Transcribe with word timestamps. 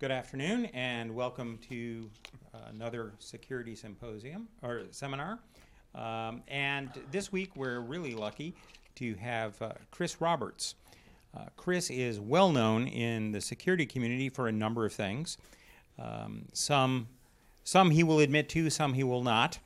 Good 0.00 0.12
afternoon, 0.12 0.64
and 0.72 1.14
welcome 1.14 1.58
to 1.68 2.08
uh, 2.54 2.58
another 2.70 3.12
security 3.18 3.74
symposium 3.74 4.48
or 4.62 4.84
seminar. 4.92 5.40
Um, 5.94 6.42
and 6.48 6.88
this 7.10 7.30
week, 7.30 7.54
we're 7.54 7.80
really 7.80 8.14
lucky 8.14 8.54
to 8.94 9.14
have 9.16 9.60
uh, 9.60 9.72
Chris 9.90 10.18
Roberts. 10.22 10.74
Uh, 11.36 11.44
Chris 11.58 11.90
is 11.90 12.18
well 12.18 12.50
known 12.50 12.86
in 12.86 13.32
the 13.32 13.42
security 13.42 13.84
community 13.84 14.30
for 14.30 14.48
a 14.48 14.52
number 14.52 14.86
of 14.86 14.94
things. 14.94 15.36
Um, 15.98 16.46
some, 16.54 17.06
some 17.64 17.90
he 17.90 18.02
will 18.02 18.20
admit 18.20 18.48
to, 18.50 18.70
some 18.70 18.94
he 18.94 19.04
will 19.04 19.22
not. 19.22 19.58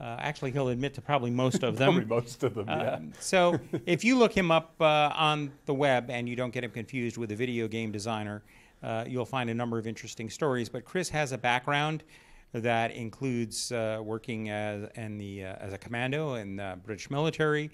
Uh, 0.00 0.16
actually, 0.18 0.50
he'll 0.50 0.68
admit 0.68 0.94
to 0.94 1.02
probably 1.02 1.30
most 1.30 1.62
of 1.62 1.76
them. 1.76 1.92
Probably 2.06 2.06
most 2.06 2.42
of 2.42 2.54
them, 2.54 2.68
yeah. 2.68 2.94
Um, 2.94 3.12
so 3.20 3.60
if 3.84 4.02
you 4.02 4.16
look 4.16 4.32
him 4.32 4.50
up 4.50 4.74
uh, 4.80 5.12
on 5.14 5.52
the 5.66 5.74
web 5.74 6.08
and 6.08 6.26
you 6.26 6.36
don't 6.36 6.54
get 6.54 6.64
him 6.64 6.70
confused 6.70 7.18
with 7.18 7.30
a 7.32 7.36
video 7.36 7.68
game 7.68 7.92
designer, 7.92 8.42
uh, 8.84 9.04
you'll 9.08 9.24
find 9.24 9.50
a 9.50 9.54
number 9.54 9.78
of 9.78 9.86
interesting 9.86 10.30
stories. 10.30 10.68
But 10.68 10.84
Chris 10.84 11.08
has 11.08 11.32
a 11.32 11.38
background 11.38 12.04
that 12.52 12.92
includes 12.92 13.72
uh, 13.72 14.00
working 14.02 14.50
as, 14.50 14.88
in 14.94 15.18
the, 15.18 15.44
uh, 15.44 15.56
as 15.58 15.72
a 15.72 15.78
commando 15.78 16.34
in 16.34 16.56
the 16.56 16.78
British 16.84 17.10
military, 17.10 17.70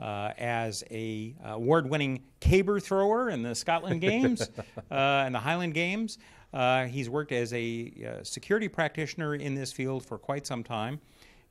uh, 0.00 0.32
as 0.38 0.82
a 0.90 1.36
award-winning 1.44 2.20
caber 2.40 2.80
thrower 2.80 3.30
in 3.30 3.42
the 3.42 3.54
Scotland 3.54 4.00
Games 4.00 4.50
and 4.90 5.34
the 5.34 5.38
Highland 5.38 5.74
Games. 5.74 6.18
he's 6.88 7.08
worked 7.08 7.30
as 7.30 7.52
a 7.52 8.22
security 8.24 8.66
practitioner 8.66 9.36
in 9.36 9.54
this 9.54 9.70
field 9.70 10.04
for 10.04 10.18
quite 10.18 10.46
some 10.46 10.64
time 10.64 11.00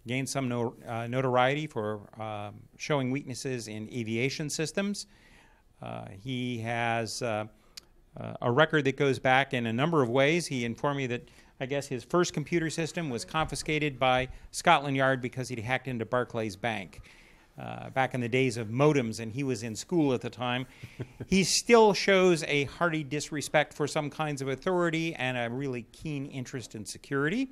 gained 0.08 0.28
some 0.28 0.50
no, 0.50 0.76
uh, 0.88 1.08
notoriety 1.08 1.68
for 1.68 2.02
uh, 2.20 2.52
showing 2.78 3.12
weaknesses 3.12 3.68
in 3.68 3.90
aviation 3.94 4.50
systems. 4.50 5.08
Uh, 5.82 6.06
he 6.22 6.60
has 6.60 7.22
uh, 8.20 8.34
a 8.42 8.52
record 8.52 8.86
that 8.86 8.98
goes 8.98 9.20
back 9.20 9.54
in 9.54 9.66
a 9.66 9.74
number 9.74 10.02
of 10.02 10.10
ways. 10.10 10.48
He 10.48 10.66
informed 10.66 10.98
me 10.98 11.08
that 11.08 11.30
I 11.60 11.66
guess 11.66 11.88
his 11.88 12.04
first 12.04 12.34
computer 12.34 12.70
system 12.70 13.10
was 13.10 13.26
confiscated 13.26 14.00
by 14.00 14.30
Scotland 14.52 14.98
Yard 14.98 15.22
because 15.22 15.50
he'd 15.50 15.60
hacked 15.60 15.88
into 15.88 16.06
Barclays 16.06 16.56
Bank. 16.56 17.02
Uh, 17.56 17.92
back 17.92 18.16
in 18.16 18.20
the 18.20 18.28
days 18.28 18.58
of 18.58 18.70
modems, 18.70 19.20
and 19.20 19.32
he 19.32 19.44
was 19.44 19.62
in 19.62 19.76
school 19.76 20.12
at 20.12 20.22
the 20.22 20.30
time. 20.30 20.66
he 21.28 21.44
still 21.44 21.94
shows 21.94 22.44
a 22.48 22.64
hearty 22.64 23.04
disrespect 23.04 23.76
for 23.76 23.88
some 23.88 24.10
kinds 24.10 24.42
of 24.42 24.48
authority 24.48 25.14
and 25.14 25.38
a 25.38 25.48
really 25.56 25.84
keen 25.92 26.26
interest 26.26 26.74
in 26.74 26.84
security. 26.84 27.50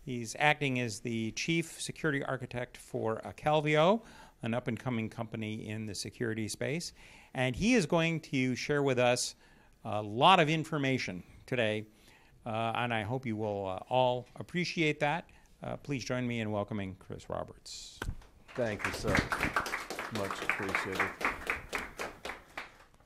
He's 0.00 0.34
acting 0.38 0.80
as 0.80 1.00
the 1.00 1.30
chief 1.32 1.78
security 1.78 2.24
architect 2.24 2.78
for 2.78 3.20
Calvio, 3.36 4.00
an 4.42 4.54
up 4.54 4.66
and 4.66 4.78
coming 4.78 5.10
company 5.10 5.68
in 5.68 5.84
the 5.84 5.94
security 5.94 6.48
space. 6.48 6.94
And 7.34 7.54
he 7.54 7.74
is 7.74 7.84
going 7.84 8.20
to 8.20 8.54
share 8.54 8.82
with 8.82 8.98
us 8.98 9.34
a 9.84 10.02
lot 10.02 10.40
of 10.40 10.48
information 10.48 11.22
today. 11.46 11.86
Uh, 12.46 12.72
and 12.76 12.92
I 12.92 13.02
hope 13.02 13.24
you 13.24 13.36
will 13.36 13.66
uh, 13.66 13.78
all 13.88 14.26
appreciate 14.36 15.00
that. 15.00 15.24
Uh, 15.62 15.76
please 15.76 16.04
join 16.04 16.26
me 16.26 16.40
in 16.40 16.50
welcoming 16.50 16.96
Chris 16.98 17.30
Roberts. 17.30 17.98
Thank 18.54 18.84
you, 18.84 18.92
sir. 18.92 19.16
Much 20.18 20.42
appreciated. 20.42 21.08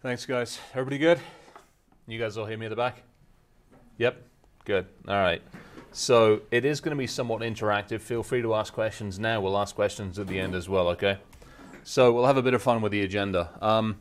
Thanks, 0.02 0.26
guys. 0.26 0.58
Everybody 0.72 0.98
good? 0.98 1.20
You 2.06 2.18
guys 2.18 2.36
all 2.36 2.46
hear 2.46 2.58
me 2.58 2.66
at 2.66 2.70
the 2.70 2.76
back? 2.76 3.02
Yep. 3.98 4.24
Good. 4.64 4.86
All 5.06 5.14
right. 5.14 5.42
So 5.92 6.42
it 6.50 6.64
is 6.64 6.80
going 6.80 6.96
to 6.96 6.98
be 6.98 7.06
somewhat 7.06 7.42
interactive. 7.42 8.00
Feel 8.00 8.22
free 8.22 8.42
to 8.42 8.54
ask 8.54 8.72
questions 8.72 9.18
now. 9.18 9.40
We'll 9.40 9.58
ask 9.58 9.74
questions 9.74 10.18
at 10.18 10.26
the 10.26 10.38
end 10.38 10.54
as 10.54 10.68
well, 10.68 10.88
okay? 10.88 11.18
So 11.84 12.12
we'll 12.12 12.26
have 12.26 12.36
a 12.36 12.42
bit 12.42 12.54
of 12.54 12.62
fun 12.62 12.82
with 12.82 12.92
the 12.92 13.02
agenda. 13.02 13.50
Um, 13.62 13.98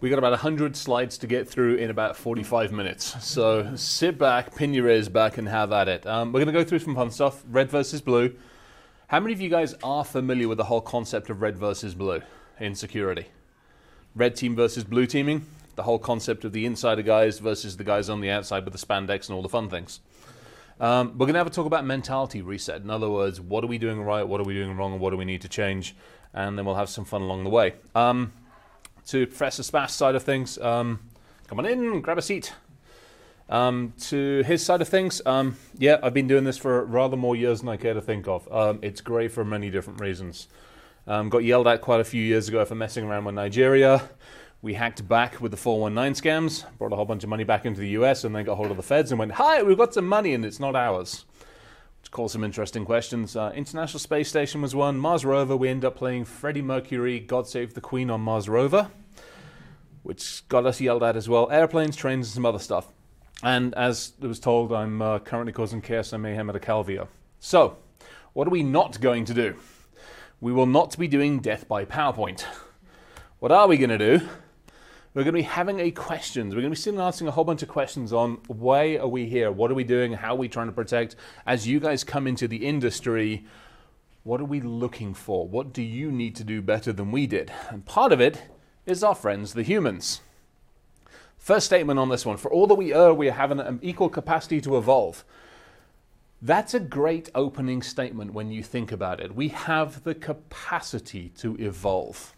we 0.00 0.10
got 0.10 0.18
about 0.18 0.32
100 0.32 0.76
slides 0.76 1.18
to 1.18 1.26
get 1.26 1.48
through 1.48 1.76
in 1.76 1.90
about 1.90 2.16
45 2.16 2.72
minutes. 2.72 3.24
So 3.24 3.74
sit 3.76 4.18
back, 4.18 4.54
pin 4.54 4.74
your 4.74 4.88
ears 4.88 5.08
back, 5.08 5.38
and 5.38 5.48
have 5.48 5.72
at 5.72 5.88
it. 5.88 6.06
Um, 6.06 6.32
we're 6.32 6.40
going 6.44 6.54
to 6.54 6.60
go 6.60 6.64
through 6.64 6.80
some 6.80 6.94
fun 6.94 7.10
stuff 7.10 7.42
red 7.48 7.70
versus 7.70 8.00
blue. 8.00 8.34
How 9.08 9.20
many 9.20 9.32
of 9.32 9.40
you 9.40 9.48
guys 9.48 9.74
are 9.82 10.04
familiar 10.04 10.48
with 10.48 10.58
the 10.58 10.64
whole 10.64 10.80
concept 10.80 11.30
of 11.30 11.40
red 11.40 11.56
versus 11.56 11.94
blue 11.94 12.22
in 12.60 12.74
security? 12.74 13.26
Red 14.14 14.36
team 14.36 14.54
versus 14.54 14.84
blue 14.84 15.06
teaming, 15.06 15.46
the 15.76 15.84
whole 15.84 15.98
concept 15.98 16.44
of 16.44 16.52
the 16.52 16.66
insider 16.66 17.02
guys 17.02 17.38
versus 17.38 17.76
the 17.76 17.84
guys 17.84 18.10
on 18.10 18.20
the 18.20 18.30
outside 18.30 18.64
with 18.64 18.72
the 18.72 18.84
spandex 18.84 19.28
and 19.28 19.36
all 19.36 19.42
the 19.42 19.48
fun 19.48 19.70
things. 19.70 20.00
Um, 20.78 21.12
we're 21.12 21.26
going 21.26 21.34
to 21.34 21.38
have 21.38 21.46
a 21.46 21.50
talk 21.50 21.66
about 21.66 21.86
mentality 21.86 22.42
reset. 22.42 22.82
In 22.82 22.90
other 22.90 23.08
words, 23.08 23.40
what 23.40 23.64
are 23.64 23.66
we 23.66 23.78
doing 23.78 24.02
right, 24.02 24.26
what 24.26 24.40
are 24.40 24.44
we 24.44 24.52
doing 24.52 24.76
wrong, 24.76 24.92
and 24.92 25.00
what 25.00 25.10
do 25.10 25.16
we 25.16 25.24
need 25.24 25.40
to 25.42 25.48
change? 25.48 25.96
And 26.34 26.58
then 26.58 26.66
we'll 26.66 26.74
have 26.74 26.90
some 26.90 27.06
fun 27.06 27.22
along 27.22 27.44
the 27.44 27.50
way. 27.50 27.74
Um, 27.94 28.32
to 29.06 29.26
Professor 29.26 29.62
Spaf's 29.62 29.94
side 29.94 30.14
of 30.14 30.22
things, 30.22 30.58
um, 30.58 31.00
come 31.46 31.58
on 31.58 31.66
in, 31.66 32.00
grab 32.00 32.18
a 32.18 32.22
seat. 32.22 32.52
Um, 33.48 33.94
to 34.00 34.42
his 34.44 34.64
side 34.64 34.82
of 34.82 34.88
things, 34.88 35.22
um, 35.24 35.56
yeah, 35.78 35.98
I've 36.02 36.14
been 36.14 36.26
doing 36.26 36.44
this 36.44 36.58
for 36.58 36.84
rather 36.84 37.16
more 37.16 37.36
years 37.36 37.60
than 37.60 37.68
I 37.68 37.76
care 37.76 37.94
to 37.94 38.00
think 38.00 38.26
of. 38.26 38.50
Um, 38.52 38.80
it's 38.82 39.00
great 39.00 39.30
for 39.30 39.44
many 39.44 39.70
different 39.70 40.00
reasons. 40.00 40.48
got 41.06 41.44
yelled 41.44 41.68
at 41.68 41.80
quite 41.80 42.00
a 42.00 42.04
few 42.04 42.22
years 42.22 42.48
ago 42.48 42.64
for 42.64 42.74
messing 42.74 43.04
around 43.04 43.24
with 43.24 43.36
Nigeria. 43.36 44.08
We 44.62 44.74
hacked 44.74 45.06
back 45.06 45.40
with 45.40 45.52
the 45.52 45.56
419 45.56 46.20
scams, 46.20 46.64
brought 46.78 46.92
a 46.92 46.96
whole 46.96 47.04
bunch 47.04 47.22
of 47.22 47.30
money 47.30 47.44
back 47.44 47.66
into 47.66 47.80
the 47.80 47.90
US, 47.90 48.24
and 48.24 48.34
then 48.34 48.44
got 48.44 48.56
hold 48.56 48.72
of 48.72 48.76
the 48.76 48.82
feds 48.82 49.12
and 49.12 49.18
went, 49.18 49.32
Hi, 49.32 49.62
we've 49.62 49.78
got 49.78 49.94
some 49.94 50.08
money 50.08 50.34
and 50.34 50.44
it's 50.44 50.58
not 50.58 50.74
ours. 50.74 51.24
Caused 52.10 52.32
some 52.32 52.44
interesting 52.44 52.84
questions. 52.84 53.36
Uh, 53.36 53.52
International 53.54 53.98
Space 53.98 54.28
Station 54.28 54.62
was 54.62 54.74
one. 54.74 54.96
Mars 54.96 55.24
Rover, 55.24 55.56
we 55.56 55.68
end 55.68 55.84
up 55.84 55.96
playing 55.96 56.24
Freddie 56.24 56.62
Mercury, 56.62 57.20
God 57.20 57.46
Save 57.46 57.74
the 57.74 57.80
Queen 57.80 58.10
on 58.10 58.20
Mars 58.20 58.48
Rover, 58.48 58.90
which 60.02 60.46
got 60.48 60.66
us 60.66 60.80
yelled 60.80 61.02
at 61.02 61.16
as 61.16 61.28
well. 61.28 61.50
Airplanes, 61.50 61.96
trains, 61.96 62.28
and 62.28 62.34
some 62.34 62.46
other 62.46 62.60
stuff. 62.60 62.86
And 63.42 63.74
as 63.74 64.12
it 64.22 64.26
was 64.26 64.40
told, 64.40 64.72
I'm 64.72 65.02
uh, 65.02 65.18
currently 65.18 65.52
causing 65.52 65.82
chaos 65.82 66.12
and 66.12 66.22
mayhem 66.22 66.48
at 66.48 66.56
Acalvio. 66.56 67.08
So, 67.40 67.76
what 68.32 68.46
are 68.46 68.50
we 68.50 68.62
not 68.62 69.00
going 69.00 69.24
to 69.26 69.34
do? 69.34 69.56
We 70.40 70.52
will 70.52 70.66
not 70.66 70.96
be 70.96 71.08
doing 71.08 71.40
death 71.40 71.66
by 71.66 71.84
PowerPoint. 71.84 72.44
What 73.40 73.52
are 73.52 73.66
we 73.66 73.76
going 73.76 73.90
to 73.90 74.18
do? 74.18 74.26
We're 75.16 75.24
going 75.24 75.32
to 75.32 75.38
be 75.38 75.44
having 75.44 75.80
a 75.80 75.90
questions. 75.92 76.54
We're 76.54 76.60
going 76.60 76.74
to 76.74 76.76
be 76.76 76.82
sitting 76.82 76.98
and 76.98 77.06
answering 77.06 77.28
a 77.28 77.30
whole 77.30 77.44
bunch 77.44 77.62
of 77.62 77.70
questions 77.70 78.12
on 78.12 78.34
why 78.48 78.98
are 78.98 79.08
we 79.08 79.24
here? 79.24 79.50
What 79.50 79.70
are 79.70 79.74
we 79.74 79.82
doing? 79.82 80.12
How 80.12 80.34
are 80.34 80.36
we 80.36 80.46
trying 80.46 80.66
to 80.66 80.74
protect? 80.74 81.16
As 81.46 81.66
you 81.66 81.80
guys 81.80 82.04
come 82.04 82.26
into 82.26 82.46
the 82.46 82.66
industry, 82.66 83.46
what 84.24 84.42
are 84.42 84.44
we 84.44 84.60
looking 84.60 85.14
for? 85.14 85.48
What 85.48 85.72
do 85.72 85.80
you 85.80 86.12
need 86.12 86.36
to 86.36 86.44
do 86.44 86.60
better 86.60 86.92
than 86.92 87.12
we 87.12 87.26
did? 87.26 87.50
And 87.70 87.86
part 87.86 88.12
of 88.12 88.20
it 88.20 88.42
is 88.84 89.02
our 89.02 89.14
friends, 89.14 89.54
the 89.54 89.62
humans. 89.62 90.20
First 91.38 91.64
statement 91.64 91.98
on 91.98 92.10
this 92.10 92.26
one 92.26 92.36
for 92.36 92.52
all 92.52 92.66
that 92.66 92.74
we 92.74 92.92
are, 92.92 93.14
we 93.14 93.28
have 93.28 93.50
an 93.50 93.78
equal 93.80 94.10
capacity 94.10 94.60
to 94.60 94.76
evolve. 94.76 95.24
That's 96.42 96.74
a 96.74 96.80
great 96.80 97.30
opening 97.34 97.80
statement 97.80 98.34
when 98.34 98.50
you 98.50 98.62
think 98.62 98.92
about 98.92 99.20
it. 99.20 99.34
We 99.34 99.48
have 99.48 100.04
the 100.04 100.14
capacity 100.14 101.30
to 101.38 101.56
evolve. 101.56 102.35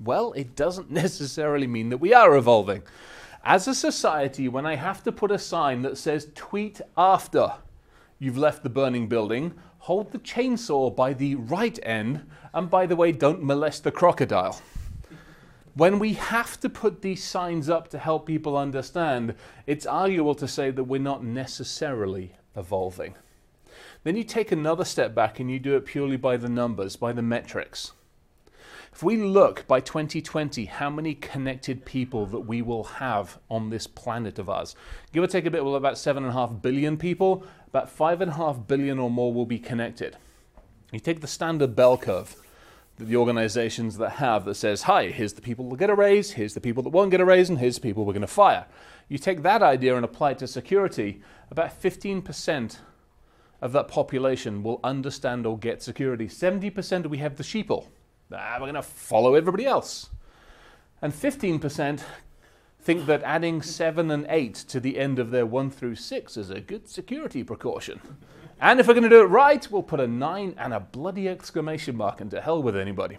Well, 0.00 0.32
it 0.32 0.54
doesn't 0.54 0.90
necessarily 1.04 1.66
mean 1.66 1.88
that 1.90 1.98
we 1.98 2.14
are 2.14 2.36
evolving. 2.36 2.82
As 3.44 3.68
a 3.68 3.74
society, 3.74 4.48
when 4.48 4.66
I 4.66 4.76
have 4.76 5.02
to 5.04 5.12
put 5.12 5.30
a 5.30 5.38
sign 5.38 5.82
that 5.82 5.96
says 5.96 6.28
tweet 6.34 6.80
after 6.96 7.54
you've 8.18 8.36
left 8.36 8.62
the 8.62 8.68
burning 8.68 9.08
building, 9.08 9.54
hold 9.78 10.12
the 10.12 10.18
chainsaw 10.18 10.94
by 10.94 11.12
the 11.12 11.36
right 11.36 11.78
end, 11.82 12.26
and 12.52 12.68
by 12.68 12.84
the 12.84 12.96
way, 12.96 13.12
don't 13.12 13.42
molest 13.42 13.84
the 13.84 13.92
crocodile. 13.92 14.60
When 15.74 16.00
we 16.00 16.14
have 16.14 16.58
to 16.60 16.68
put 16.68 17.02
these 17.02 17.22
signs 17.22 17.70
up 17.70 17.88
to 17.90 17.98
help 17.98 18.26
people 18.26 18.56
understand, 18.56 19.34
it's 19.66 19.86
arguable 19.86 20.34
to 20.34 20.48
say 20.48 20.72
that 20.72 20.84
we're 20.84 21.00
not 21.00 21.22
necessarily 21.22 22.34
evolving. 22.56 23.14
Then 24.02 24.16
you 24.16 24.24
take 24.24 24.50
another 24.50 24.84
step 24.84 25.14
back 25.14 25.38
and 25.38 25.48
you 25.48 25.60
do 25.60 25.76
it 25.76 25.86
purely 25.86 26.16
by 26.16 26.36
the 26.36 26.48
numbers, 26.48 26.96
by 26.96 27.12
the 27.12 27.22
metrics. 27.22 27.92
If 28.98 29.04
we 29.04 29.16
look 29.16 29.64
by 29.68 29.78
2020 29.78 30.64
how 30.64 30.90
many 30.90 31.14
connected 31.14 31.84
people 31.84 32.26
that 32.26 32.40
we 32.40 32.62
will 32.62 32.82
have 32.82 33.38
on 33.48 33.70
this 33.70 33.86
planet 33.86 34.40
of 34.40 34.50
ours, 34.50 34.74
give 35.12 35.22
or 35.22 35.28
take 35.28 35.46
a 35.46 35.52
bit, 35.52 35.64
well, 35.64 35.76
about 35.76 35.94
7.5 35.94 36.60
billion 36.60 36.96
people, 36.96 37.46
about 37.68 37.96
5.5 37.96 38.66
billion 38.66 38.98
or 38.98 39.08
more 39.08 39.32
will 39.32 39.46
be 39.46 39.60
connected. 39.60 40.16
You 40.90 40.98
take 40.98 41.20
the 41.20 41.28
standard 41.28 41.76
bell 41.76 41.96
curve 41.96 42.34
that 42.96 43.04
the 43.04 43.14
organizations 43.14 43.98
that 43.98 44.10
have 44.14 44.44
that 44.46 44.56
says, 44.56 44.82
hi, 44.82 45.10
here's 45.10 45.34
the 45.34 45.42
people 45.42 45.70
that 45.70 45.78
get 45.78 45.90
a 45.90 45.94
raise, 45.94 46.32
here's 46.32 46.54
the 46.54 46.60
people 46.60 46.82
that 46.82 46.90
won't 46.90 47.12
get 47.12 47.20
a 47.20 47.24
raise, 47.24 47.48
and 47.48 47.60
here's 47.60 47.76
the 47.76 47.82
people 47.82 48.04
we're 48.04 48.14
going 48.14 48.22
to 48.22 48.26
fire. 48.26 48.66
You 49.08 49.18
take 49.18 49.42
that 49.42 49.62
idea 49.62 49.94
and 49.94 50.04
apply 50.04 50.32
it 50.32 50.38
to 50.38 50.48
security, 50.48 51.22
about 51.52 51.80
15% 51.80 52.78
of 53.62 53.70
that 53.70 53.86
population 53.86 54.64
will 54.64 54.80
understand 54.82 55.46
or 55.46 55.56
get 55.56 55.84
security. 55.84 56.26
70% 56.26 57.06
we 57.06 57.18
have 57.18 57.36
the 57.36 57.44
sheeple. 57.44 57.86
Ah, 58.32 58.54
we're 58.54 58.66
going 58.66 58.74
to 58.74 58.82
follow 58.82 59.34
everybody 59.34 59.64
else. 59.64 60.10
And 61.00 61.12
15% 61.12 62.02
think 62.80 63.06
that 63.06 63.22
adding 63.22 63.62
7 63.62 64.10
and 64.10 64.26
8 64.28 64.54
to 64.54 64.80
the 64.80 64.98
end 64.98 65.18
of 65.18 65.30
their 65.30 65.46
1 65.46 65.70
through 65.70 65.94
6 65.94 66.36
is 66.36 66.50
a 66.50 66.60
good 66.60 66.88
security 66.88 67.42
precaution. 67.42 68.00
And 68.60 68.80
if 68.80 68.88
we're 68.88 68.94
going 68.94 69.04
to 69.04 69.08
do 69.08 69.22
it 69.22 69.26
right, 69.26 69.70
we'll 69.70 69.82
put 69.82 70.00
a 70.00 70.06
9 70.06 70.54
and 70.58 70.74
a 70.74 70.80
bloody 70.80 71.28
exclamation 71.28 71.96
mark 71.96 72.20
and 72.20 72.30
to 72.30 72.40
hell 72.40 72.62
with 72.62 72.76
anybody. 72.76 73.18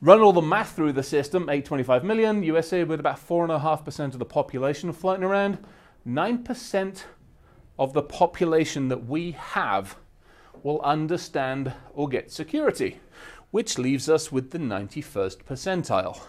Run 0.00 0.20
all 0.20 0.32
the 0.32 0.42
math 0.42 0.76
through 0.76 0.92
the 0.92 1.02
system 1.02 1.42
825 1.44 2.04
million, 2.04 2.42
USA 2.44 2.84
with 2.84 3.00
about 3.00 3.16
4.5% 3.16 4.12
of 4.12 4.18
the 4.18 4.24
population 4.24 4.92
floating 4.92 5.24
around. 5.24 5.58
9% 6.06 7.02
of 7.78 7.92
the 7.92 8.02
population 8.02 8.88
that 8.88 9.06
we 9.06 9.32
have 9.32 9.96
will 10.62 10.80
understand 10.82 11.72
or 11.94 12.08
get 12.08 12.30
security, 12.30 13.00
which 13.50 13.78
leaves 13.78 14.08
us 14.08 14.30
with 14.30 14.50
the 14.50 14.58
91st 14.58 15.44
percentile. 15.44 16.20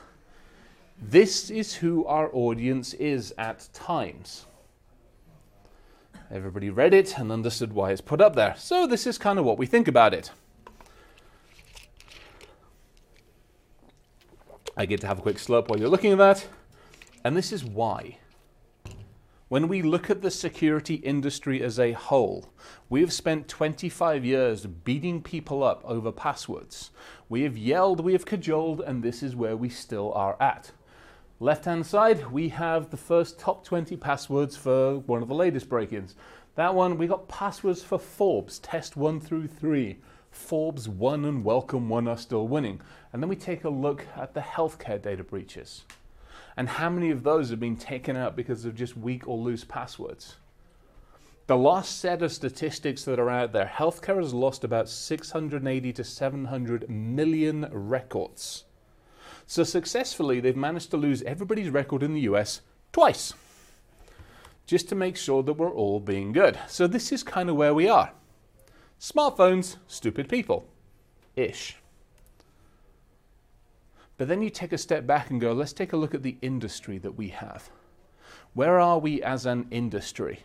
This 1.02 1.50
is 1.50 1.76
who 1.76 2.06
our 2.06 2.30
audience 2.34 2.94
is 2.94 3.34
at 3.38 3.70
times. 3.74 4.46
Everybody 6.32 6.70
read 6.70 6.94
it 6.94 7.18
and 7.18 7.32
understood 7.32 7.74
why 7.74 7.92
it's 7.92 8.02
put 8.02 8.22
up 8.22 8.36
there. 8.36 8.56
So, 8.58 8.86
this 8.86 9.08
is 9.08 9.18
kind 9.18 9.40
of 9.40 9.46
what 9.46 9.58
we 9.58 9.66
think 9.66 9.88
about 9.88 10.14
it. 10.14 10.32
I 14.78 14.86
get 14.86 15.02
to 15.02 15.08
have 15.08 15.20
a 15.20 15.22
quick 15.22 15.38
slurp 15.38 15.68
while 15.68 15.80
you're 15.80 15.90
looking 15.90 16.12
at 16.12 16.20
that. 16.20 16.48
And 17.24 17.36
this 17.36 17.52
is 17.52 17.66
why. 17.66 18.18
When 19.50 19.68
we 19.68 19.82
look 19.82 20.12
at 20.12 20.22
the 20.22 20.30
security 20.30 20.94
industry 20.94 21.64
as 21.64 21.80
a 21.80 21.94
whole, 21.94 22.54
we 22.88 23.02
have 23.02 23.12
spent 23.12 23.48
25 23.48 24.24
years 24.24 24.68
beating 24.68 25.24
people 25.24 25.64
up 25.64 25.82
over 25.84 26.12
passwords. 26.12 26.92
We 27.30 27.42
have 27.42 27.58
yelled, 27.58 28.00
we 28.00 28.14
have 28.14 28.28
cajoled, 28.28 28.80
and 28.80 29.02
this 29.02 29.24
is 29.24 29.36
where 29.36 29.58
we 29.58 29.68
still 29.68 30.14
are 30.14 30.40
at. 30.40 30.72
Left 31.40 31.66
hand 31.66 31.88
side, 31.88 32.28
we 32.32 32.50
have 32.50 32.92
the 32.92 32.98
first 32.98 33.40
top 33.40 33.64
20 33.64 33.98
passwords 33.98 34.56
for 34.56 35.00
one 35.00 35.24
of 35.24 35.28
the 35.28 35.34
latest 35.34 35.68
break 35.68 35.94
ins. 35.94 36.14
That 36.54 36.76
one, 36.76 37.00
we 37.00 37.08
got 37.08 37.28
passwords 37.28 37.82
for 37.82 37.98
Forbes, 37.98 38.60
test 38.60 38.98
one 38.98 39.20
through 39.20 39.48
three. 39.48 39.98
Forbes 40.30 40.88
1 40.88 41.26
and 41.26 41.44
Welcome 41.44 41.90
1 41.90 42.08
are 42.08 42.18
still 42.20 42.48
winning. 42.48 42.82
And 43.12 43.24
then 43.24 43.30
we 43.30 43.36
take 43.36 43.64
a 43.64 43.70
look 43.70 44.06
at 44.16 44.36
the 44.36 44.42
healthcare 44.42 45.02
data 45.02 45.24
breaches. 45.24 45.86
And 46.60 46.68
how 46.68 46.90
many 46.90 47.10
of 47.10 47.24
those 47.24 47.52
have 47.52 47.62
been 47.62 47.78
taken 47.78 48.18
out 48.18 48.36
because 48.36 48.66
of 48.66 48.76
just 48.76 48.98
weak 48.98 49.30
or 49.30 49.38
loose 49.38 49.64
passwords? 49.64 50.36
The 51.48 51.56
last 51.56 52.00
set 52.00 52.22
of 52.22 52.34
statistics 52.34 53.06
that 53.06 53.18
are 53.18 53.30
out 53.30 53.54
there, 53.54 53.72
healthcare 53.74 54.18
has 54.18 54.34
lost 54.34 54.66
about 54.66 54.90
680 54.90 55.94
to 55.94 56.04
700 56.04 56.90
million 56.90 57.70
records. 57.72 58.66
So 59.48 59.64
successfully, 59.64 60.42
they've 60.42 60.54
managed 60.54 60.92
to 60.92 60.98
lose 60.98 61.22
everybody's 61.22 61.70
record 61.70 62.04
in 62.04 62.14
the 62.14 62.28
US 62.32 62.60
twice, 62.92 63.34
just 64.68 64.90
to 64.90 64.96
make 64.96 65.16
sure 65.16 65.42
that 65.44 65.54
we're 65.54 65.72
all 65.72 66.02
being 66.02 66.34
good. 66.34 66.60
So 66.68 66.88
this 66.88 67.14
is 67.14 67.24
kind 67.24 67.50
of 67.50 67.56
where 67.56 67.74
we 67.74 67.88
are. 67.88 68.12
Smartphones, 69.00 69.78
stupid 69.88 70.28
people, 70.28 70.68
ish. 71.38 71.78
But 74.20 74.28
then 74.28 74.44
you 74.44 74.52
take 74.52 74.74
a 74.74 74.78
step 74.78 75.08
back 75.08 75.32
and 75.32 75.42
go, 75.42 75.54
let's 75.54 75.74
take 75.74 75.94
a 75.94 75.98
look 75.98 76.14
at 76.14 76.22
the 76.22 76.38
industry 76.44 77.00
that 77.00 77.18
we 77.18 77.30
have. 77.30 77.72
Where 78.54 78.80
are 78.80 79.00
we 79.00 79.24
as 79.24 79.48
an 79.48 79.66
industry? 79.72 80.44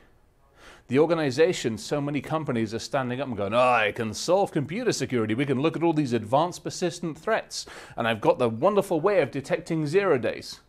the 0.88 0.98
organization, 0.98 1.78
so 1.78 2.00
many 2.00 2.20
companies 2.20 2.74
are 2.74 2.78
standing 2.78 3.20
up 3.20 3.28
and 3.28 3.36
going, 3.36 3.54
oh, 3.54 3.58
I 3.58 3.92
can 3.92 4.12
solve 4.12 4.52
computer 4.52 4.92
security. 4.92 5.34
We 5.34 5.46
can 5.46 5.60
look 5.60 5.76
at 5.76 5.82
all 5.82 5.94
these 5.94 6.12
advanced 6.12 6.62
persistent 6.62 7.16
threats. 7.18 7.64
And 7.96 8.06
I've 8.06 8.20
got 8.20 8.38
the 8.38 8.50
wonderful 8.50 9.00
way 9.00 9.22
of 9.22 9.30
detecting 9.30 9.86
zero 9.86 10.18
days. 10.18 10.60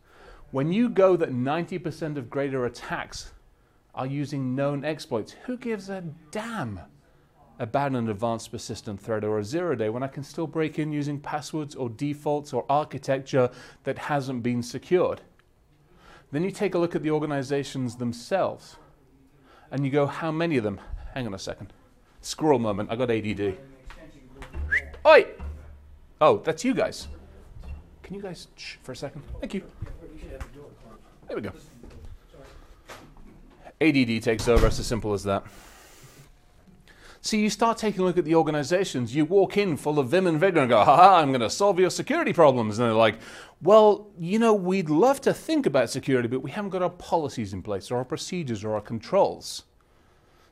When 0.51 0.72
you 0.72 0.88
go 0.88 1.18
that 1.18 1.31
90% 1.31 2.16
of 2.16 2.30
greater 2.30 2.66
attacks 2.66 3.34
are 3.94 4.08
using 4.08 4.56
known 4.56 4.86
exploits, 4.86 5.36
who 5.46 5.58
gives 5.58 5.90
a 5.90 6.04
damn 6.31 6.80
about 7.60 7.94
an 7.94 8.10
advanced 8.10 8.52
persistent 8.52 9.00
threat 9.02 9.24
or 9.24 9.40
a 9.40 9.44
zero 9.44 9.75
day 9.75 9.90
when 9.90 10.04
I 10.04 10.07
can 10.07 10.24
still 10.24 10.48
break 10.48 10.78
in 10.78 10.92
using 10.92 11.19
passwords 11.19 11.75
or 11.75 11.90
defaults 11.90 12.54
or 12.54 12.66
architecture 12.69 13.50
that 13.84 13.98
hasn't 13.98 14.44
been 14.44 14.62
secured? 14.62 15.22
Then 16.31 16.44
you 16.44 16.52
take 16.52 16.75
a 16.75 16.78
look 16.78 16.96
at 16.96 17.04
the 17.04 17.12
organizations 17.12 17.96
themselves 17.96 18.78
and 19.72 19.86
you 19.86 19.92
go, 19.92 20.06
how 20.06 20.31
many 20.31 20.57
of 20.57 20.63
them? 20.63 20.80
Hang 21.13 21.28
on 21.28 21.34
a 21.34 21.40
second. 21.40 21.72
Squirrel 22.22 22.60
moment, 22.60 22.92
I 22.92 22.96
got 22.96 23.10
ADD. 23.10 23.58
Oi! 25.08 25.25
Oh, 26.19 26.38
that's 26.40 26.66
you 26.66 26.74
guys. 26.74 27.08
Can 28.04 28.16
you 28.16 28.22
guys 28.22 28.48
shh 28.56 28.75
for 28.84 28.92
a 28.92 28.96
second? 28.96 29.22
Thank 29.40 29.54
you. 29.54 29.63
There 31.28 31.36
we 31.36 31.42
go. 31.42 31.51
ADD 33.81 34.24
takes 34.24 34.48
over, 34.48 34.68
it's 34.68 34.80
as 34.80 34.88
simple 34.88 35.13
as 35.13 35.24
that. 35.24 35.44
See, 37.25 37.42
you 37.42 37.50
start 37.50 37.80
taking 37.80 38.01
a 38.01 38.04
look 38.04 38.19
at 38.19 38.25
the 38.25 38.36
organizations, 38.36 39.16
you 39.16 39.25
walk 39.25 39.57
in 39.57 39.77
full 39.77 39.98
of 39.98 40.10
vim 40.10 40.27
and 40.27 40.39
vigor 40.39 40.60
and 40.60 40.69
go, 40.69 40.83
ha, 40.83 41.18
I'm 41.18 41.30
going 41.30 41.42
to 41.42 41.50
solve 41.50 41.80
your 41.80 41.89
security 41.89 42.33
problems. 42.33 42.77
And 42.77 42.88
they're 42.88 42.94
like, 42.94 43.18
well, 43.63 44.12
you 44.19 44.38
know, 44.38 44.54
we'd 44.54 44.92
love 44.92 45.22
to 45.22 45.33
think 45.33 45.66
about 45.66 45.89
security, 45.89 46.27
but 46.27 46.44
we 46.44 46.51
haven't 46.51 46.69
got 46.69 46.83
our 46.83 46.89
policies 46.92 47.51
in 47.51 47.63
place 47.63 47.89
or 47.89 47.98
our 47.98 48.06
procedures 48.06 48.63
or 48.63 48.75
our 48.75 48.81
controls. 48.81 49.63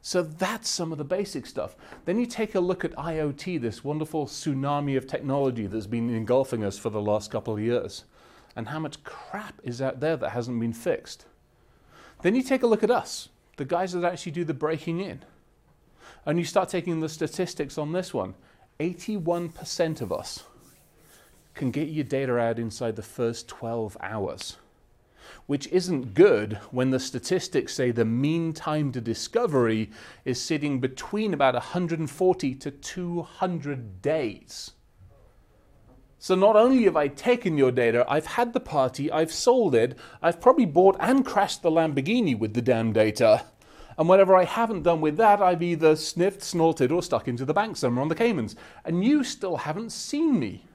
So 0.01 0.23
that's 0.23 0.67
some 0.67 0.91
of 0.91 0.97
the 0.97 1.03
basic 1.03 1.45
stuff. 1.45 1.75
Then 2.05 2.19
you 2.19 2.25
take 2.25 2.55
a 2.55 2.59
look 2.59 2.83
at 2.83 2.95
IoT, 2.95 3.61
this 3.61 3.83
wonderful 3.83 4.25
tsunami 4.25 4.97
of 4.97 5.05
technology 5.05 5.67
that's 5.67 5.85
been 5.85 6.09
engulfing 6.09 6.63
us 6.63 6.79
for 6.79 6.89
the 6.89 6.99
last 6.99 7.29
couple 7.29 7.53
of 7.53 7.59
years, 7.59 8.05
and 8.55 8.69
how 8.69 8.79
much 8.79 9.03
crap 9.03 9.61
is 9.63 9.79
out 9.79 9.99
there 9.99 10.17
that 10.17 10.31
hasn't 10.31 10.59
been 10.59 10.73
fixed. 10.73 11.27
Then 12.23 12.33
you 12.33 12.41
take 12.41 12.63
a 12.63 12.67
look 12.67 12.81
at 12.81 12.89
us, 12.89 13.29
the 13.57 13.63
guys 13.63 13.93
that 13.93 14.03
actually 14.03 14.31
do 14.31 14.43
the 14.43 14.55
breaking 14.55 15.01
in. 15.01 15.23
And 16.25 16.39
you 16.39 16.45
start 16.45 16.69
taking 16.69 16.99
the 16.99 17.09
statistics 17.09 17.77
on 17.77 17.91
this 17.91 18.13
one 18.13 18.35
81% 18.79 20.01
of 20.01 20.11
us 20.11 20.43
can 21.53 21.71
get 21.71 21.89
your 21.89 22.03
data 22.03 22.37
out 22.37 22.57
inside 22.57 22.95
the 22.95 23.03
first 23.03 23.47
12 23.47 23.95
hours, 24.01 24.57
which 25.45 25.67
isn't 25.67 26.13
good 26.13 26.59
when 26.71 26.89
the 26.89 26.99
statistics 26.99 27.73
say 27.73 27.91
the 27.91 28.05
mean 28.05 28.53
time 28.53 28.91
to 28.91 29.01
discovery 29.01 29.91
is 30.25 30.41
sitting 30.41 30.79
between 30.79 31.33
about 31.33 31.53
140 31.53 32.55
to 32.55 32.71
200 32.71 34.01
days. 34.01 34.71
So 36.17 36.35
not 36.35 36.55
only 36.55 36.85
have 36.85 36.95
I 36.95 37.09
taken 37.09 37.57
your 37.57 37.71
data, 37.71 38.05
I've 38.07 38.25
had 38.25 38.53
the 38.53 38.61
party, 38.61 39.11
I've 39.11 39.33
sold 39.33 39.75
it, 39.75 39.97
I've 40.21 40.39
probably 40.39 40.65
bought 40.65 40.95
and 40.99 41.25
crashed 41.25 41.61
the 41.61 41.69
Lamborghini 41.69 42.39
with 42.39 42.53
the 42.53 42.61
damn 42.61 42.93
data. 42.93 43.43
And 43.97 44.09
whatever 44.09 44.35
I 44.35 44.45
haven't 44.45 44.83
done 44.83 45.01
with 45.01 45.17
that, 45.17 45.41
I've 45.41 45.63
either 45.63 45.95
sniffed, 45.95 46.41
snorted, 46.41 46.91
or 46.91 47.03
stuck 47.03 47.27
into 47.27 47.45
the 47.45 47.53
bank 47.53 47.77
somewhere 47.77 48.01
on 48.01 48.09
the 48.09 48.15
Caymans. 48.15 48.55
And 48.83 49.03
you 49.03 49.23
still 49.23 49.57
haven't 49.57 49.91
seen 49.91 50.39
me 50.39 50.65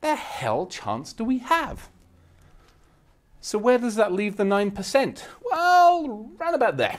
the 0.00 0.14
hell 0.14 0.66
chance 0.66 1.12
do 1.12 1.24
we 1.24 1.38
have? 1.38 1.88
So 3.40 3.58
where 3.58 3.78
does 3.78 3.96
that 3.96 4.12
leave 4.12 4.36
the 4.36 4.44
9%? 4.44 5.22
Well, 5.50 6.30
round 6.38 6.54
about 6.54 6.76
there. 6.76 6.98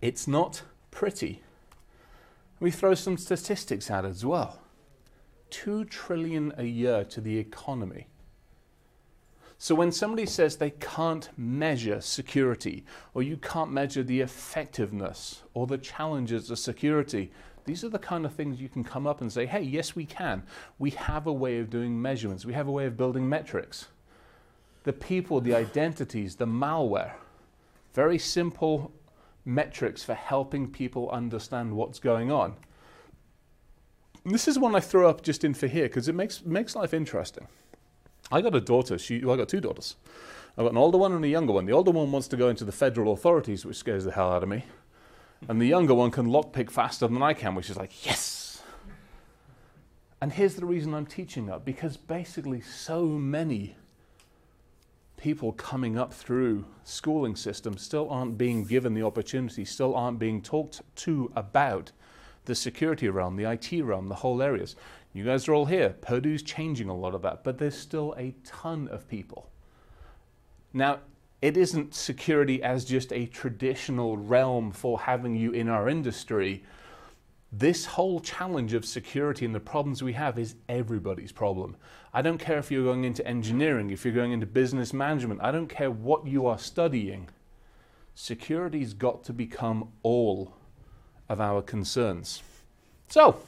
It's 0.00 0.28
not 0.28 0.62
pretty. 0.90 1.42
We 2.60 2.70
throw 2.70 2.94
some 2.94 3.18
statistics 3.18 3.90
out 3.90 4.04
as 4.04 4.24
well. 4.24 4.60
2 5.50 5.84
trillion 5.84 6.52
a 6.56 6.64
year 6.64 7.04
to 7.04 7.20
the 7.20 7.38
economy. 7.38 8.06
So 9.58 9.74
when 9.74 9.90
somebody 9.90 10.26
says 10.26 10.56
they 10.56 10.70
can't 10.70 11.30
measure 11.36 12.00
security 12.00 12.84
or 13.14 13.22
you 13.22 13.38
can't 13.38 13.72
measure 13.72 14.02
the 14.02 14.20
effectiveness 14.20 15.42
or 15.54 15.66
the 15.66 15.78
challenges 15.78 16.50
of 16.50 16.58
security, 16.58 17.32
these 17.64 17.82
are 17.82 17.88
the 17.88 17.98
kind 17.98 18.24
of 18.26 18.32
things 18.32 18.60
you 18.60 18.68
can 18.68 18.84
come 18.84 19.06
up 19.06 19.20
and 19.20 19.32
say, 19.32 19.46
hey, 19.46 19.62
yes, 19.62 19.96
we 19.96 20.04
can. 20.04 20.42
We 20.78 20.90
have 20.90 21.26
a 21.26 21.32
way 21.32 21.58
of 21.58 21.70
doing 21.70 22.00
measurements, 22.00 22.44
we 22.44 22.52
have 22.52 22.68
a 22.68 22.72
way 22.72 22.86
of 22.86 22.96
building 22.96 23.28
metrics. 23.28 23.88
The 24.84 24.92
people, 24.92 25.40
the 25.40 25.54
identities, 25.54 26.36
the 26.36 26.46
malware, 26.46 27.12
very 27.92 28.18
simple 28.18 28.92
metrics 29.44 30.04
for 30.04 30.14
helping 30.14 30.70
people 30.70 31.10
understand 31.10 31.74
what's 31.74 31.98
going 31.98 32.30
on. 32.30 32.54
this 34.24 34.46
is 34.48 34.58
one 34.58 34.76
I 34.76 34.80
throw 34.80 35.08
up 35.08 35.22
just 35.22 35.44
in 35.44 35.54
for 35.54 35.66
here 35.66 35.84
because 35.84 36.08
it 36.08 36.14
makes, 36.14 36.44
makes 36.44 36.76
life 36.76 36.92
interesting. 36.92 37.48
I 38.30 38.40
got 38.40 38.54
a 38.54 38.60
daughter, 38.60 38.98
she, 38.98 39.24
well, 39.24 39.34
I 39.34 39.38
got 39.38 39.48
two 39.48 39.60
daughters. 39.60 39.96
I've 40.58 40.64
got 40.64 40.72
an 40.72 40.78
older 40.78 40.98
one 40.98 41.12
and 41.12 41.24
a 41.24 41.28
younger 41.28 41.52
one. 41.52 41.66
The 41.66 41.72
older 41.72 41.90
one 41.90 42.10
wants 42.10 42.28
to 42.28 42.36
go 42.36 42.48
into 42.48 42.64
the 42.64 42.72
federal 42.72 43.12
authorities, 43.12 43.64
which 43.64 43.76
scares 43.76 44.04
the 44.04 44.12
hell 44.12 44.32
out 44.32 44.42
of 44.42 44.48
me. 44.48 44.64
And 45.48 45.60
the 45.60 45.66
younger 45.66 45.94
one 45.94 46.10
can 46.10 46.26
lockpick 46.26 46.70
faster 46.70 47.06
than 47.06 47.22
I 47.22 47.34
can, 47.34 47.54
which 47.54 47.70
is 47.70 47.76
like, 47.76 48.06
yes! 48.06 48.62
And 50.20 50.32
here's 50.32 50.54
the 50.54 50.64
reason 50.64 50.94
I'm 50.94 51.06
teaching 51.06 51.46
that 51.46 51.64
because 51.64 51.96
basically, 51.96 52.62
so 52.62 53.04
many 53.04 53.76
people 55.16 55.52
coming 55.52 55.98
up 55.98 56.12
through 56.12 56.64
schooling 56.84 57.36
systems 57.36 57.82
still 57.82 58.08
aren't 58.10 58.38
being 58.38 58.64
given 58.64 58.94
the 58.94 59.02
opportunity, 59.02 59.64
still 59.64 59.94
aren't 59.94 60.18
being 60.18 60.40
talked 60.40 60.80
to 60.96 61.30
about 61.36 61.92
the 62.46 62.54
security 62.54 63.08
realm, 63.08 63.36
the 63.36 63.44
IT 63.50 63.82
realm, 63.82 64.08
the 64.08 64.14
whole 64.14 64.40
areas. 64.40 64.74
You 65.16 65.24
guys 65.24 65.48
are 65.48 65.54
all 65.54 65.64
here. 65.64 65.96
Purdue's 66.02 66.42
changing 66.42 66.90
a 66.90 66.94
lot 66.94 67.14
of 67.14 67.22
that, 67.22 67.42
but 67.42 67.56
there's 67.56 67.74
still 67.74 68.14
a 68.18 68.34
ton 68.44 68.86
of 68.88 69.08
people. 69.08 69.48
Now, 70.74 70.98
it 71.40 71.56
isn't 71.56 71.94
security 71.94 72.62
as 72.62 72.84
just 72.84 73.14
a 73.14 73.24
traditional 73.24 74.18
realm 74.18 74.72
for 74.72 75.00
having 75.00 75.34
you 75.34 75.52
in 75.52 75.70
our 75.70 75.88
industry. 75.88 76.64
This 77.50 77.86
whole 77.86 78.20
challenge 78.20 78.74
of 78.74 78.84
security 78.84 79.46
and 79.46 79.54
the 79.54 79.60
problems 79.60 80.02
we 80.02 80.12
have 80.12 80.38
is 80.38 80.56
everybody's 80.68 81.32
problem. 81.32 81.76
I 82.12 82.20
don't 82.20 82.36
care 82.36 82.58
if 82.58 82.70
you're 82.70 82.84
going 82.84 83.04
into 83.04 83.26
engineering, 83.26 83.88
if 83.88 84.04
you're 84.04 84.12
going 84.12 84.32
into 84.32 84.44
business 84.44 84.92
management, 84.92 85.40
I 85.42 85.50
don't 85.50 85.68
care 85.68 85.90
what 85.90 86.26
you 86.26 86.46
are 86.46 86.58
studying. 86.58 87.30
Security's 88.14 88.92
got 88.92 89.24
to 89.24 89.32
become 89.32 89.88
all 90.02 90.52
of 91.30 91.40
our 91.40 91.62
concerns. 91.62 92.42
So, 93.08 93.40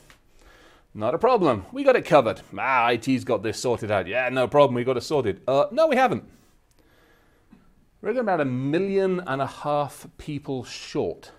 not 0.95 1.15
a 1.15 1.19
problem. 1.19 1.67
We 1.73 1.85
got 1.85 1.97
it 1.97 2.05
covered. 2.05 2.41
Ah, 2.57 2.91
IT's 2.91 3.25
got 3.25 3.43
this 3.43 3.61
sorted 3.61 3.91
out. 3.91 4.07
Yeah, 4.07 4.29
no 4.31 4.49
problem. 4.49 4.75
We 4.75 4.85
got 4.85 4.97
it 4.97 5.03
sorted. 5.03 5.43
Uh, 5.47 5.67
no, 5.71 5.87
we 5.87 5.97
haven't. 5.97 6.25
We're 8.01 8.13
going 8.13 8.25
about 8.25 8.41
a 8.41 8.45
million 8.45 9.21
and 9.27 9.43
a 9.43 9.47
half 9.47 10.07
people 10.19 10.65
short 10.65 11.33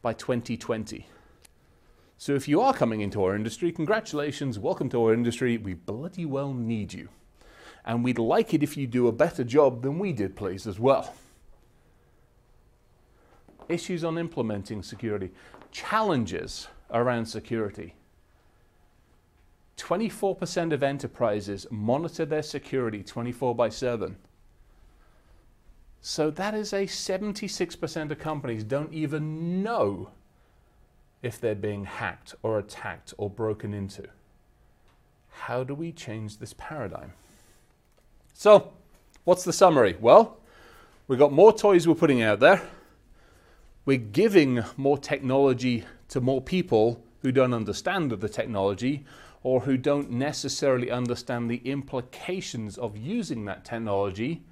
by 0.00 0.14
2020. 0.14 1.06
So 2.16 2.34
if 2.34 2.48
you 2.48 2.60
are 2.60 2.72
coming 2.72 3.00
into 3.00 3.22
our 3.22 3.36
industry, 3.36 3.70
congratulations, 3.70 4.58
welcome 4.58 4.88
to 4.88 5.04
our 5.04 5.14
industry. 5.14 5.56
We 5.56 5.74
bloody 5.74 6.24
well 6.24 6.52
need 6.52 6.92
you. 6.92 7.10
And 7.84 8.02
we'd 8.02 8.18
like 8.18 8.52
it 8.54 8.62
if 8.62 8.76
you 8.76 8.86
do 8.86 9.06
a 9.06 9.12
better 9.12 9.44
job 9.44 9.82
than 9.82 9.98
we 9.98 10.12
did, 10.12 10.34
please, 10.36 10.66
as 10.66 10.80
well. 10.80 11.14
Issues 13.68 14.02
on 14.02 14.18
implementing 14.18 14.82
security, 14.82 15.30
challenges 15.70 16.68
around 16.90 17.26
security. 17.26 17.94
24% 19.78 20.72
of 20.72 20.82
enterprises 20.82 21.66
monitor 21.70 22.26
their 22.26 22.42
security 22.42 23.02
24 23.02 23.54
by 23.54 23.68
7. 23.68 24.16
So 26.00 26.30
that 26.30 26.54
is 26.54 26.72
a 26.72 26.84
76% 26.84 28.10
of 28.10 28.18
companies 28.18 28.64
don't 28.64 28.92
even 28.92 29.62
know 29.62 30.10
if 31.22 31.40
they're 31.40 31.54
being 31.54 31.84
hacked 31.84 32.34
or 32.42 32.58
attacked 32.58 33.14
or 33.16 33.30
broken 33.30 33.72
into. 33.72 34.04
How 35.30 35.64
do 35.64 35.74
we 35.74 35.92
change 35.92 36.38
this 36.38 36.54
paradigm? 36.56 37.12
So, 38.34 38.72
what's 39.24 39.44
the 39.44 39.52
summary? 39.52 39.96
Well, 40.00 40.38
we've 41.08 41.18
got 41.18 41.32
more 41.32 41.52
toys 41.52 41.88
we're 41.88 41.94
putting 41.94 42.22
out 42.22 42.40
there. 42.40 42.62
We're 43.84 43.98
giving 43.98 44.62
more 44.76 44.98
technology 44.98 45.84
to 46.10 46.20
more 46.20 46.40
people 46.40 47.02
who 47.22 47.32
don't 47.32 47.54
understand 47.54 48.12
the 48.12 48.28
technology 48.28 49.04
or 49.42 49.60
who 49.60 49.76
don't 49.76 50.10
necessarily 50.10 50.90
understand 50.90 51.50
the 51.50 51.62
implications 51.64 52.76
of 52.78 52.96
using 52.96 53.44
that 53.44 53.64
technology 53.64 54.42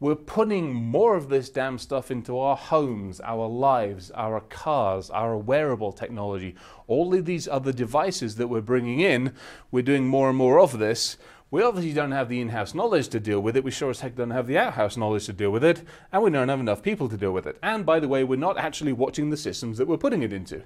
we're 0.00 0.14
putting 0.14 0.72
more 0.72 1.14
of 1.14 1.28
this 1.28 1.50
damn 1.50 1.76
stuff 1.76 2.10
into 2.10 2.38
our 2.38 2.56
homes, 2.56 3.20
our 3.20 3.46
lives, 3.46 4.10
our 4.12 4.40
cars, 4.40 5.10
our 5.10 5.36
wearable 5.36 5.92
technology. 5.92 6.54
All 6.86 7.14
of 7.14 7.26
these 7.26 7.46
other 7.46 7.70
devices 7.70 8.36
that 8.36 8.48
we're 8.48 8.62
bringing 8.62 9.00
in, 9.00 9.34
we're 9.70 9.82
doing 9.82 10.06
more 10.06 10.30
and 10.30 10.38
more 10.38 10.58
of 10.58 10.78
this. 10.78 11.18
We 11.50 11.62
obviously 11.62 11.92
don't 11.92 12.12
have 12.12 12.30
the 12.30 12.40
in 12.40 12.48
house 12.48 12.74
knowledge 12.74 13.08
to 13.08 13.20
deal 13.20 13.40
with 13.40 13.58
it. 13.58 13.64
We 13.64 13.70
sure 13.70 13.90
as 13.90 14.00
heck 14.00 14.16
don't 14.16 14.30
have 14.30 14.46
the 14.46 14.56
out 14.56 14.72
house 14.72 14.96
knowledge 14.96 15.26
to 15.26 15.34
deal 15.34 15.50
with 15.50 15.64
it. 15.64 15.82
And 16.10 16.22
we 16.22 16.30
don't 16.30 16.48
have 16.48 16.60
enough 16.60 16.82
people 16.82 17.10
to 17.10 17.18
deal 17.18 17.32
with 17.32 17.46
it. 17.46 17.58
And 17.62 17.84
by 17.84 18.00
the 18.00 18.08
way, 18.08 18.24
we're 18.24 18.36
not 18.36 18.56
actually 18.56 18.94
watching 18.94 19.28
the 19.28 19.36
systems 19.36 19.76
that 19.76 19.86
we're 19.86 19.98
putting 19.98 20.22
it 20.22 20.32
into. 20.32 20.62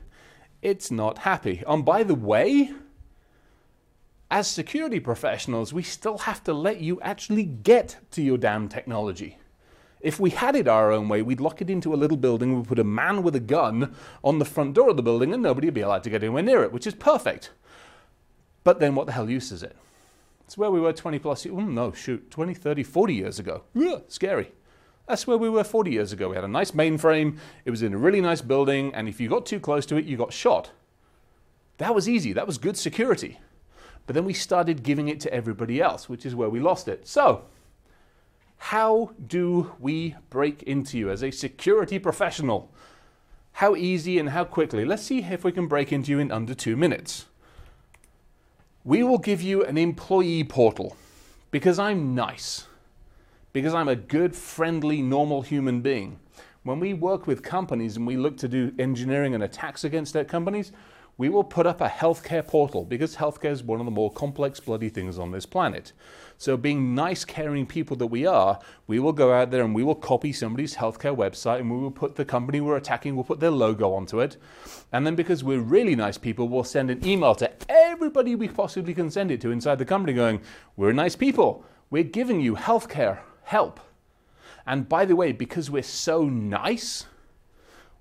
It's 0.62 0.92
not 0.92 1.18
happy. 1.18 1.64
And 1.66 1.84
by 1.84 2.04
the 2.04 2.14
way, 2.14 2.72
as 4.34 4.48
security 4.48 4.98
professionals, 4.98 5.72
we 5.72 5.84
still 5.84 6.18
have 6.18 6.42
to 6.42 6.52
let 6.52 6.80
you 6.80 7.00
actually 7.02 7.44
get 7.44 7.96
to 8.10 8.20
your 8.20 8.36
damn 8.36 8.68
technology. 8.68 9.38
If 10.00 10.18
we 10.18 10.30
had 10.30 10.56
it 10.56 10.66
our 10.66 10.90
own 10.90 11.08
way, 11.08 11.22
we'd 11.22 11.40
lock 11.40 11.62
it 11.62 11.70
into 11.70 11.94
a 11.94 12.02
little 12.02 12.16
building, 12.16 12.56
we'd 12.56 12.66
put 12.66 12.80
a 12.80 12.84
man 12.84 13.22
with 13.22 13.36
a 13.36 13.40
gun 13.40 13.94
on 14.24 14.40
the 14.40 14.44
front 14.44 14.74
door 14.74 14.90
of 14.90 14.96
the 14.96 15.04
building, 15.04 15.32
and 15.32 15.40
nobody 15.40 15.68
would 15.68 15.74
be 15.74 15.82
allowed 15.82 16.02
to 16.02 16.10
get 16.10 16.24
anywhere 16.24 16.42
near 16.42 16.64
it, 16.64 16.72
which 16.72 16.84
is 16.84 16.94
perfect. 16.94 17.52
But 18.64 18.80
then 18.80 18.96
what 18.96 19.06
the 19.06 19.12
hell 19.12 19.30
use 19.30 19.52
is 19.52 19.62
it? 19.62 19.76
It's 20.46 20.58
where 20.58 20.72
we 20.72 20.80
were 20.80 20.92
20 20.92 21.20
plus 21.20 21.44
years, 21.44 21.54
oh 21.56 21.60
mm, 21.60 21.68
no, 21.68 21.92
shoot, 21.92 22.28
20, 22.32 22.54
30, 22.54 22.82
40 22.82 23.14
years 23.14 23.38
ago. 23.38 23.62
Ugh, 23.80 24.02
scary. 24.08 24.50
That's 25.06 25.28
where 25.28 25.38
we 25.38 25.48
were 25.48 25.62
40 25.62 25.92
years 25.92 26.12
ago. 26.12 26.30
We 26.30 26.34
had 26.34 26.44
a 26.44 26.48
nice 26.48 26.72
mainframe, 26.72 27.38
it 27.64 27.70
was 27.70 27.84
in 27.84 27.94
a 27.94 27.98
really 27.98 28.20
nice 28.20 28.40
building, 28.40 28.92
and 28.96 29.08
if 29.08 29.20
you 29.20 29.28
got 29.28 29.46
too 29.46 29.60
close 29.60 29.86
to 29.86 29.96
it, 29.96 30.06
you 30.06 30.16
got 30.16 30.32
shot. 30.32 30.72
That 31.78 31.94
was 31.94 32.08
easy, 32.08 32.32
that 32.32 32.48
was 32.48 32.58
good 32.58 32.76
security. 32.76 33.38
But 34.06 34.14
then 34.14 34.24
we 34.24 34.34
started 34.34 34.82
giving 34.82 35.08
it 35.08 35.20
to 35.20 35.32
everybody 35.32 35.80
else, 35.80 36.08
which 36.08 36.26
is 36.26 36.34
where 36.34 36.48
we 36.48 36.60
lost 36.60 36.88
it. 36.88 37.06
So, 37.06 37.44
how 38.58 39.12
do 39.26 39.72
we 39.78 40.16
break 40.30 40.62
into 40.62 40.98
you 40.98 41.10
as 41.10 41.22
a 41.22 41.30
security 41.30 41.98
professional? 41.98 42.70
How 43.52 43.76
easy 43.76 44.18
and 44.18 44.30
how 44.30 44.44
quickly? 44.44 44.84
Let's 44.84 45.02
see 45.02 45.22
if 45.22 45.44
we 45.44 45.52
can 45.52 45.68
break 45.68 45.92
into 45.92 46.10
you 46.10 46.18
in 46.18 46.32
under 46.32 46.54
two 46.54 46.76
minutes. 46.76 47.26
We 48.82 49.02
will 49.02 49.18
give 49.18 49.40
you 49.40 49.64
an 49.64 49.78
employee 49.78 50.44
portal 50.44 50.96
because 51.50 51.78
I'm 51.78 52.14
nice, 52.14 52.66
because 53.52 53.72
I'm 53.72 53.88
a 53.88 53.96
good, 53.96 54.34
friendly, 54.34 55.00
normal 55.00 55.42
human 55.42 55.80
being. 55.80 56.18
When 56.64 56.80
we 56.80 56.94
work 56.94 57.26
with 57.26 57.42
companies 57.42 57.96
and 57.96 58.06
we 58.06 58.16
look 58.16 58.36
to 58.38 58.48
do 58.48 58.74
engineering 58.78 59.34
and 59.34 59.44
attacks 59.44 59.84
against 59.84 60.12
their 60.14 60.24
companies, 60.24 60.72
we 61.16 61.28
will 61.28 61.44
put 61.44 61.66
up 61.66 61.80
a 61.80 61.88
healthcare 61.88 62.46
portal 62.46 62.84
because 62.84 63.16
healthcare 63.16 63.52
is 63.52 63.62
one 63.62 63.80
of 63.80 63.86
the 63.86 63.92
more 63.92 64.10
complex 64.12 64.58
bloody 64.58 64.88
things 64.88 65.18
on 65.18 65.30
this 65.30 65.46
planet. 65.46 65.92
So, 66.36 66.56
being 66.56 66.94
nice, 66.94 67.24
caring 67.24 67.66
people 67.66 67.96
that 67.98 68.08
we 68.08 68.26
are, 68.26 68.58
we 68.88 68.98
will 68.98 69.12
go 69.12 69.32
out 69.32 69.52
there 69.52 69.62
and 69.62 69.74
we 69.74 69.84
will 69.84 69.94
copy 69.94 70.32
somebody's 70.32 70.74
healthcare 70.74 71.16
website 71.16 71.60
and 71.60 71.70
we 71.70 71.78
will 71.78 71.92
put 71.92 72.16
the 72.16 72.24
company 72.24 72.60
we're 72.60 72.76
attacking, 72.76 73.14
we'll 73.14 73.24
put 73.24 73.38
their 73.38 73.50
logo 73.50 73.92
onto 73.94 74.20
it. 74.20 74.36
And 74.92 75.06
then, 75.06 75.14
because 75.14 75.44
we're 75.44 75.60
really 75.60 75.94
nice 75.94 76.18
people, 76.18 76.48
we'll 76.48 76.64
send 76.64 76.90
an 76.90 77.06
email 77.06 77.36
to 77.36 77.50
everybody 77.68 78.34
we 78.34 78.48
possibly 78.48 78.94
can 78.94 79.10
send 79.10 79.30
it 79.30 79.40
to 79.42 79.52
inside 79.52 79.78
the 79.78 79.84
company 79.84 80.12
going, 80.12 80.40
We're 80.76 80.92
nice 80.92 81.14
people. 81.14 81.64
We're 81.90 82.02
giving 82.02 82.40
you 82.40 82.56
healthcare 82.56 83.20
help. 83.44 83.78
And 84.66 84.88
by 84.88 85.04
the 85.04 85.14
way, 85.14 85.32
because 85.32 85.70
we're 85.70 85.82
so 85.82 86.24
nice, 86.24 87.06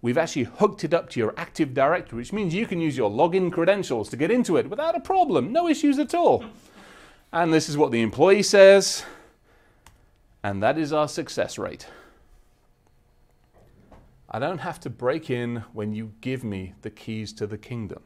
we've 0.03 0.17
actually 0.17 0.43
hooked 0.43 0.83
it 0.83 0.93
up 0.93 1.09
to 1.09 1.19
your 1.19 1.33
Active 1.37 1.73
Directory, 1.73 2.17
which 2.17 2.33
means 2.33 2.53
you 2.53 2.67
can 2.67 2.79
use 2.79 2.95
your 2.95 3.09
login 3.09 3.51
credentials 3.51 4.09
to 4.09 4.17
get 4.17 4.29
into 4.29 4.57
it 4.57 4.69
without 4.69 4.95
a 4.95 4.99
problem, 4.99 5.51
no 5.51 5.67
issues 5.67 5.97
at 5.97 6.13
all. 6.13 6.45
And 7.31 7.51
this 7.51 7.67
is 7.67 7.77
what 7.77 7.91
the 7.91 8.01
employee 8.01 8.43
says, 8.43 9.05
and 10.43 10.61
that 10.61 10.77
is 10.77 10.93
our 10.93 11.07
success 11.07 11.57
rate. 11.57 11.87
I 14.29 14.39
don't 14.39 14.59
have 14.59 14.79
to 14.81 14.89
break 14.89 15.29
in 15.29 15.63
when 15.73 15.93
you 15.93 16.11
give 16.19 16.43
me 16.43 16.73
the 16.81 16.89
keys 16.89 17.31
to 17.33 17.47
the 17.47 17.57
kingdom. 17.57 18.03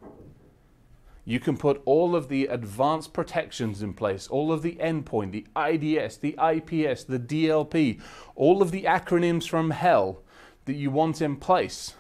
You 1.25 1.39
can 1.39 1.57
put 1.57 1.81
all 1.83 2.15
of 2.15 2.29
the 2.29 2.45
advanced 2.45 3.11
protections 3.11 3.81
in 3.81 3.93
place, 3.93 4.27
all 4.27 4.51
of 4.51 4.61
the 4.61 4.75
endpoint, 4.75 5.31
the 5.31 5.47
IDS, 5.57 6.17
the 6.17 6.37
IPS, 6.37 7.05
the 7.05 7.19
DLP, 7.19 7.99
all 8.35 8.61
of 8.61 8.71
the 8.71 8.83
acronyms 8.83 9.47
from 9.49 9.71
hell 9.71 10.21
that 10.67 10.75
you 10.75 10.91
want 10.91 11.21
in 11.21 11.37
place. 11.37 11.95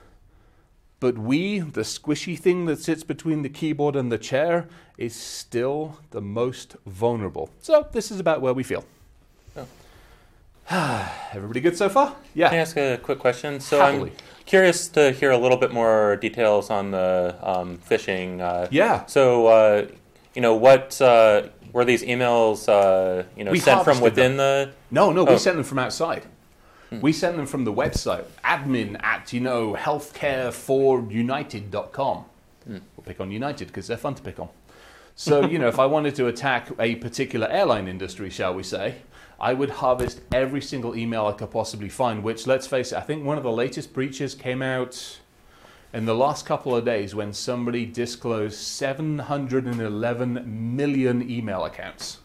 But 0.99 1.17
we, 1.17 1.59
the 1.59 1.81
squishy 1.81 2.37
thing 2.37 2.65
that 2.65 2.79
sits 2.79 3.03
between 3.03 3.41
the 3.41 3.49
keyboard 3.49 3.95
and 3.95 4.11
the 4.11 4.17
chair, 4.17 4.67
is 4.97 5.15
still 5.15 5.99
the 6.11 6.21
most 6.21 6.75
vulnerable. 6.85 7.49
So 7.61 7.87
this 7.91 8.11
is 8.11 8.19
about 8.19 8.41
where 8.41 8.53
we 8.53 8.63
feel. 8.63 8.83
Oh. 9.55 9.67
Everybody 11.33 11.61
good 11.61 11.77
so 11.77 11.87
far? 11.87 12.15
Yeah. 12.33 12.49
Can 12.49 12.57
I 12.57 12.61
ask 12.61 12.77
a 12.77 12.97
quick 12.97 13.19
question? 13.19 13.59
So 13.59 13.79
Happily. 13.79 14.09
I'm 14.09 14.43
curious 14.45 14.87
to 14.89 15.11
hear 15.11 15.31
a 15.31 15.37
little 15.37 15.57
bit 15.57 15.71
more 15.71 16.17
details 16.17 16.69
on 16.69 16.91
the 16.91 17.35
um, 17.41 17.77
phishing. 17.77 18.41
Uh, 18.41 18.67
yeah. 18.71 19.05
So, 19.05 19.47
uh, 19.47 19.87
you 20.33 20.41
know, 20.41 20.55
what 20.55 20.99
uh, 20.99 21.49
were 21.73 21.85
these 21.85 22.03
emails? 22.03 22.67
Uh, 22.67 23.23
you 23.37 23.43
know, 23.43 23.51
we 23.51 23.59
sent 23.59 23.83
from 23.83 24.01
within 24.01 24.37
them. 24.37 24.69
the? 24.69 24.73
No, 24.89 25.11
no, 25.11 25.27
oh. 25.27 25.31
we 25.31 25.37
sent 25.37 25.57
them 25.57 25.63
from 25.63 25.79
outside. 25.79 26.25
Hmm. 26.89 27.01
We 27.01 27.13
sent 27.13 27.37
them 27.37 27.45
from 27.45 27.65
the 27.65 27.73
website, 27.73 28.25
admin 28.43 28.99
at, 29.03 29.31
you 29.33 29.41
know, 29.41 29.73
healthcareforunited.com. 29.73 32.25
Hmm. 32.65 32.77
We'll 32.95 33.03
pick 33.05 33.19
on 33.19 33.31
United 33.31 33.67
because 33.67 33.87
they're 33.87 33.97
fun 33.97 34.15
to 34.15 34.23
pick 34.23 34.39
on. 34.39 34.49
So, 35.15 35.45
you 35.49 35.59
know, 35.59 35.67
if 35.67 35.79
I 35.79 35.85
wanted 35.85 36.15
to 36.15 36.27
attack 36.27 36.69
a 36.79 36.95
particular 36.95 37.47
airline 37.47 37.87
industry, 37.87 38.29
shall 38.29 38.53
we 38.53 38.63
say, 38.63 38.95
I 39.39 39.53
would 39.53 39.69
harvest 39.69 40.21
every 40.31 40.61
single 40.61 40.95
email 40.95 41.27
I 41.27 41.33
could 41.33 41.51
possibly 41.51 41.89
find, 41.89 42.23
which, 42.23 42.47
let's 42.47 42.65
face 42.65 42.91
it, 42.91 42.97
I 42.97 43.01
think 43.01 43.23
one 43.23 43.37
of 43.37 43.43
the 43.43 43.51
latest 43.51 43.93
breaches 43.93 44.33
came 44.33 44.61
out 44.61 45.19
in 45.93 46.05
the 46.05 46.15
last 46.15 46.45
couple 46.45 46.75
of 46.75 46.85
days 46.85 47.13
when 47.13 47.33
somebody 47.33 47.85
disclosed 47.85 48.57
711 48.57 50.75
million 50.75 51.29
email 51.29 51.65
accounts. 51.65 52.17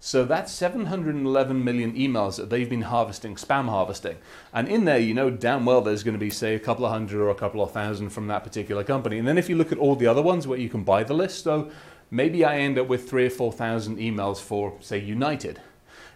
So 0.00 0.24
that's 0.24 0.52
711 0.52 1.64
million 1.64 1.92
emails 1.94 2.36
that 2.36 2.50
they've 2.50 2.70
been 2.70 2.82
harvesting, 2.82 3.34
spam 3.34 3.68
harvesting. 3.68 4.16
And 4.52 4.68
in 4.68 4.84
there, 4.84 4.98
you 4.98 5.12
know 5.12 5.28
damn 5.28 5.66
well 5.66 5.80
there's 5.80 6.04
going 6.04 6.14
to 6.14 6.20
be, 6.20 6.30
say, 6.30 6.54
a 6.54 6.60
couple 6.60 6.86
of 6.86 6.92
hundred 6.92 7.20
or 7.20 7.30
a 7.30 7.34
couple 7.34 7.62
of 7.62 7.72
thousand 7.72 8.10
from 8.10 8.28
that 8.28 8.44
particular 8.44 8.84
company. 8.84 9.18
And 9.18 9.26
then 9.26 9.38
if 9.38 9.48
you 9.48 9.56
look 9.56 9.72
at 9.72 9.78
all 9.78 9.96
the 9.96 10.06
other 10.06 10.22
ones 10.22 10.46
where 10.46 10.58
you 10.58 10.68
can 10.68 10.84
buy 10.84 11.02
the 11.02 11.14
list, 11.14 11.42
so 11.42 11.70
maybe 12.12 12.44
I 12.44 12.58
end 12.58 12.78
up 12.78 12.86
with 12.86 13.10
three 13.10 13.26
or 13.26 13.30
4,000 13.30 13.98
emails 13.98 14.40
for, 14.40 14.76
say, 14.80 14.98
United. 14.98 15.60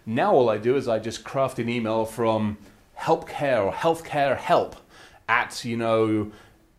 Now 0.06 0.32
all 0.32 0.48
I 0.48 0.58
do 0.58 0.76
is 0.76 0.86
I 0.86 1.00
just 1.00 1.24
craft 1.24 1.58
an 1.58 1.68
email 1.68 2.04
from 2.04 2.58
healthcare 2.98 3.64
or 3.64 3.72
healthcare 3.72 4.36
help 4.36 4.76
at, 5.28 5.64
you 5.64 5.76
know, 5.76 6.30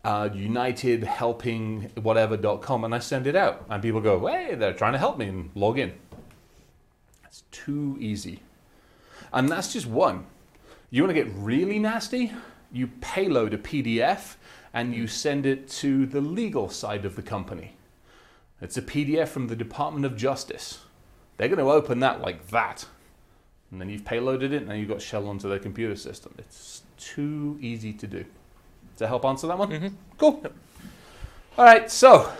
uh, 0.05 0.29
United 0.33 1.03
helping 1.03 1.91
whatever.com 2.01 2.83
and 2.85 2.95
I 2.95 2.99
send 2.99 3.27
it 3.27 3.35
out. 3.35 3.65
And 3.69 3.81
people 3.83 3.99
go, 3.99 4.25
hey, 4.27 4.55
they're 4.55 4.73
trying 4.73 4.93
to 4.93 4.99
help 4.99 5.17
me 5.17 5.27
and 5.27 5.49
log 5.53 5.79
in. 5.79 5.93
It's 7.33 7.45
too 7.49 7.97
easy. 7.99 8.41
And 9.31 9.49
that's 9.49 9.73
just 9.73 9.87
one. 9.87 10.27
You 10.91 11.01
want 11.01 11.15
to 11.15 11.23
get 11.23 11.33
really 11.33 11.79
nasty? 11.79 12.31
You 12.71 12.85
payload 13.01 13.55
a 13.55 13.57
PDF 13.57 14.35
and 14.71 14.93
you 14.93 15.07
send 15.07 15.47
it 15.47 15.67
to 15.69 16.05
the 16.05 16.21
legal 16.21 16.69
side 16.69 17.05
of 17.05 17.15
the 17.15 17.23
company. 17.23 17.73
It's 18.61 18.77
a 18.77 18.83
PDF 18.83 19.29
from 19.29 19.47
the 19.47 19.55
Department 19.55 20.05
of 20.05 20.15
Justice. 20.15 20.81
They're 21.37 21.47
going 21.47 21.57
to 21.57 21.71
open 21.71 22.01
that 22.01 22.21
like 22.21 22.49
that. 22.49 22.85
And 23.71 23.81
then 23.81 23.89
you've 23.89 24.03
payloaded 24.05 24.51
it 24.51 24.61
and 24.61 24.69
then 24.69 24.77
you've 24.77 24.89
got 24.89 25.01
shell 25.01 25.27
onto 25.27 25.49
their 25.49 25.57
computer 25.57 25.95
system. 25.95 26.35
It's 26.37 26.83
too 26.99 27.57
easy 27.59 27.93
to 27.93 28.05
do. 28.05 28.19
Does 28.19 28.99
that 28.99 29.07
help 29.07 29.25
answer 29.25 29.47
that 29.47 29.57
one? 29.57 29.71
Mhm. 29.71 29.93
Cool. 30.19 30.39
All 31.57 31.65
right, 31.65 31.89
so 31.89 32.31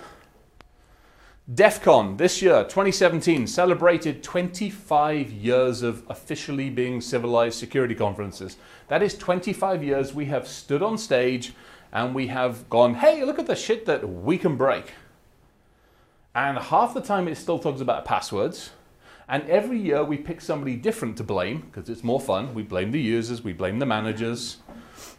DEF 1.52 1.84
CON 1.84 2.16
this 2.16 2.42
year, 2.42 2.64
2017, 2.64 3.48
celebrated 3.48 4.24
25 4.24 5.30
years 5.30 5.82
of 5.82 6.02
officially 6.08 6.70
being 6.70 7.02
civilized 7.02 7.60
security 7.60 7.94
conferences. 7.94 8.56
That 8.88 9.04
is 9.04 9.14
25 9.18 9.84
years 9.84 10.14
we 10.14 10.24
have 10.28 10.48
stood 10.48 10.82
on 10.82 10.98
stage 10.98 11.52
and 11.92 12.16
we 12.16 12.28
have 12.28 12.70
gone, 12.70 12.94
hey, 12.94 13.26
look 13.26 13.40
at 13.40 13.48
the 13.48 13.58
shit 13.58 13.86
that 13.88 14.08
we 14.08 14.38
can 14.38 14.56
break. 14.56 14.94
And 16.34 16.58
half 16.58 16.94
the 16.94 17.02
time 17.02 17.28
it 17.28 17.36
still 17.36 17.60
talks 17.60 17.82
about 17.82 18.06
passwords. 18.06 18.70
And 19.28 19.44
every 19.50 19.78
year 19.78 20.02
we 20.02 20.16
pick 20.16 20.40
somebody 20.40 20.78
different 20.78 21.18
to 21.18 21.26
blame 21.26 21.70
because 21.70 21.90
it's 21.90 22.06
more 22.06 22.22
fun. 22.22 22.54
We 22.54 22.64
blame 22.64 22.92
the 22.92 23.02
users, 23.02 23.44
we 23.44 23.52
blame 23.52 23.80
the 23.80 23.86
managers, 23.86 24.60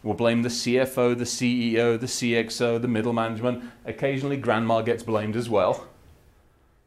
we'll 0.03 0.15
blame 0.15 0.41
the 0.41 0.49
CFO, 0.49 1.19
the 1.19 1.25
CEO, 1.25 2.01
the 2.01 2.07
CXO, 2.07 2.81
the 2.81 2.89
middle 2.89 3.13
management. 3.13 3.71
Occasionally, 3.85 4.39
grandma 4.39 4.81
gets 4.81 5.03
blamed 5.03 5.37
as 5.37 5.51
well. 5.51 5.87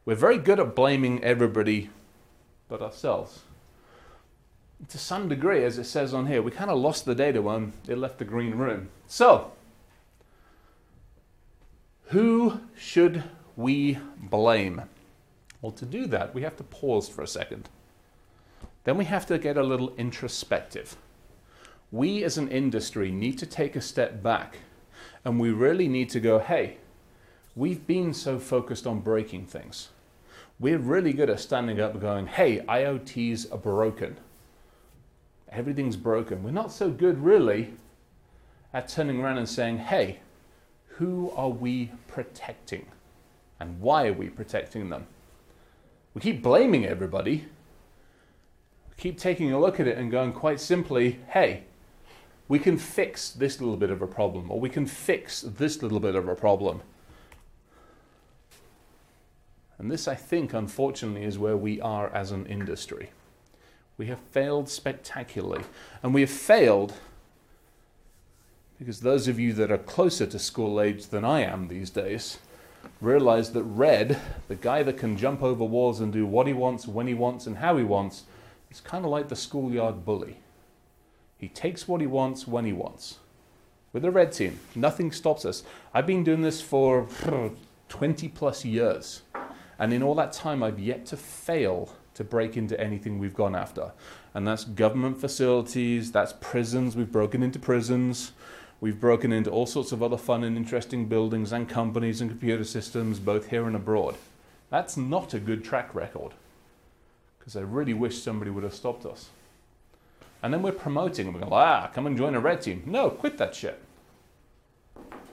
We're 0.08 0.14
very 0.14 0.38
good 0.38 0.58
at 0.58 0.74
blaming 0.74 1.22
everybody 1.22 1.90
but 2.66 2.80
ourselves. 2.80 3.40
To 4.88 4.96
some 4.96 5.28
degree, 5.28 5.62
as 5.64 5.76
it 5.76 5.84
says 5.84 6.14
on 6.14 6.28
here, 6.28 6.40
we 6.40 6.50
kind 6.50 6.70
of 6.70 6.78
lost 6.78 7.04
the 7.04 7.14
data 7.14 7.42
when 7.42 7.74
it 7.86 7.98
left 7.98 8.18
the 8.18 8.24
green 8.24 8.54
room. 8.54 8.88
So, 9.06 9.52
who 12.04 12.58
should 12.74 13.22
we 13.54 13.98
blame? 14.16 14.80
Well, 15.60 15.72
to 15.72 15.84
do 15.84 16.06
that, 16.06 16.34
we 16.34 16.40
have 16.40 16.56
to 16.56 16.64
pause 16.64 17.06
for 17.06 17.20
a 17.20 17.26
second. 17.26 17.68
Then 18.84 18.96
we 18.96 19.04
have 19.04 19.26
to 19.26 19.36
get 19.36 19.58
a 19.58 19.62
little 19.62 19.94
introspective. 19.96 20.96
We 21.92 22.24
as 22.24 22.38
an 22.38 22.48
industry 22.48 23.10
need 23.10 23.36
to 23.40 23.46
take 23.46 23.76
a 23.76 23.82
step 23.82 24.22
back 24.22 24.60
and 25.22 25.38
we 25.38 25.50
really 25.50 25.86
need 25.86 26.08
to 26.08 26.18
go, 26.18 26.38
hey, 26.38 26.78
we've 27.54 27.86
been 27.86 28.14
so 28.14 28.38
focused 28.38 28.86
on 28.86 29.00
breaking 29.00 29.44
things. 29.44 29.90
We're 30.60 30.78
really 30.78 31.12
good 31.12 31.30
at 31.30 31.38
standing 31.38 31.80
up 31.80 31.92
and 31.92 32.00
going, 32.00 32.26
hey, 32.26 32.58
IoTs 32.60 33.52
are 33.52 33.58
broken. 33.58 34.16
Everything's 35.50 35.96
broken. 35.96 36.42
We're 36.42 36.50
not 36.50 36.72
so 36.72 36.90
good, 36.90 37.22
really, 37.22 37.74
at 38.74 38.88
turning 38.88 39.20
around 39.20 39.38
and 39.38 39.48
saying, 39.48 39.78
hey, 39.78 40.18
who 40.86 41.30
are 41.36 41.48
we 41.48 41.92
protecting? 42.08 42.86
And 43.60 43.80
why 43.80 44.08
are 44.08 44.12
we 44.12 44.28
protecting 44.28 44.90
them? 44.90 45.06
We 46.12 46.20
keep 46.20 46.42
blaming 46.42 46.84
everybody. 46.84 47.46
We 48.90 48.96
keep 48.96 49.16
taking 49.16 49.52
a 49.52 49.60
look 49.60 49.78
at 49.78 49.86
it 49.86 49.96
and 49.96 50.10
going 50.10 50.32
quite 50.32 50.60
simply, 50.60 51.20
hey, 51.28 51.62
we 52.48 52.58
can 52.58 52.78
fix 52.78 53.30
this 53.30 53.60
little 53.60 53.76
bit 53.76 53.90
of 53.90 54.02
a 54.02 54.08
problem, 54.08 54.50
or 54.50 54.58
we 54.58 54.70
can 54.70 54.86
fix 54.86 55.42
this 55.42 55.82
little 55.82 56.00
bit 56.00 56.16
of 56.16 56.26
a 56.26 56.34
problem. 56.34 56.82
And 59.78 59.90
this, 59.90 60.08
I 60.08 60.14
think, 60.14 60.52
unfortunately, 60.52 61.24
is 61.24 61.38
where 61.38 61.56
we 61.56 61.80
are 61.80 62.08
as 62.08 62.32
an 62.32 62.46
industry. 62.46 63.10
We 63.96 64.06
have 64.06 64.20
failed 64.20 64.68
spectacularly. 64.68 65.64
And 66.02 66.12
we 66.12 66.22
have 66.22 66.30
failed 66.30 66.94
because 68.78 69.00
those 69.00 69.26
of 69.26 69.40
you 69.40 69.52
that 69.54 69.72
are 69.72 69.78
closer 69.78 70.26
to 70.26 70.38
school 70.38 70.80
age 70.80 71.06
than 71.06 71.24
I 71.24 71.40
am 71.40 71.66
these 71.66 71.90
days 71.90 72.38
realize 73.00 73.52
that 73.52 73.64
Red, 73.64 74.20
the 74.46 74.54
guy 74.54 74.84
that 74.84 74.98
can 74.98 75.16
jump 75.16 75.42
over 75.42 75.64
walls 75.64 76.00
and 76.00 76.12
do 76.12 76.24
what 76.24 76.46
he 76.46 76.52
wants, 76.52 76.86
when 76.86 77.08
he 77.08 77.14
wants, 77.14 77.46
and 77.46 77.58
how 77.58 77.76
he 77.76 77.82
wants, 77.82 78.24
is 78.70 78.80
kind 78.80 79.04
of 79.04 79.10
like 79.10 79.28
the 79.28 79.36
schoolyard 79.36 80.04
bully. 80.04 80.36
He 81.36 81.48
takes 81.48 81.88
what 81.88 82.00
he 82.00 82.06
wants 82.06 82.46
when 82.46 82.64
he 82.64 82.72
wants. 82.72 83.18
With 83.92 84.02
the 84.02 84.10
red 84.10 84.32
team, 84.32 84.60
nothing 84.74 85.10
stops 85.10 85.44
us. 85.44 85.64
I've 85.92 86.06
been 86.06 86.24
doing 86.24 86.42
this 86.42 86.60
for 86.60 87.08
20 87.88 88.28
plus 88.28 88.64
years. 88.64 89.22
And 89.78 89.92
in 89.92 90.02
all 90.02 90.14
that 90.16 90.32
time, 90.32 90.62
I've 90.62 90.80
yet 90.80 91.06
to 91.06 91.16
fail 91.16 91.94
to 92.14 92.24
break 92.24 92.56
into 92.56 92.78
anything 92.80 93.18
we've 93.18 93.34
gone 93.34 93.54
after. 93.54 93.92
And 94.34 94.46
that's 94.46 94.64
government 94.64 95.20
facilities, 95.20 96.10
that's 96.10 96.34
prisons. 96.40 96.96
We've 96.96 97.10
broken 97.10 97.42
into 97.42 97.60
prisons. 97.60 98.32
We've 98.80 98.98
broken 98.98 99.32
into 99.32 99.50
all 99.50 99.66
sorts 99.66 99.92
of 99.92 100.02
other 100.02 100.16
fun 100.16 100.44
and 100.44 100.56
interesting 100.56 101.06
buildings 101.06 101.52
and 101.52 101.68
companies 101.68 102.20
and 102.20 102.30
computer 102.30 102.64
systems, 102.64 103.18
both 103.18 103.50
here 103.50 103.66
and 103.66 103.74
abroad. 103.74 104.16
That's 104.70 104.96
not 104.96 105.34
a 105.34 105.40
good 105.40 105.64
track 105.64 105.94
record. 105.94 106.32
Because 107.38 107.56
I 107.56 107.60
really 107.60 107.94
wish 107.94 108.20
somebody 108.20 108.50
would 108.50 108.64
have 108.64 108.74
stopped 108.74 109.06
us. 109.06 109.30
And 110.42 110.52
then 110.52 110.62
we're 110.62 110.72
promoting 110.72 111.26
and 111.26 111.34
we're 111.34 111.40
going, 111.40 111.52
ah, 111.52 111.90
come 111.92 112.06
and 112.06 112.16
join 112.16 112.34
a 112.34 112.40
red 112.40 112.62
team. 112.62 112.82
No, 112.86 113.10
quit 113.10 113.38
that 113.38 113.54
shit. 113.54 113.80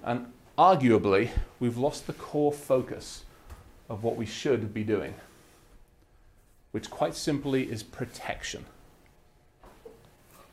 And 0.03 0.31
arguably, 0.58 1.29
we've 1.60 1.77
lost 1.77 2.08
the 2.08 2.13
core 2.13 2.53
focus 2.53 3.23
of 3.89 4.04
what 4.04 4.15
we 4.15 4.26
should 4.26 4.74
be 4.74 4.84
doing, 4.84 5.13
which 6.71 6.89
quite 6.89 7.15
simply 7.15 7.69
is 7.69 7.84
protection. 7.84 8.65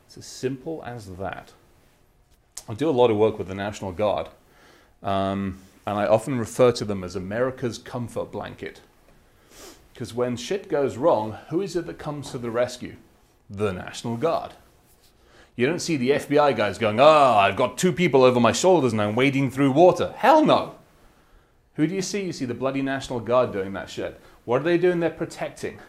It's 0.05 0.17
as 0.17 0.25
simple 0.25 0.83
as 0.85 1.15
that. 1.17 1.53
I 2.69 2.73
do 2.75 2.89
a 2.89 2.91
lot 2.91 3.11
of 3.11 3.17
work 3.17 3.37
with 3.37 3.47
the 3.47 3.55
National 3.55 3.91
Guard, 3.91 4.29
um, 5.01 5.59
and 5.85 5.97
I 5.97 6.05
often 6.05 6.39
refer 6.39 6.71
to 6.73 6.85
them 6.85 7.03
as 7.03 7.15
America's 7.15 7.77
comfort 7.77 8.31
blanket. 8.31 8.81
Because 9.93 10.13
when 10.13 10.37
shit 10.37 10.69
goes 10.69 10.97
wrong, 10.97 11.37
who 11.49 11.61
is 11.61 11.75
it 11.75 11.85
that 11.87 11.99
comes 11.99 12.31
to 12.31 12.37
the 12.37 12.49
rescue? 12.49 12.95
The 13.49 13.71
National 13.71 14.17
Guard. 14.17 14.53
You 15.55 15.67
don't 15.67 15.79
see 15.79 15.97
the 15.97 16.11
FBI 16.11 16.55
guys 16.55 16.79
going, 16.79 16.99
oh, 16.99 17.05
I've 17.05 17.55
got 17.55 17.77
two 17.77 17.93
people 17.93 18.23
over 18.23 18.39
my 18.39 18.53
shoulders 18.53 18.91
and 18.91 19.01
I'm 19.01 19.15
wading 19.15 19.51
through 19.51 19.71
water. 19.71 20.13
Hell 20.17 20.43
no. 20.43 20.75
Who 21.75 21.87
do 21.87 21.95
you 21.95 22.01
see? 22.01 22.23
You 22.23 22.33
see 22.33 22.45
the 22.45 22.53
bloody 22.53 22.81
National 22.81 23.19
Guard 23.19 23.51
doing 23.51 23.73
that 23.73 23.89
shit. 23.89 24.19
What 24.45 24.61
are 24.61 24.63
they 24.63 24.77
doing? 24.77 24.99
They're 24.99 25.09
protecting. 25.09 25.79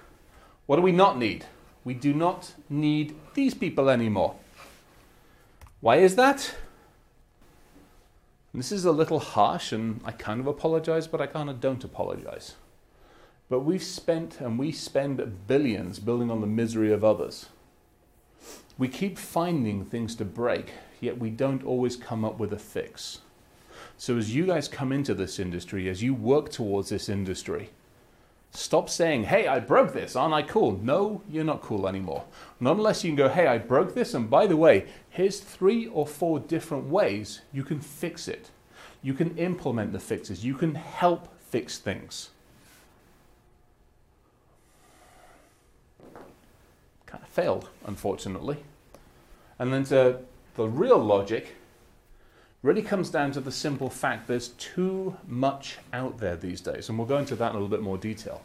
What 0.67 0.77
do 0.77 0.83
we 0.83 0.93
not 0.93 1.19
need? 1.19 1.45
We 1.85 1.93
do 1.95 2.15
not 2.15 2.55
need 2.71 3.15
these 3.35 3.53
people 3.53 3.91
anymore. 3.91 4.37
Why 5.81 5.97
is 5.97 6.17
that? 6.17 6.55
This 8.55 8.73
is 8.73 8.85
a 8.85 8.93
little 8.93 9.19
harsh, 9.19 9.73
and 9.73 10.01
I 10.05 10.13
kind 10.13 10.41
of 10.41 10.47
apologize, 10.47 11.07
but 11.07 11.21
I 11.21 11.27
kind 11.27 11.51
of 11.51 11.61
don't 11.61 11.85
apologize. 11.85 12.55
But 13.51 13.61
we've 13.61 13.83
spent 13.83 14.41
and 14.41 14.59
we 14.59 14.73
spend 14.73 15.47
billions 15.47 15.99
building 15.99 16.31
on 16.31 16.41
the 16.41 16.47
misery 16.47 16.93
of 16.93 17.05
others. 17.05 17.47
We 18.79 18.89
keep 18.89 19.19
finding 19.19 19.85
things 19.85 20.15
to 20.17 20.25
break, 20.25 20.73
yet 21.01 21.19
we 21.19 21.31
don't 21.31 21.65
always 21.65 21.97
come 21.97 22.25
up 22.25 22.39
with 22.39 22.53
a 22.53 22.59
fix. 22.59 23.19
So, 23.97 24.19
as 24.19 24.35
you 24.35 24.47
guys 24.47 24.69
come 24.69 24.93
into 24.93 25.15
this 25.15 25.39
industry, 25.39 25.89
as 25.89 26.03
you 26.03 26.15
work 26.15 26.51
towards 26.51 26.89
this 26.89 27.09
industry, 27.09 27.71
stop 28.51 28.89
saying, 28.89 29.25
hey, 29.25 29.47
I 29.47 29.61
broke 29.61 29.93
this, 29.93 30.17
aren't 30.17 30.35
I 30.35 30.43
cool? 30.43 30.79
No, 30.83 31.23
you're 31.31 31.45
not 31.45 31.63
cool 31.63 31.87
anymore. 31.87 32.25
Not 32.61 32.77
unless 32.77 33.05
you 33.05 33.11
can 33.11 33.17
go, 33.17 33.29
hey, 33.29 33.47
I 33.47 33.59
broke 33.59 33.95
this, 33.95 34.15
and 34.15 34.29
by 34.29 34.47
the 34.47 34.57
way, 34.57 34.87
here's 35.11 35.41
three 35.41 35.87
or 35.87 36.07
four 36.07 36.41
different 36.41 36.87
ways 36.87 37.43
you 37.53 37.63
can 37.63 37.81
fix 37.81 38.29
it. 38.29 38.51
You 39.03 39.15
can 39.15 39.37
implement 39.37 39.93
the 39.93 40.01
fixes, 40.01 40.45
you 40.45 40.55
can 40.55 40.75
help 40.75 41.29
fix 41.51 41.79
things. 41.79 42.31
Kind 47.07 47.23
of 47.23 47.29
failed, 47.29 47.69
unfortunately. 47.87 48.57
And 49.59 49.73
then 49.73 49.85
to 49.85 50.19
the 50.57 50.67
real 50.67 50.99
logic 50.99 51.55
really 52.65 52.83
comes 52.83 53.11
down 53.11 53.31
to 53.31 53.41
the 53.41 53.53
simple 53.53 53.91
fact 53.91 54.27
there's 54.27 54.49
too 54.49 55.15
much 55.29 55.77
out 55.93 56.17
there 56.19 56.35
these 56.35 56.63
days, 56.63 56.89
and 56.89 56.99
we'll 56.99 57.07
go 57.07 57.19
into 57.19 57.37
that 57.37 57.51
in 57.51 57.57
a 57.57 57.59
little 57.59 57.69
bit 57.69 57.83
more 57.83 57.99
detail. 57.99 58.43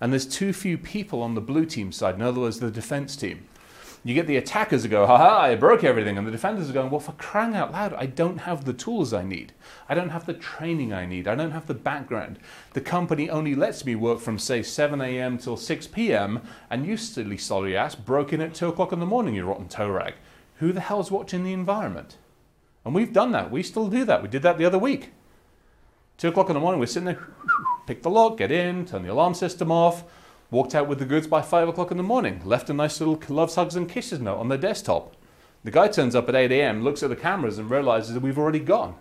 And 0.00 0.12
there's 0.12 0.26
too 0.26 0.52
few 0.52 0.76
people 0.76 1.22
on 1.22 1.36
the 1.36 1.40
blue 1.40 1.64
team 1.64 1.92
side, 1.92 2.16
in 2.16 2.22
other 2.22 2.40
words, 2.40 2.58
the 2.58 2.72
defense 2.72 3.14
team. 3.14 3.46
You 4.04 4.14
get 4.14 4.26
the 4.26 4.36
attackers 4.36 4.82
who 4.82 4.88
go, 4.88 5.06
haha, 5.06 5.42
I 5.42 5.54
broke 5.54 5.84
everything. 5.84 6.18
And 6.18 6.26
the 6.26 6.32
defenders 6.32 6.68
are 6.68 6.72
going, 6.72 6.90
well, 6.90 6.98
for 6.98 7.12
crying 7.12 7.54
out 7.54 7.70
loud, 7.70 7.94
I 7.94 8.06
don't 8.06 8.38
have 8.38 8.64
the 8.64 8.72
tools 8.72 9.12
I 9.12 9.22
need. 9.22 9.52
I 9.88 9.94
don't 9.94 10.08
have 10.08 10.26
the 10.26 10.34
training 10.34 10.92
I 10.92 11.06
need. 11.06 11.28
I 11.28 11.36
don't 11.36 11.52
have 11.52 11.68
the 11.68 11.74
background. 11.74 12.40
The 12.72 12.80
company 12.80 13.30
only 13.30 13.54
lets 13.54 13.86
me 13.86 13.94
work 13.94 14.18
from, 14.18 14.40
say, 14.40 14.64
7 14.64 15.00
a.m. 15.00 15.38
till 15.38 15.56
6 15.56 15.86
p.m. 15.86 16.40
And 16.68 16.84
you 16.84 16.96
silly 16.96 17.38
sorry 17.38 17.76
ass 17.76 17.94
broke 17.94 18.32
in 18.32 18.40
at 18.40 18.54
2 18.54 18.70
o'clock 18.70 18.90
in 18.90 18.98
the 18.98 19.06
morning, 19.06 19.36
you 19.36 19.44
rotten 19.44 19.68
toe 19.68 19.90
rag. 19.90 20.14
Who 20.56 20.72
the 20.72 20.80
hell's 20.80 21.12
watching 21.12 21.44
the 21.44 21.52
environment? 21.52 22.16
And 22.84 22.94
we've 22.94 23.12
done 23.12 23.32
that. 23.32 23.50
We 23.50 23.62
still 23.62 23.88
do 23.88 24.04
that. 24.04 24.22
We 24.22 24.28
did 24.28 24.42
that 24.42 24.58
the 24.58 24.64
other 24.64 24.78
week. 24.78 25.12
Two 26.18 26.28
o'clock 26.28 26.48
in 26.48 26.54
the 26.54 26.60
morning, 26.60 26.78
we're 26.78 26.86
sitting 26.86 27.06
there, 27.06 27.26
pick 27.86 28.02
the 28.02 28.10
lock, 28.10 28.36
get 28.38 28.52
in, 28.52 28.84
turn 28.84 29.02
the 29.02 29.12
alarm 29.12 29.34
system 29.34 29.72
off, 29.72 30.04
walked 30.50 30.74
out 30.74 30.86
with 30.86 30.98
the 30.98 31.04
goods 31.04 31.26
by 31.26 31.42
five 31.42 31.68
o'clock 31.68 31.90
in 31.90 31.96
the 31.96 32.02
morning, 32.02 32.40
left 32.44 32.70
a 32.70 32.74
nice 32.74 33.00
little 33.00 33.20
loves, 33.28 33.54
hugs, 33.54 33.74
and 33.74 33.88
kisses 33.88 34.20
note 34.20 34.38
on 34.38 34.48
their 34.48 34.58
desktop. 34.58 35.16
The 35.64 35.70
guy 35.70 35.88
turns 35.88 36.14
up 36.14 36.28
at 36.28 36.34
8 36.34 36.52
a.m., 36.52 36.82
looks 36.82 37.02
at 37.02 37.08
the 37.08 37.16
cameras, 37.16 37.58
and 37.58 37.70
realizes 37.70 38.14
that 38.14 38.22
we've 38.22 38.38
already 38.38 38.60
gone. 38.60 38.96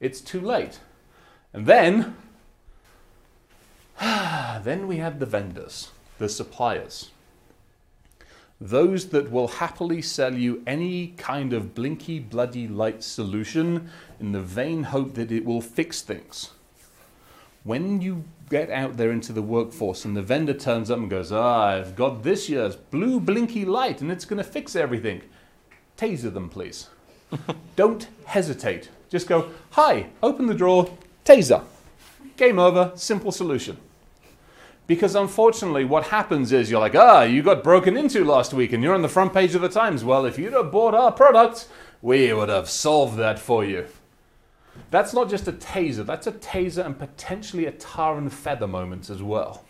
It's 0.00 0.20
too 0.20 0.40
late. 0.40 0.80
And 1.52 1.66
then, 1.66 2.16
then 4.00 4.86
we 4.86 4.96
have 4.96 5.18
the 5.18 5.26
vendors, 5.26 5.92
the 6.18 6.28
suppliers. 6.28 7.10
Those 8.60 9.08
that 9.08 9.30
will 9.30 9.48
happily 9.48 10.00
sell 10.00 10.34
you 10.34 10.62
any 10.66 11.08
kind 11.16 11.52
of 11.52 11.74
blinky, 11.74 12.20
bloody 12.20 12.68
light 12.68 13.02
solution 13.02 13.90
in 14.20 14.32
the 14.32 14.40
vain 14.40 14.84
hope 14.84 15.14
that 15.14 15.32
it 15.32 15.44
will 15.44 15.60
fix 15.60 16.02
things. 16.02 16.50
When 17.64 18.00
you 18.00 18.24
get 18.50 18.70
out 18.70 18.96
there 18.96 19.10
into 19.10 19.32
the 19.32 19.42
workforce 19.42 20.04
and 20.04 20.16
the 20.16 20.22
vendor 20.22 20.54
turns 20.54 20.90
up 20.90 20.98
and 20.98 21.10
goes, 21.10 21.32
ah, 21.32 21.66
I've 21.70 21.96
got 21.96 22.22
this 22.22 22.48
year's 22.48 22.76
blue 22.76 23.18
blinky 23.18 23.64
light 23.64 24.00
and 24.00 24.12
it's 24.12 24.24
going 24.24 24.38
to 24.42 24.48
fix 24.48 24.76
everything, 24.76 25.22
taser 25.98 26.32
them, 26.32 26.48
please. 26.48 26.88
Don't 27.76 28.06
hesitate. 28.26 28.90
Just 29.08 29.26
go, 29.26 29.50
hi, 29.70 30.10
open 30.22 30.46
the 30.46 30.54
drawer, 30.54 30.90
taser. 31.24 31.64
Game 32.36 32.58
over, 32.58 32.92
simple 32.94 33.32
solution. 33.32 33.78
Because 34.86 35.14
unfortunately, 35.14 35.84
what 35.84 36.08
happens 36.08 36.52
is 36.52 36.70
you're 36.70 36.80
like, 36.80 36.94
ah, 36.94 37.22
you 37.22 37.42
got 37.42 37.64
broken 37.64 37.96
into 37.96 38.24
last 38.24 38.52
week 38.52 38.72
and 38.72 38.82
you're 38.82 38.94
on 38.94 39.02
the 39.02 39.08
front 39.08 39.32
page 39.32 39.54
of 39.54 39.62
the 39.62 39.68
Times. 39.68 40.04
Well, 40.04 40.26
if 40.26 40.38
you'd 40.38 40.52
have 40.52 40.70
bought 40.70 40.94
our 40.94 41.10
product, 41.10 41.68
we 42.02 42.32
would 42.32 42.50
have 42.50 42.68
solved 42.68 43.16
that 43.16 43.38
for 43.38 43.64
you. 43.64 43.86
That's 44.90 45.14
not 45.14 45.30
just 45.30 45.48
a 45.48 45.52
taser, 45.52 46.04
that's 46.04 46.26
a 46.26 46.32
taser 46.32 46.84
and 46.84 46.98
potentially 46.98 47.64
a 47.66 47.72
tar 47.72 48.18
and 48.18 48.32
feather 48.32 48.66
moment 48.66 49.08
as 49.08 49.22
well. 49.22 49.64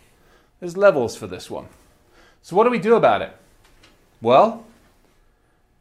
There's 0.59 0.75
levels 0.75 1.15
for 1.15 1.27
this 1.27 1.49
one. 1.49 1.67
So, 2.41 2.55
what 2.55 2.65
do 2.65 2.69
we 2.69 2.79
do 2.79 2.95
about 2.95 3.21
it? 3.21 3.35
Well, 4.21 4.65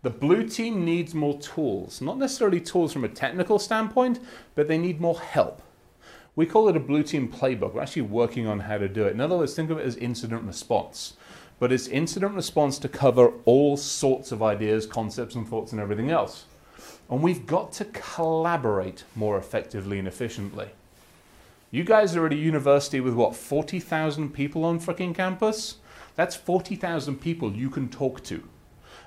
the 0.02 0.10
blue 0.10 0.46
team 0.46 0.84
needs 0.84 1.14
more 1.14 1.38
tools. 1.40 2.00
Not 2.00 2.18
necessarily 2.18 2.60
tools 2.60 2.92
from 2.92 3.04
a 3.04 3.08
technical 3.08 3.58
standpoint, 3.58 4.20
but 4.54 4.68
they 4.68 4.78
need 4.78 5.00
more 5.00 5.18
help. 5.18 5.62
We 6.36 6.46
call 6.46 6.68
it 6.68 6.76
a 6.76 6.80
blue 6.80 7.04
team 7.04 7.28
playbook. 7.28 7.74
We're 7.74 7.82
actually 7.82 8.02
working 8.02 8.48
on 8.48 8.60
how 8.60 8.78
to 8.78 8.88
do 8.88 9.04
it. 9.04 9.12
In 9.12 9.20
other 9.20 9.36
words, 9.36 9.54
think 9.54 9.70
of 9.70 9.78
it 9.78 9.86
as 9.86 9.96
incident 9.96 10.42
response. 10.42 11.14
But 11.60 11.70
it's 11.70 11.86
incident 11.86 12.34
response 12.34 12.78
to 12.80 12.88
cover 12.88 13.32
all 13.44 13.76
sorts 13.76 14.32
of 14.32 14.42
ideas, 14.42 14.86
concepts, 14.86 15.36
and 15.36 15.48
thoughts, 15.48 15.70
and 15.70 15.80
everything 15.80 16.10
else. 16.10 16.46
And 17.08 17.22
we've 17.22 17.46
got 17.46 17.70
to 17.74 17.84
collaborate 17.86 19.04
more 19.14 19.38
effectively 19.38 20.00
and 20.00 20.08
efficiently. 20.08 20.70
You 21.70 21.84
guys 21.84 22.16
are 22.16 22.26
at 22.26 22.32
a 22.32 22.36
university 22.36 23.00
with 23.00 23.14
what, 23.14 23.36
40,000 23.36 24.34
people 24.34 24.64
on 24.64 24.80
fucking 24.80 25.14
campus? 25.14 25.76
That's 26.16 26.34
40,000 26.34 27.20
people 27.20 27.52
you 27.52 27.70
can 27.70 27.88
talk 27.88 28.24
to. 28.24 28.42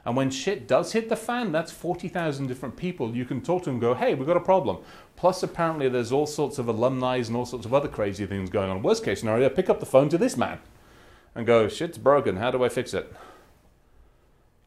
And 0.06 0.16
when 0.16 0.30
shit 0.30 0.68
does 0.68 0.94
hit 0.94 1.10
the 1.10 1.16
fan, 1.18 1.52
that's 1.52 1.72
40,000 1.72 2.48
different 2.48 2.78
people 2.78 3.16
you 3.16 3.26
can 3.26 3.42
talk 3.42 3.64
to 3.64 3.70
and 3.70 3.82
go, 3.82 3.94
hey, 3.94 4.14
we've 4.14 4.28
got 4.28 4.38
a 4.38 4.42
problem. 4.42 4.78
Plus, 5.18 5.42
apparently, 5.42 5.90
there's 5.90 6.12
all 6.12 6.28
sorts 6.28 6.60
of 6.60 6.68
alumni 6.68 7.18
and 7.18 7.36
all 7.36 7.46
sorts 7.46 7.66
of 7.66 7.74
other 7.74 7.88
crazy 7.88 8.26
things 8.28 8.52
going 8.52 8.70
on. 8.70 8.84
Worst 8.84 9.04
case 9.04 9.20
scenario, 9.20 9.50
pick 9.50 9.70
up 9.70 9.80
the 9.80 9.86
phone 9.86 10.10
to 10.10 10.18
this 10.18 10.38
man 10.38 10.60
and 11.36 11.46
go, 11.46 11.68
shit's 11.68 11.98
broken. 11.98 12.38
How 12.38 12.52
do 12.52 12.64
I 12.64 12.70
fix 12.70 12.94
it? 12.94 13.12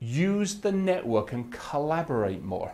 Use 0.01 0.57
the 0.57 0.73
network 0.73 1.33
and 1.33 1.53
collaborate 1.53 2.43
more. 2.43 2.73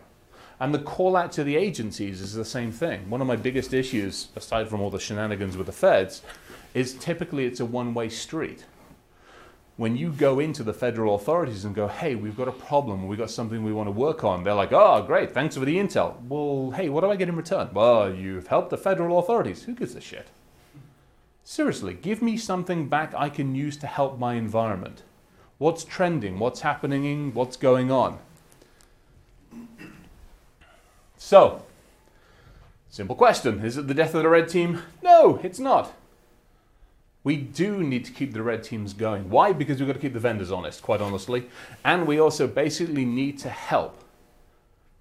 And 0.59 0.73
the 0.73 0.79
call 0.79 1.17
out 1.17 1.33
to 1.33 1.45
the 1.45 1.57
agencies 1.57 2.23
is 2.23 2.33
the 2.33 2.47
same 2.47 2.73
thing. 2.73 3.11
One 3.11 3.21
of 3.21 3.27
my 3.27 3.37
biggest 3.37 3.75
issues, 3.75 4.29
aside 4.35 4.69
from 4.69 4.81
all 4.81 4.89
the 4.89 4.99
shenanigans 4.99 5.57
with 5.59 5.67
the 5.67 5.73
feds, 5.73 6.23
is 6.73 6.95
typically 6.95 7.45
it's 7.45 7.61
a 7.61 7.67
one 7.67 7.93
way 7.93 8.09
street 8.09 8.65
when 9.77 9.95
you 9.97 10.11
go 10.11 10.41
into 10.41 10.63
the 10.63 10.73
federal 10.73 11.15
authorities 11.15 11.65
and 11.65 11.75
go, 11.75 11.87
hey, 11.87 12.15
we've 12.15 12.37
got 12.37 12.49
a 12.49 12.53
problem, 12.53 13.07
we've 13.07 13.19
got 13.19 13.31
something 13.31 13.63
we 13.63 13.73
want 13.73 13.87
to 13.87 13.93
work 13.93 14.25
on, 14.25 14.43
they're 14.43 14.55
like, 14.55 14.73
oh, 14.73 15.03
great, 15.03 15.35
thanks 15.35 15.57
for 15.57 15.67
the 15.67 15.77
intel. 15.77 16.21
Well, 16.23 16.71
hey, 16.71 16.89
what 16.89 17.03
do 17.03 17.11
I 17.11 17.17
get 17.17 17.29
in 17.29 17.37
return? 17.37 17.69
Well, 17.75 18.13
you've 18.13 18.47
helped 18.47 18.71
the 18.71 18.79
federal 18.79 19.19
authorities. 19.19 19.65
Who 19.65 19.75
gives 19.75 19.95
a 19.95 20.01
shit? 20.01 20.29
Seriously, 21.45 21.95
give 21.95 22.23
me 22.23 22.37
something 22.39 22.89
back 22.89 23.15
I 23.15 23.29
can 23.29 23.55
use 23.55 23.77
to 23.79 23.87
help 23.87 24.19
my 24.19 24.35
environment. 24.35 25.03
What's 25.59 25.85
trending? 25.85 26.39
What's 26.39 26.63
happening? 26.63 27.35
What's 27.35 27.57
going 27.57 27.91
on? 27.91 28.19
So, 31.19 31.63
simple 32.89 33.17
question 33.17 33.65
Is 33.65 33.77
it 33.77 33.89
the 33.89 33.95
death 33.95 34.15
of 34.15 34.23
the 34.23 34.29
red 34.29 34.49
team? 34.49 34.83
No, 35.03 35.39
it's 35.43 35.59
not 35.59 35.95
we 37.27 37.37
do 37.37 37.83
need 37.83 38.05
to 38.05 38.13
keep 38.13 38.33
the 38.33 38.41
red 38.41 38.63
teams 38.63 38.93
going. 38.93 39.29
Why? 39.29 39.53
Because 39.53 39.81
we've 39.81 39.89
got 39.89 39.95
to 39.95 39.99
keep 39.99 40.13
the 40.13 40.21
vendors 40.21 40.53
honest, 40.53 40.81
quite 40.81 41.01
honestly. 41.01 41.49
And 41.85 42.07
we 42.07 42.21
also 42.21 42.47
basically 42.47 43.05
need 43.05 43.37
to 43.41 43.49
help 43.49 44.05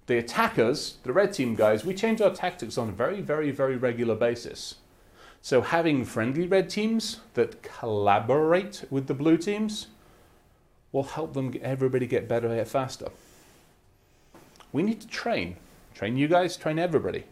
the 0.06 0.18
attackers, 0.18 0.96
the 1.04 1.12
red 1.12 1.32
team 1.32 1.54
guys, 1.54 1.84
we 1.84 1.94
change 1.94 2.20
our 2.20 2.34
tactics 2.34 2.76
on 2.76 2.88
a 2.88 2.92
very, 2.92 3.20
very, 3.20 3.52
very 3.52 3.76
regular 3.76 4.16
basis. 4.16 4.74
So 5.40 5.60
having 5.60 6.04
friendly 6.04 6.48
red 6.48 6.68
teams 6.68 7.20
that 7.34 7.62
collaborate 7.62 8.86
with 8.90 9.06
the 9.06 9.14
blue 9.14 9.36
teams 9.36 9.86
will 10.90 11.04
help 11.04 11.32
them 11.32 11.54
everybody 11.62 12.08
get 12.08 12.26
better 12.26 12.64
faster. 12.64 13.10
We 14.72 14.82
need 14.82 15.00
to 15.00 15.06
train. 15.06 15.58
Train 15.94 16.16
you 16.16 16.26
guys, 16.26 16.56
train 16.56 16.80
everybody. 16.80 17.22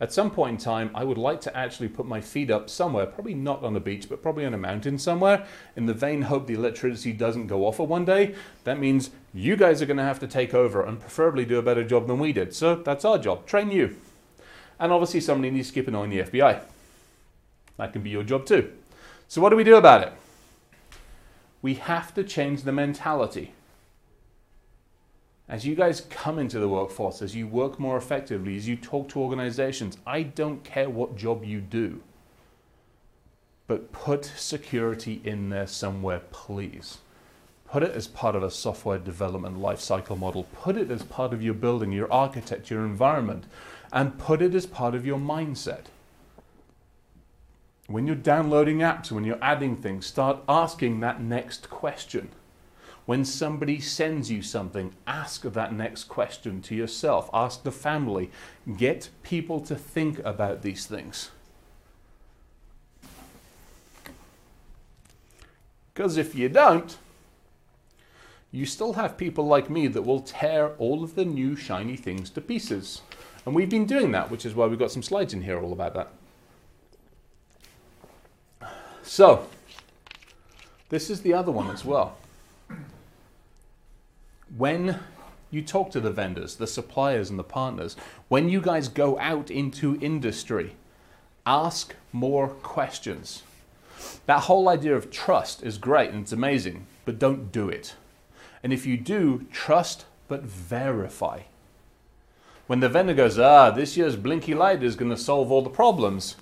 At 0.00 0.14
some 0.14 0.30
point 0.30 0.52
in 0.52 0.64
time, 0.64 0.90
I 0.94 1.04
would 1.04 1.18
like 1.18 1.42
to 1.42 1.54
actually 1.54 1.88
put 1.88 2.06
my 2.06 2.22
feet 2.22 2.50
up 2.50 2.70
somewhere, 2.70 3.04
probably 3.04 3.34
not 3.34 3.62
on 3.62 3.74
the 3.74 3.80
beach, 3.80 4.08
but 4.08 4.22
probably 4.22 4.46
on 4.46 4.54
a 4.54 4.58
mountain 4.58 4.98
somewhere, 4.98 5.46
in 5.76 5.84
the 5.84 5.92
vain 5.92 6.22
hope 6.22 6.46
the 6.46 6.54
electricity 6.54 7.12
doesn't 7.12 7.48
go 7.48 7.66
off 7.66 7.78
one 7.78 8.06
day. 8.06 8.34
That 8.64 8.80
means 8.80 9.10
you 9.34 9.56
guys 9.56 9.82
are 9.82 9.86
going 9.86 9.98
to 9.98 10.02
have 10.02 10.18
to 10.20 10.26
take 10.26 10.54
over 10.54 10.82
and 10.82 10.98
preferably 10.98 11.44
do 11.44 11.58
a 11.58 11.62
better 11.62 11.84
job 11.84 12.06
than 12.06 12.18
we 12.18 12.32
did. 12.32 12.54
So 12.54 12.76
that's 12.76 13.04
our 13.04 13.18
job 13.18 13.46
train 13.46 13.70
you. 13.70 13.96
And 14.78 14.90
obviously, 14.90 15.20
somebody 15.20 15.50
needs 15.50 15.68
to 15.68 15.74
keep 15.74 15.88
an 15.88 15.94
eye 15.94 15.98
on 15.98 16.10
the 16.10 16.20
FBI. 16.20 16.62
That 17.76 17.92
can 17.92 18.00
be 18.00 18.08
your 18.08 18.22
job 18.22 18.46
too. 18.46 18.72
So, 19.28 19.42
what 19.42 19.50
do 19.50 19.56
we 19.56 19.64
do 19.64 19.76
about 19.76 20.02
it? 20.02 20.12
We 21.60 21.74
have 21.74 22.14
to 22.14 22.24
change 22.24 22.62
the 22.62 22.72
mentality 22.72 23.52
as 25.50 25.66
you 25.66 25.74
guys 25.74 26.02
come 26.10 26.38
into 26.38 26.60
the 26.60 26.68
workforce, 26.68 27.20
as 27.20 27.34
you 27.34 27.48
work 27.48 27.80
more 27.80 27.96
effectively, 27.96 28.56
as 28.56 28.68
you 28.68 28.76
talk 28.76 29.08
to 29.08 29.18
organizations, 29.20 29.98
I 30.06 30.22
don't 30.22 30.62
care 30.62 30.88
what 30.88 31.16
job 31.16 31.44
you 31.44 31.60
do, 31.60 32.02
but 33.66 33.90
put 33.90 34.24
security 34.24 35.20
in 35.24 35.50
there 35.50 35.66
somewhere, 35.66 36.20
please. 36.30 36.98
Put 37.68 37.82
it 37.82 37.90
as 37.90 38.06
part 38.06 38.36
of 38.36 38.44
a 38.44 38.50
software 38.50 38.98
development 38.98 39.58
lifecycle 39.58 40.16
model. 40.16 40.44
Put 40.54 40.76
it 40.76 40.88
as 40.88 41.02
part 41.02 41.32
of 41.32 41.42
your 41.42 41.54
building, 41.54 41.90
your 41.90 42.12
architecture, 42.12 42.76
your 42.76 42.84
environment, 42.84 43.44
and 43.92 44.18
put 44.18 44.40
it 44.42 44.54
as 44.54 44.66
part 44.66 44.94
of 44.94 45.04
your 45.04 45.18
mindset. 45.18 45.86
When 47.88 48.06
you're 48.06 48.14
downloading 48.14 48.78
apps, 48.78 49.10
when 49.10 49.24
you're 49.24 49.42
adding 49.42 49.76
things, 49.76 50.06
start 50.06 50.44
asking 50.48 51.00
that 51.00 51.20
next 51.20 51.70
question. 51.70 52.28
When 53.10 53.24
somebody 53.24 53.80
sends 53.80 54.30
you 54.30 54.40
something, 54.40 54.94
ask 55.04 55.42
that 55.42 55.72
next 55.72 56.04
question 56.04 56.62
to 56.62 56.76
yourself, 56.76 57.28
ask 57.34 57.64
the 57.64 57.72
family, 57.72 58.30
get 58.76 59.08
people 59.24 59.58
to 59.62 59.74
think 59.74 60.20
about 60.20 60.62
these 60.62 60.86
things. 60.86 61.30
Because 65.92 66.16
if 66.16 66.36
you 66.36 66.48
don't, 66.48 66.98
you 68.52 68.64
still 68.64 68.92
have 68.92 69.18
people 69.18 69.44
like 69.44 69.68
me 69.68 69.88
that 69.88 70.02
will 70.02 70.20
tear 70.20 70.76
all 70.78 71.02
of 71.02 71.16
the 71.16 71.24
new 71.24 71.56
shiny 71.56 71.96
things 71.96 72.30
to 72.30 72.40
pieces. 72.40 73.02
And 73.44 73.56
we've 73.56 73.68
been 73.68 73.86
doing 73.86 74.12
that, 74.12 74.30
which 74.30 74.46
is 74.46 74.54
why 74.54 74.68
we've 74.68 74.78
got 74.78 74.92
some 74.92 75.02
slides 75.02 75.34
in 75.34 75.42
here 75.42 75.60
all 75.60 75.72
about 75.72 75.94
that. 78.60 78.70
So, 79.02 79.48
this 80.90 81.10
is 81.10 81.22
the 81.22 81.34
other 81.34 81.50
one 81.50 81.72
as 81.72 81.84
well 81.84 82.16
when 84.56 85.00
you 85.50 85.62
talk 85.62 85.90
to 85.90 86.00
the 86.00 86.10
vendors, 86.10 86.56
the 86.56 86.66
suppliers, 86.66 87.30
and 87.30 87.38
the 87.38 87.44
partners, 87.44 87.96
when 88.28 88.48
you 88.48 88.60
guys 88.60 88.88
go 88.88 89.18
out 89.18 89.50
into 89.50 89.98
industry, 90.00 90.76
ask 91.46 91.94
more 92.12 92.48
questions. 92.48 93.42
That 94.26 94.44
whole 94.44 94.68
idea 94.68 94.94
of 94.94 95.10
trust 95.10 95.62
is 95.62 95.78
great 95.78 96.10
and 96.10 96.22
it's 96.22 96.32
amazing, 96.32 96.86
but 97.04 97.18
don't 97.18 97.52
do 97.52 97.68
it. 97.68 97.94
And 98.62 98.72
if 98.72 98.86
you 98.86 98.96
do, 98.96 99.46
trust 99.52 100.04
but 100.28 100.42
verify. 100.42 101.40
When 102.66 102.80
the 102.80 102.88
vendor 102.88 103.14
goes, 103.14 103.38
ah, 103.38 103.70
this 103.70 103.96
year's 103.96 104.14
blinky 104.14 104.54
light 104.54 104.82
is 104.82 104.94
going 104.94 105.10
to 105.10 105.16
solve 105.16 105.50
all 105.50 105.62
the 105.62 105.70
problems, 105.70 106.36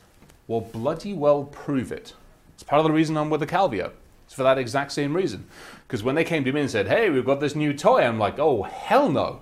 well, 0.46 0.60
bloody 0.60 1.14
well 1.14 1.44
prove 1.44 1.90
it. 1.90 2.12
It's 2.54 2.62
part 2.62 2.80
of 2.80 2.84
the 2.84 2.92
reason 2.92 3.16
I'm 3.16 3.30
with 3.30 3.40
the 3.40 3.46
Calvio. 3.46 3.92
It's 4.28 4.34
for 4.34 4.42
that 4.42 4.58
exact 4.58 4.92
same 4.92 5.16
reason. 5.16 5.46
Because 5.86 6.02
when 6.02 6.14
they 6.14 6.22
came 6.22 6.44
to 6.44 6.52
me 6.52 6.60
and 6.60 6.70
said, 6.70 6.86
hey, 6.86 7.08
we've 7.08 7.24
got 7.24 7.40
this 7.40 7.54
new 7.54 7.72
toy, 7.72 8.02
I'm 8.02 8.18
like, 8.18 8.38
oh, 8.38 8.64
hell 8.64 9.08
no. 9.08 9.40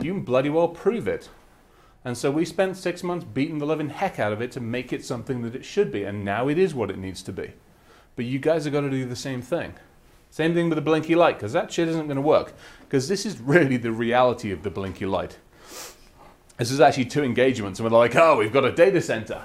You 0.00 0.18
bloody 0.20 0.48
well 0.48 0.68
prove 0.68 1.06
it. 1.06 1.28
And 2.02 2.16
so 2.16 2.30
we 2.30 2.46
spent 2.46 2.78
six 2.78 3.02
months 3.02 3.26
beating 3.26 3.58
the 3.58 3.66
living 3.66 3.90
heck 3.90 4.18
out 4.18 4.32
of 4.32 4.40
it 4.40 4.52
to 4.52 4.60
make 4.60 4.90
it 4.90 5.04
something 5.04 5.42
that 5.42 5.54
it 5.54 5.66
should 5.66 5.92
be. 5.92 6.04
And 6.04 6.24
now 6.24 6.48
it 6.48 6.56
is 6.56 6.74
what 6.74 6.88
it 6.88 6.96
needs 6.96 7.22
to 7.24 7.32
be. 7.34 7.52
But 8.16 8.24
you 8.24 8.38
guys 8.38 8.66
are 8.66 8.70
going 8.70 8.90
to 8.90 8.96
do 8.96 9.04
the 9.04 9.14
same 9.14 9.42
thing. 9.42 9.74
Same 10.30 10.54
thing 10.54 10.70
with 10.70 10.76
the 10.76 10.82
blinky 10.82 11.14
light, 11.14 11.36
because 11.36 11.52
that 11.52 11.70
shit 11.70 11.86
isn't 11.88 12.06
going 12.06 12.16
to 12.16 12.22
work. 12.22 12.54
Because 12.80 13.06
this 13.06 13.26
is 13.26 13.38
really 13.38 13.76
the 13.76 13.92
reality 13.92 14.50
of 14.50 14.62
the 14.62 14.70
blinky 14.70 15.04
light. 15.04 15.36
This 16.56 16.70
is 16.70 16.80
actually 16.80 17.04
two 17.04 17.22
engagements, 17.22 17.80
and 17.80 17.90
we're 17.90 17.98
like, 17.98 18.16
oh, 18.16 18.38
we've 18.38 18.52
got 18.52 18.64
a 18.64 18.72
data 18.72 19.02
center. 19.02 19.44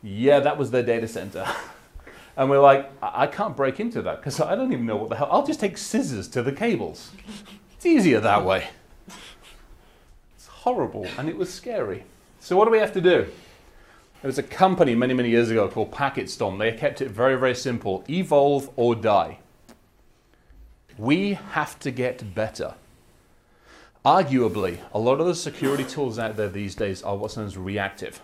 Yeah, 0.00 0.38
that 0.38 0.58
was 0.58 0.70
their 0.70 0.84
data 0.84 1.08
center. 1.08 1.44
and 2.36 2.50
we're 2.50 2.60
like, 2.60 2.90
I, 3.02 3.22
I 3.22 3.26
can't 3.26 3.56
break 3.56 3.80
into 3.80 4.02
that 4.02 4.16
because 4.18 4.40
I 4.40 4.54
don't 4.54 4.72
even 4.72 4.86
know 4.86 4.96
what 4.96 5.08
the 5.08 5.16
hell. 5.16 5.28
I'll 5.30 5.46
just 5.46 5.60
take 5.60 5.78
scissors 5.78 6.28
to 6.28 6.42
the 6.42 6.52
cables. 6.52 7.10
It's 7.74 7.86
easier 7.86 8.20
that 8.20 8.44
way. 8.44 8.68
It's 10.36 10.46
horrible, 10.46 11.06
and 11.18 11.28
it 11.28 11.36
was 11.36 11.52
scary. 11.52 12.04
So, 12.40 12.56
what 12.56 12.66
do 12.66 12.70
we 12.70 12.78
have 12.78 12.92
to 12.92 13.00
do? 13.00 13.26
There 14.22 14.28
was 14.28 14.38
a 14.38 14.42
company 14.42 14.94
many, 14.94 15.14
many 15.14 15.30
years 15.30 15.50
ago 15.50 15.68
called 15.68 15.92
PacketStorm. 15.92 16.58
They 16.58 16.72
kept 16.72 17.00
it 17.00 17.10
very, 17.10 17.36
very 17.36 17.54
simple 17.54 18.04
evolve 18.08 18.70
or 18.76 18.94
die. 18.94 19.38
We 20.98 21.34
have 21.34 21.78
to 21.80 21.90
get 21.90 22.34
better. 22.34 22.74
Arguably, 24.04 24.78
a 24.94 24.98
lot 24.98 25.20
of 25.20 25.26
the 25.26 25.34
security 25.34 25.84
tools 25.84 26.18
out 26.18 26.36
there 26.36 26.48
these 26.48 26.74
days 26.74 27.02
are 27.02 27.16
what's 27.16 27.36
known 27.36 27.46
as 27.46 27.56
reactive. 27.56 28.20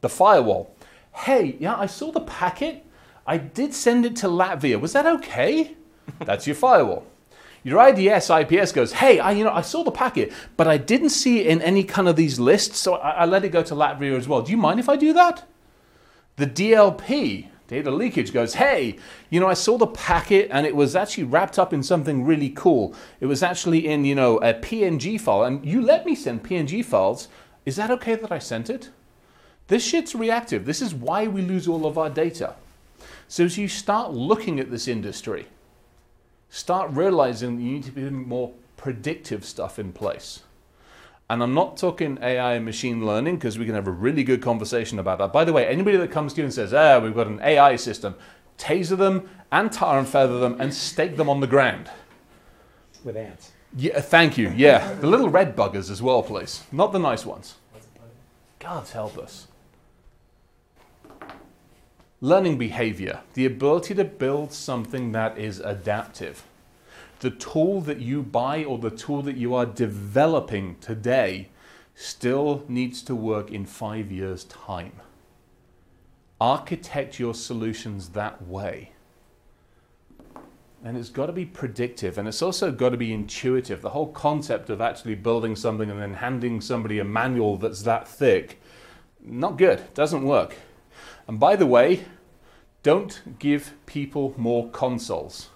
The 0.00 0.08
firewall. 0.08 0.74
Hey, 1.14 1.56
yeah, 1.58 1.76
I 1.76 1.86
saw 1.86 2.10
the 2.10 2.20
packet. 2.20 2.84
I 3.26 3.38
did 3.38 3.74
send 3.74 4.04
it 4.04 4.16
to 4.16 4.26
Latvia. 4.28 4.80
Was 4.80 4.92
that 4.92 5.06
okay? 5.06 5.76
That's 6.20 6.46
your 6.46 6.56
firewall. 6.56 7.06
Your 7.62 7.80
IDS 7.88 8.28
IPS 8.28 8.72
goes, 8.72 8.92
hey, 8.92 9.18
I, 9.18 9.32
you 9.32 9.42
know, 9.42 9.52
I 9.52 9.62
saw 9.62 9.82
the 9.82 9.90
packet, 9.90 10.32
but 10.58 10.68
I 10.68 10.76
didn't 10.76 11.08
see 11.08 11.40
it 11.40 11.46
in 11.46 11.62
any 11.62 11.82
kind 11.82 12.08
of 12.08 12.16
these 12.16 12.38
lists, 12.38 12.78
so 12.78 12.96
I, 12.96 13.10
I 13.10 13.24
let 13.24 13.42
it 13.42 13.48
go 13.48 13.62
to 13.62 13.74
Latvia 13.74 14.18
as 14.18 14.28
well. 14.28 14.42
Do 14.42 14.52
you 14.52 14.58
mind 14.58 14.80
if 14.80 14.88
I 14.88 14.96
do 14.96 15.14
that? 15.14 15.48
The 16.36 16.46
DLP, 16.46 17.48
data 17.66 17.90
leakage, 17.90 18.34
goes, 18.34 18.54
hey, 18.54 18.98
you 19.30 19.40
know, 19.40 19.48
I 19.48 19.54
saw 19.54 19.78
the 19.78 19.86
packet 19.86 20.48
and 20.52 20.66
it 20.66 20.76
was 20.76 20.94
actually 20.94 21.24
wrapped 21.24 21.58
up 21.58 21.72
in 21.72 21.82
something 21.82 22.26
really 22.26 22.50
cool. 22.50 22.94
It 23.20 23.26
was 23.26 23.42
actually 23.42 23.86
in, 23.86 24.04
you 24.04 24.14
know, 24.14 24.36
a 24.38 24.52
PNG 24.52 25.18
file, 25.18 25.44
and 25.44 25.64
you 25.64 25.80
let 25.80 26.04
me 26.04 26.14
send 26.14 26.44
PNG 26.44 26.84
files. 26.84 27.28
Is 27.64 27.76
that 27.76 27.90
okay 27.92 28.14
that 28.14 28.30
I 28.30 28.40
sent 28.40 28.68
it? 28.68 28.90
This 29.68 29.82
shit's 29.82 30.14
reactive. 30.14 30.66
This 30.66 30.82
is 30.82 30.94
why 30.94 31.26
we 31.28 31.40
lose 31.40 31.66
all 31.66 31.86
of 31.86 31.96
our 31.96 32.10
data. 32.10 32.56
So 33.34 33.42
as 33.42 33.58
you 33.58 33.66
start 33.66 34.12
looking 34.12 34.60
at 34.60 34.70
this 34.70 34.86
industry, 34.86 35.48
start 36.50 36.92
realizing 36.92 37.56
that 37.56 37.62
you 37.64 37.72
need 37.72 37.82
to 37.82 37.90
be 37.90 38.08
more 38.08 38.52
predictive 38.76 39.44
stuff 39.44 39.76
in 39.76 39.92
place. 39.92 40.44
And 41.28 41.42
I'm 41.42 41.52
not 41.52 41.76
talking 41.76 42.16
AI 42.22 42.54
and 42.54 42.64
machine 42.64 43.04
learning 43.04 43.38
because 43.38 43.58
we 43.58 43.66
can 43.66 43.74
have 43.74 43.88
a 43.88 43.90
really 43.90 44.22
good 44.22 44.40
conversation 44.40 45.00
about 45.00 45.18
that. 45.18 45.32
By 45.32 45.44
the 45.44 45.52
way, 45.52 45.66
anybody 45.66 45.96
that 45.96 46.12
comes 46.12 46.32
to 46.34 46.42
you 46.42 46.44
and 46.44 46.54
says, 46.54 46.72
ah, 46.72 47.00
we've 47.00 47.12
got 47.12 47.26
an 47.26 47.40
AI 47.42 47.74
system, 47.74 48.14
taser 48.56 48.96
them 48.96 49.28
and 49.50 49.72
tar 49.72 49.98
and 49.98 50.06
feather 50.06 50.38
them 50.38 50.60
and 50.60 50.72
stake 50.72 51.16
them 51.16 51.28
on 51.28 51.40
the 51.40 51.48
ground. 51.48 51.90
With 53.02 53.16
ants. 53.16 53.50
Yeah, 53.76 54.00
thank 54.00 54.38
you. 54.38 54.52
Yeah, 54.54 54.94
the 55.00 55.08
little 55.08 55.28
red 55.28 55.56
buggers 55.56 55.90
as 55.90 56.00
well, 56.00 56.22
please. 56.22 56.62
Not 56.70 56.92
the 56.92 57.00
nice 57.00 57.26
ones. 57.26 57.56
God 58.60 58.86
help 58.90 59.18
us. 59.18 59.48
Learning 62.24 62.56
behavior, 62.56 63.20
the 63.34 63.44
ability 63.44 63.94
to 63.94 64.02
build 64.02 64.50
something 64.50 65.12
that 65.12 65.36
is 65.36 65.60
adaptive. 65.60 66.44
The 67.20 67.28
tool 67.28 67.82
that 67.82 68.00
you 68.00 68.22
buy 68.22 68.64
or 68.64 68.78
the 68.78 68.90
tool 68.90 69.20
that 69.20 69.36
you 69.36 69.54
are 69.54 69.66
developing 69.66 70.76
today 70.80 71.50
still 71.94 72.64
needs 72.66 73.02
to 73.02 73.14
work 73.14 73.50
in 73.50 73.66
five 73.66 74.10
years' 74.10 74.44
time. 74.44 75.02
Architect 76.40 77.18
your 77.18 77.34
solutions 77.34 78.08
that 78.08 78.40
way. 78.46 78.92
And 80.82 80.96
it's 80.96 81.10
got 81.10 81.26
to 81.26 81.32
be 81.34 81.44
predictive 81.44 82.16
and 82.16 82.26
it's 82.26 82.40
also 82.40 82.72
got 82.72 82.88
to 82.88 82.96
be 82.96 83.12
intuitive. 83.12 83.82
The 83.82 83.90
whole 83.90 84.12
concept 84.12 84.70
of 84.70 84.80
actually 84.80 85.16
building 85.16 85.56
something 85.56 85.90
and 85.90 86.00
then 86.00 86.14
handing 86.14 86.62
somebody 86.62 86.98
a 87.00 87.04
manual 87.04 87.58
that's 87.58 87.82
that 87.82 88.08
thick, 88.08 88.62
not 89.22 89.58
good, 89.58 89.92
doesn't 89.92 90.24
work. 90.24 90.56
And 91.26 91.40
by 91.40 91.56
the 91.56 91.66
way, 91.66 92.04
don't 92.84 93.38
give 93.40 93.72
people 93.86 94.34
more 94.36 94.68
consoles. 94.68 95.48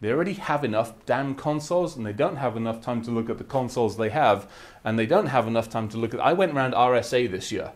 They 0.00 0.10
already 0.10 0.34
have 0.34 0.64
enough 0.64 0.92
damn 1.06 1.34
consoles 1.36 1.96
and 1.96 2.04
they 2.04 2.12
don't 2.12 2.36
have 2.36 2.56
enough 2.56 2.82
time 2.82 3.02
to 3.04 3.10
look 3.10 3.30
at 3.30 3.38
the 3.38 3.44
consoles 3.44 3.96
they 3.96 4.10
have 4.10 4.50
and 4.82 4.98
they 4.98 5.06
don't 5.06 5.28
have 5.28 5.46
enough 5.46 5.70
time 5.70 5.88
to 5.90 5.96
look 5.96 6.12
at 6.12 6.20
I 6.20 6.34
went 6.34 6.52
around 6.52 6.74
RSA 6.74 7.30
this 7.30 7.50
year. 7.52 7.72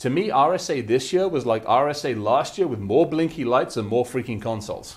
To 0.00 0.10
me 0.10 0.28
RSA 0.28 0.86
this 0.86 1.12
year 1.12 1.28
was 1.28 1.46
like 1.46 1.64
RSA 1.64 2.20
last 2.20 2.58
year 2.58 2.66
with 2.66 2.80
more 2.80 3.08
blinky 3.08 3.44
lights 3.44 3.76
and 3.76 3.88
more 3.88 4.04
freaking 4.04 4.42
consoles. 4.42 4.96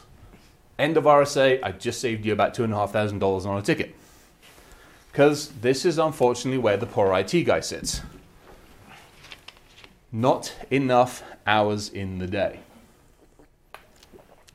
End 0.79 0.97
of 0.97 1.03
RSA, 1.03 1.59
I 1.63 1.71
just 1.71 2.01
saved 2.01 2.25
you 2.25 2.33
about 2.33 2.55
two 2.55 2.63
and 2.63 2.73
a 2.73 2.75
half 2.75 2.91
thousand 2.91 3.19
dollars 3.19 3.45
on 3.45 3.57
a 3.57 3.61
ticket. 3.61 3.95
Because 5.11 5.49
this 5.61 5.85
is 5.85 5.99
unfortunately 5.99 6.57
where 6.57 6.77
the 6.77 6.87
poor 6.87 7.15
IT 7.15 7.43
guy 7.43 7.59
sits. 7.59 8.01
Not 10.11 10.53
enough 10.71 11.23
hours 11.45 11.89
in 11.89 12.17
the 12.17 12.27
day. 12.27 12.59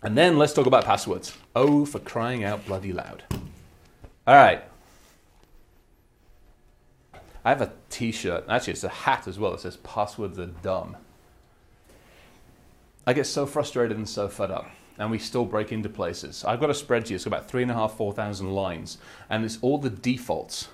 And 0.02 0.18
then 0.18 0.36
let's 0.36 0.52
talk 0.52 0.66
about 0.66 0.84
passwords. 0.84 1.36
Oh, 1.54 1.84
for 1.84 2.00
crying 2.00 2.42
out 2.42 2.66
bloody 2.66 2.92
loud. 2.92 3.22
All 4.26 4.34
right. 4.34 4.64
I 7.44 7.48
have 7.48 7.60
a 7.60 7.72
t 7.88 8.12
shirt. 8.12 8.44
Actually, 8.48 8.74
it's 8.74 8.84
a 8.84 8.88
hat 8.88 9.26
as 9.26 9.38
well 9.38 9.54
It 9.54 9.60
says 9.60 9.76
passwords 9.78 10.38
are 10.38 10.46
dumb. 10.46 10.96
I 13.06 13.12
get 13.12 13.26
so 13.26 13.46
frustrated 13.46 13.96
and 13.96 14.08
so 14.08 14.28
fed 14.28 14.52
up, 14.52 14.70
and 14.96 15.10
we 15.10 15.18
still 15.18 15.44
break 15.44 15.72
into 15.72 15.88
places. 15.88 16.44
I've 16.44 16.60
got 16.60 16.70
a 16.70 16.72
spreadsheet, 16.72 17.16
it's 17.16 17.26
about 17.26 17.48
three 17.48 17.62
and 17.62 17.70
a 17.70 17.74
half, 17.74 17.96
four 17.96 18.12
thousand 18.12 18.52
lines, 18.52 18.98
and 19.28 19.44
it's 19.44 19.58
all 19.60 19.78
the 19.78 19.90
defaults 19.90 20.68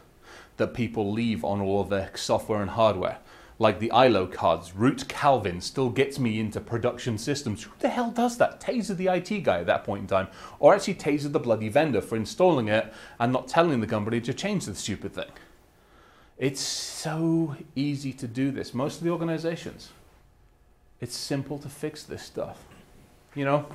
that 0.59 0.75
people 0.75 1.11
leave 1.11 1.43
on 1.43 1.63
all 1.63 1.81
of 1.81 1.89
their 1.89 2.11
software 2.17 2.61
and 2.61 2.71
hardware 2.71 3.19
like 3.59 3.81
the 3.81 3.91
ILO 3.91 4.27
cards, 4.27 4.75
Root 4.75 5.09
Calvin 5.09 5.61
still 5.61 5.91
gets 5.91 6.19
me 6.19 6.39
into 6.39 6.61
production 6.61 7.19
systems. 7.19 7.65
Who 7.65 7.73
the 7.81 7.89
hell 7.89 8.11
does 8.11 8.39
that? 8.39 8.61
Taser 8.61 8.97
the 8.97 9.09
IT 9.09 9.43
guy 9.43 9.61
at 9.61 9.67
that 9.67 9.85
point 9.85 10.03
in 10.03 10.07
time, 10.07 10.29
or 10.61 10.75
actually 10.75 10.95
taser 10.95 11.33
the 11.33 11.41
bloody 11.41 11.69
vendor 11.69 12.01
for 12.01 12.17
installing 12.17 12.69
it 12.69 12.93
and 13.19 13.33
not 13.33 13.49
telling 13.49 13.81
the 13.81 13.87
company 13.87 14.21
to 14.21 14.33
change 14.33 14.67
the 14.67 14.75
stupid 14.75 15.13
thing. 15.13 15.31
It's 16.39 16.61
so 16.61 17.57
easy 17.75 18.13
to 18.13 18.29
do 18.29 18.53
this. 18.53 18.73
Most 18.73 18.99
of 18.99 19.05
the 19.05 19.11
organizations, 19.11 19.91
it's 21.01 21.17
simple 21.17 21.59
to 21.59 21.69
fix 21.69 22.05
this 22.05 22.23
stuff. 22.23 22.65
You 23.35 23.45
know, 23.45 23.67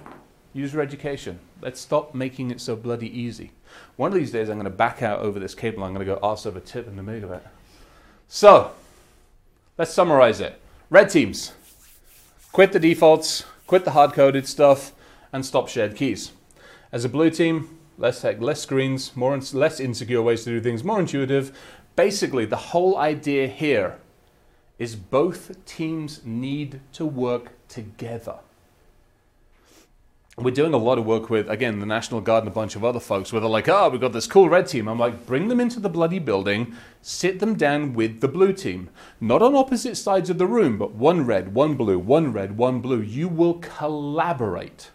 user 0.54 0.80
education. 0.80 1.40
Let's 1.62 1.82
stop 1.82 2.16
making 2.16 2.52
it 2.52 2.62
so 2.62 2.78
bloody 2.78 3.08
easy. 3.20 3.52
One 3.98 4.14
of 4.14 4.18
these 4.18 4.32
days, 4.32 4.50
I'm 4.50 4.56
going 4.56 4.64
to 4.66 4.70
back 4.70 5.02
out 5.02 5.20
over 5.20 5.40
this 5.40 5.56
cable. 5.56 5.84
I'm 5.84 5.94
going 5.94 6.06
to 6.06 6.14
go 6.14 6.20
arse 6.24 6.46
over 6.46 6.62
tip 6.62 6.88
in 6.88 6.96
the 6.96 7.04
middle 7.04 7.32
of 7.32 7.38
it. 7.38 7.48
So, 8.30 8.72
Let's 9.76 9.92
summarize 9.92 10.40
it. 10.40 10.62
Red 10.92 11.10
teams, 11.10 11.54
quit 12.52 12.74
the 12.74 12.80
defaults, 12.80 13.44
quit 13.66 13.86
the 13.86 13.92
hard 13.92 14.14
coded 14.14 14.48
stuff, 14.48 14.92
and 15.32 15.44
stop 15.44 15.68
shared 15.68 15.96
keys. 15.96 16.32
As 16.92 17.04
a 17.04 17.10
blue 17.10 17.32
team, 17.32 17.80
less 17.98 18.22
tech, 18.22 18.40
less 18.40 18.62
screens, 18.62 19.16
more 19.16 19.36
less 19.52 19.80
insecure 19.80 20.22
ways 20.22 20.44
to 20.44 20.52
do 20.52 20.62
things, 20.62 20.84
more 20.84 21.00
intuitive. 21.00 21.58
Basically, 21.96 22.46
the 22.46 22.56
whole 22.56 22.98
idea 22.98 23.48
here 23.48 23.98
is 24.78 24.96
both 24.96 25.66
teams 25.66 26.22
need 26.24 26.80
to 26.92 27.04
work 27.04 27.54
together 27.68 28.36
we're 30.38 30.52
doing 30.52 30.74
a 30.74 30.78
lot 30.78 30.98
of 30.98 31.06
work 31.06 31.30
with 31.30 31.48
again 31.50 31.80
the 31.80 31.86
National 31.86 32.20
Guard 32.20 32.44
and 32.44 32.52
a 32.52 32.54
bunch 32.54 32.76
of 32.76 32.84
other 32.84 33.00
folks 33.00 33.32
where 33.32 33.40
they're 33.40 33.50
like, 33.50 33.70
oh, 33.70 33.90
we've 33.90 34.02
got 34.02 34.14
this 34.14 34.26
cool 34.26 34.50
red 34.50 34.68
team. 34.68 34.88
I'm 34.88 34.98
like, 34.98 35.28
bring 35.28 35.48
them 35.48 35.60
into 35.60 35.80
the 35.80 35.90
bloody 35.90 36.20
building, 36.20 36.76
sit 37.02 37.40
them 37.40 37.56
down 37.56 37.94
with 37.94 38.20
the 38.20 38.28
blue 38.28 38.54
team, 38.54 38.90
not 39.22 39.44
on 39.44 39.56
opposite 39.56 39.96
sides 39.96 40.30
of 40.30 40.40
the 40.40 40.48
room, 40.48 40.78
but 40.78 40.94
one 40.96 41.26
red, 41.26 41.54
one 41.54 41.76
blue, 41.76 42.00
one 42.00 42.34
red, 42.34 42.58
one 42.58 42.82
blue. 42.82 43.02
You 43.02 43.28
will 43.28 43.56
collaborate. 43.56 44.90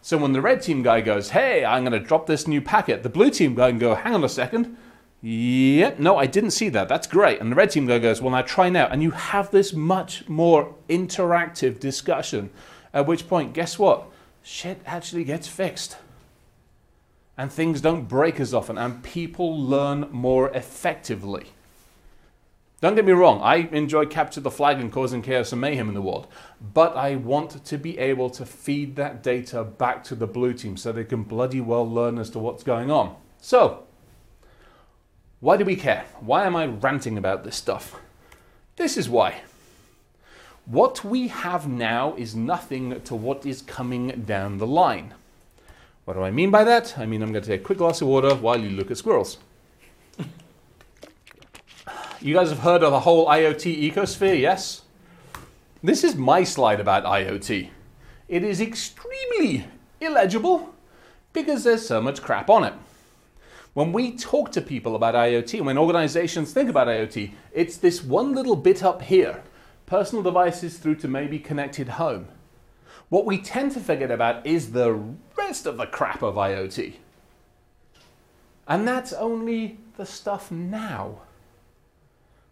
So 0.00 0.16
when 0.16 0.32
the 0.32 0.40
red 0.40 0.62
team 0.62 0.84
guy 0.84 1.00
goes, 1.00 1.30
hey, 1.30 1.64
I'm 1.64 1.82
going 1.82 2.00
to 2.00 2.06
drop 2.06 2.26
this 2.26 2.46
new 2.46 2.60
packet, 2.60 3.02
the 3.02 3.08
blue 3.08 3.30
team 3.30 3.56
guy 3.56 3.70
can 3.70 3.80
go, 3.80 3.96
hang 3.96 4.14
on 4.14 4.22
a 4.22 4.28
second. 4.28 4.76
Yep, 5.22 5.98
no, 5.98 6.16
I 6.16 6.26
didn't 6.26 6.52
see 6.52 6.68
that. 6.68 6.88
That's 6.88 7.08
great. 7.08 7.40
And 7.40 7.50
the 7.50 7.56
red 7.56 7.72
team 7.72 7.88
guy 7.88 7.98
goes, 7.98 8.22
well, 8.22 8.30
now 8.30 8.42
try 8.42 8.68
now. 8.68 8.86
And 8.86 9.02
you 9.02 9.10
have 9.10 9.50
this 9.50 9.72
much 9.72 10.28
more 10.28 10.76
interactive 10.88 11.80
discussion. 11.80 12.50
At 12.94 13.08
which 13.08 13.26
point, 13.26 13.52
guess 13.52 13.76
what? 13.76 14.06
Shit 14.46 14.80
actually 14.86 15.24
gets 15.24 15.48
fixed. 15.48 15.98
And 17.36 17.52
things 17.52 17.80
don't 17.80 18.08
break 18.08 18.38
as 18.38 18.54
often, 18.54 18.78
and 18.78 19.02
people 19.02 19.60
learn 19.60 20.08
more 20.12 20.48
effectively. 20.50 21.48
Don't 22.80 22.94
get 22.94 23.04
me 23.04 23.12
wrong, 23.12 23.40
I 23.42 23.68
enjoy 23.72 24.06
capture 24.06 24.40
the 24.40 24.50
flag 24.50 24.78
and 24.78 24.92
causing 24.92 25.20
chaos 25.20 25.50
and 25.50 25.60
mayhem 25.60 25.88
in 25.88 25.94
the 25.94 26.00
world, 26.02 26.28
but 26.60 26.96
I 26.96 27.16
want 27.16 27.64
to 27.64 27.76
be 27.76 27.98
able 27.98 28.30
to 28.30 28.46
feed 28.46 28.96
that 28.96 29.22
data 29.22 29.64
back 29.64 30.04
to 30.04 30.14
the 30.14 30.26
blue 30.26 30.54
team 30.54 30.76
so 30.76 30.92
they 30.92 31.04
can 31.04 31.24
bloody 31.24 31.60
well 31.60 31.88
learn 31.88 32.16
as 32.16 32.30
to 32.30 32.38
what's 32.38 32.62
going 32.62 32.90
on. 32.90 33.16
So, 33.40 33.84
why 35.40 35.56
do 35.56 35.64
we 35.64 35.76
care? 35.76 36.04
Why 36.20 36.44
am 36.44 36.54
I 36.54 36.66
ranting 36.66 37.18
about 37.18 37.44
this 37.44 37.56
stuff? 37.56 37.98
This 38.76 38.96
is 38.96 39.08
why. 39.08 39.42
What 40.66 41.04
we 41.04 41.28
have 41.28 41.68
now 41.68 42.16
is 42.16 42.34
nothing 42.34 43.00
to 43.02 43.14
what 43.14 43.46
is 43.46 43.62
coming 43.62 44.24
down 44.26 44.58
the 44.58 44.66
line. 44.66 45.14
What 46.04 46.14
do 46.14 46.22
I 46.22 46.32
mean 46.32 46.50
by 46.50 46.64
that? 46.64 46.98
I 46.98 47.06
mean, 47.06 47.22
I'm 47.22 47.30
going 47.30 47.44
to 47.44 47.48
take 47.48 47.60
a 47.60 47.64
quick 47.64 47.78
glass 47.78 48.02
of 48.02 48.08
water 48.08 48.34
while 48.34 48.60
you 48.60 48.70
look 48.70 48.90
at 48.90 48.98
squirrels. 48.98 49.38
you 52.20 52.34
guys 52.34 52.48
have 52.48 52.58
heard 52.58 52.82
of 52.82 52.90
the 52.90 52.98
whole 52.98 53.28
IoT 53.28 53.92
ecosphere, 53.92 54.40
yes? 54.40 54.82
This 55.84 56.02
is 56.02 56.16
my 56.16 56.42
slide 56.42 56.80
about 56.80 57.04
IoT. 57.04 57.70
It 58.28 58.42
is 58.42 58.60
extremely 58.60 59.68
illegible 60.00 60.74
because 61.32 61.62
there's 61.62 61.86
so 61.86 62.02
much 62.02 62.22
crap 62.22 62.50
on 62.50 62.64
it. 62.64 62.74
When 63.72 63.92
we 63.92 64.16
talk 64.16 64.50
to 64.52 64.60
people 64.60 64.96
about 64.96 65.14
IoT, 65.14 65.60
when 65.60 65.78
organizations 65.78 66.52
think 66.52 66.68
about 66.68 66.88
IoT, 66.88 67.30
it's 67.52 67.76
this 67.76 68.02
one 68.02 68.34
little 68.34 68.56
bit 68.56 68.82
up 68.82 69.02
here 69.02 69.44
personal 69.86 70.22
devices 70.22 70.78
through 70.78 70.96
to 70.96 71.08
maybe 71.08 71.38
connected 71.38 71.90
home. 71.90 72.28
What 73.08 73.24
we 73.24 73.38
tend 73.38 73.72
to 73.72 73.80
forget 73.80 74.10
about 74.10 74.44
is 74.46 74.72
the 74.72 75.00
rest 75.36 75.66
of 75.66 75.76
the 75.76 75.86
crap 75.86 76.22
of 76.22 76.34
IoT. 76.34 76.94
And 78.66 78.86
that's 78.86 79.12
only 79.12 79.78
the 79.96 80.06
stuff 80.06 80.50
now. 80.50 81.20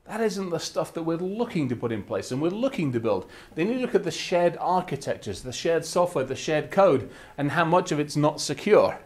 That 0.04 0.20
isn't 0.20 0.50
the 0.50 0.58
stuff 0.58 0.92
that 0.94 1.02
we're 1.02 1.16
looking 1.16 1.68
to 1.70 1.76
put 1.76 1.90
in 1.90 2.02
place 2.02 2.30
and 2.30 2.40
we're 2.40 2.50
looking 2.50 2.92
to 2.92 3.00
build. 3.00 3.28
Then 3.54 3.68
you 3.68 3.78
look 3.78 3.94
at 3.94 4.04
the 4.04 4.10
shared 4.10 4.56
architectures, 4.60 5.42
the 5.42 5.52
shared 5.52 5.84
software, 5.84 6.24
the 6.24 6.36
shared 6.36 6.70
code, 6.70 7.10
and 7.38 7.52
how 7.52 7.64
much 7.64 7.90
of 7.90 7.98
it's 7.98 8.14
not 8.14 8.40
secure. 8.40 9.00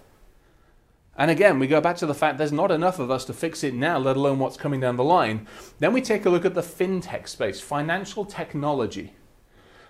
And 1.18 1.32
again, 1.32 1.58
we 1.58 1.66
go 1.66 1.80
back 1.80 1.96
to 1.96 2.06
the 2.06 2.14
fact 2.14 2.38
there's 2.38 2.52
not 2.52 2.70
enough 2.70 3.00
of 3.00 3.10
us 3.10 3.24
to 3.24 3.32
fix 3.32 3.64
it 3.64 3.74
now, 3.74 3.98
let 3.98 4.16
alone 4.16 4.38
what's 4.38 4.56
coming 4.56 4.78
down 4.78 4.96
the 4.96 5.02
line. 5.02 5.48
Then 5.80 5.92
we 5.92 6.00
take 6.00 6.24
a 6.24 6.30
look 6.30 6.44
at 6.44 6.54
the 6.54 6.62
fintech 6.62 7.26
space, 7.26 7.60
financial 7.60 8.24
technology. 8.24 9.14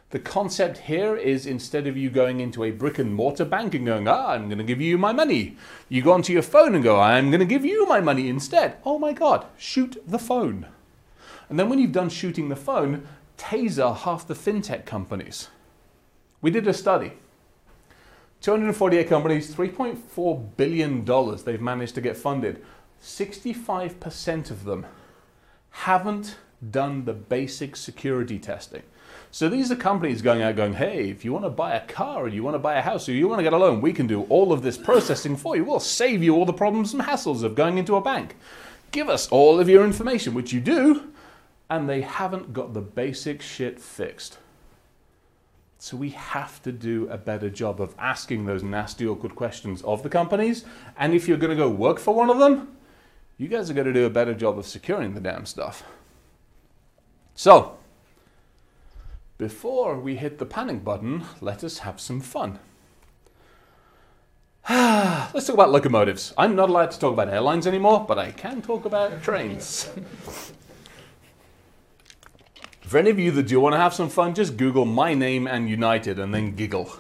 The 0.09 0.19
concept 0.19 0.79
here 0.79 1.15
is 1.17 1.45
instead 1.45 1.87
of 1.87 1.99
you 1.99 2.09
going 2.09 2.41
into 2.41 2.65
a 2.65 2.71
brick 2.71 2.99
and 2.99 3.15
mortar 3.15 3.45
bank 3.45 3.75
and 3.75 3.85
going, 3.85 4.09
ah, 4.09 4.29
I'm 4.29 4.49
going 4.49 4.57
to 4.57 4.65
give 4.65 4.81
you 4.81 4.97
my 4.97 5.13
money, 5.13 5.59
you 5.91 6.01
go 6.01 6.13
onto 6.13 6.33
your 6.33 6.41
phone 6.41 6.75
and 6.75 6.83
go, 6.83 6.99
I'm 6.99 7.31
going 7.31 7.41
to 7.41 7.47
give 7.47 7.67
you 7.67 7.87
my 7.87 8.01
money 8.01 8.31
instead. 8.31 8.79
Oh 8.87 8.99
my 8.99 9.13
God, 9.13 9.45
shoot 9.59 10.03
the 10.07 10.19
phone. 10.19 10.67
And 11.51 11.59
then 11.59 11.69
when 11.69 11.79
you've 11.79 11.93
done 11.93 12.09
shooting 12.09 12.49
the 12.49 12.57
phone, 12.57 13.07
taser 13.37 13.95
half 13.95 14.27
the 14.27 14.33
fintech 14.33 14.87
companies. 14.87 15.49
We 16.41 16.51
did 16.51 16.67
a 16.67 16.73
study. 16.73 17.13
248 18.41 19.09
companies, 19.09 19.55
$3.4 19.55 20.57
billion 20.57 21.05
they've 21.45 21.61
managed 21.61 21.95
to 21.97 22.01
get 22.01 22.17
funded. 22.17 22.65
65% 23.03 24.51
of 24.51 24.65
them 24.65 24.87
haven't 25.71 26.37
done 26.71 27.05
the 27.05 27.13
basic 27.13 27.77
security 27.77 28.39
testing. 28.39 28.83
So 29.31 29.49
these 29.49 29.71
are 29.71 29.77
companies 29.77 30.23
going 30.23 30.43
out 30.43 30.57
going, 30.57 30.75
hey, 30.75 31.11
if 31.11 31.25
you 31.25 31.33
want 31.33 31.45
to 31.45 31.51
buy 31.51 31.75
a 31.75 31.87
car 31.87 32.25
or 32.25 32.29
you 32.29 32.43
want 32.43 32.55
to 32.55 32.59
buy 32.59 32.77
a 32.77 32.83
house 32.83 33.09
or 33.09 33.13
you 33.13 33.29
want 33.29 33.41
to 33.41 33.43
get 33.43 33.53
a 33.53 33.59
loan, 33.59 33.81
we 33.81 33.93
can 33.93 34.07
do 34.07 34.23
all 34.25 34.53
of 34.53 34.63
this 34.63 34.79
processing 34.79 35.37
for 35.37 35.57
you. 35.57 35.65
We'll 35.65 35.81
save 35.81 36.23
you 36.23 36.35
all 36.35 36.47
the 36.47 36.53
problems 36.53 36.95
and 36.95 37.03
hassles 37.03 37.43
of 37.43 37.55
going 37.55 37.79
into 37.79 37.97
a 37.97 38.01
bank. 38.01 38.37
Give 38.91 39.09
us 39.09 39.29
all 39.29 39.61
of 39.61 39.69
your 39.69 39.85
information, 39.85 40.33
which 40.33 40.53
you 40.53 40.61
do, 40.61 41.13
and 41.69 41.89
they 41.89 42.01
haven't 42.01 42.55
got 42.55 42.73
the 42.73 42.81
basic 42.81 43.43
shit 43.43 43.81
fixed. 43.81 44.39
So 45.79 45.97
we 45.97 46.11
have 46.11 46.61
to 46.65 46.73
do 46.73 47.09
a 47.09 47.17
better 47.17 47.49
job 47.49 47.81
of 47.81 47.95
asking 47.99 48.45
those 48.45 48.65
nasty, 48.65 49.07
awkward 49.07 49.37
questions 49.37 49.81
of 49.83 50.03
the 50.03 50.09
companies. 50.09 50.65
And 50.99 51.15
if 51.15 51.29
you're 51.29 51.37
going 51.39 51.57
to 51.57 51.57
go 51.57 51.71
work 51.71 52.01
for 52.01 52.15
one 52.15 52.31
of 52.31 52.39
them, 52.39 52.77
you 53.37 53.47
guys 53.47 53.71
are 53.71 53.75
going 53.75 53.87
to 53.87 53.93
do 53.93 54.05
a 54.05 54.11
better 54.11 54.35
job 54.35 54.59
of 54.59 54.67
securing 54.67 55.15
the 55.15 55.21
damn 55.21 55.47
stuff. 55.47 55.85
So, 57.37 57.79
before 59.39 59.97
we 59.97 60.17
hit 60.17 60.39
the 60.39 60.47
panic 60.47 60.83
button, 60.83 61.23
let 61.41 61.63
us 61.63 61.79
have 61.79 62.01
some 62.01 62.21
fun. 62.21 62.59
Let's 64.69 65.47
talk 65.47 65.55
about 65.55 65.71
locomotives. 65.71 66.35
I'm 66.37 66.57
not 66.57 66.71
allowed 66.71 66.91
to 66.91 66.99
talk 66.99 67.13
about 67.13 67.29
airlines 67.29 67.69
anymore, 67.69 68.05
but 68.07 68.19
I 68.19 68.33
can 68.33 68.61
talk 68.61 68.85
about 68.85 69.23
trains. 69.23 69.89
For 72.89 72.97
any 72.97 73.11
of 73.11 73.19
you 73.19 73.31
that 73.33 73.43
do 73.43 73.61
want 73.61 73.75
to 73.75 73.79
have 73.79 73.93
some 73.93 74.09
fun, 74.09 74.35
just 74.35 74.57
Google 74.57 74.87
my 74.87 75.13
name 75.13 75.47
and 75.47 75.69
United 75.69 76.19
and 76.19 76.33
then 76.33 76.57
giggle. 76.57 76.91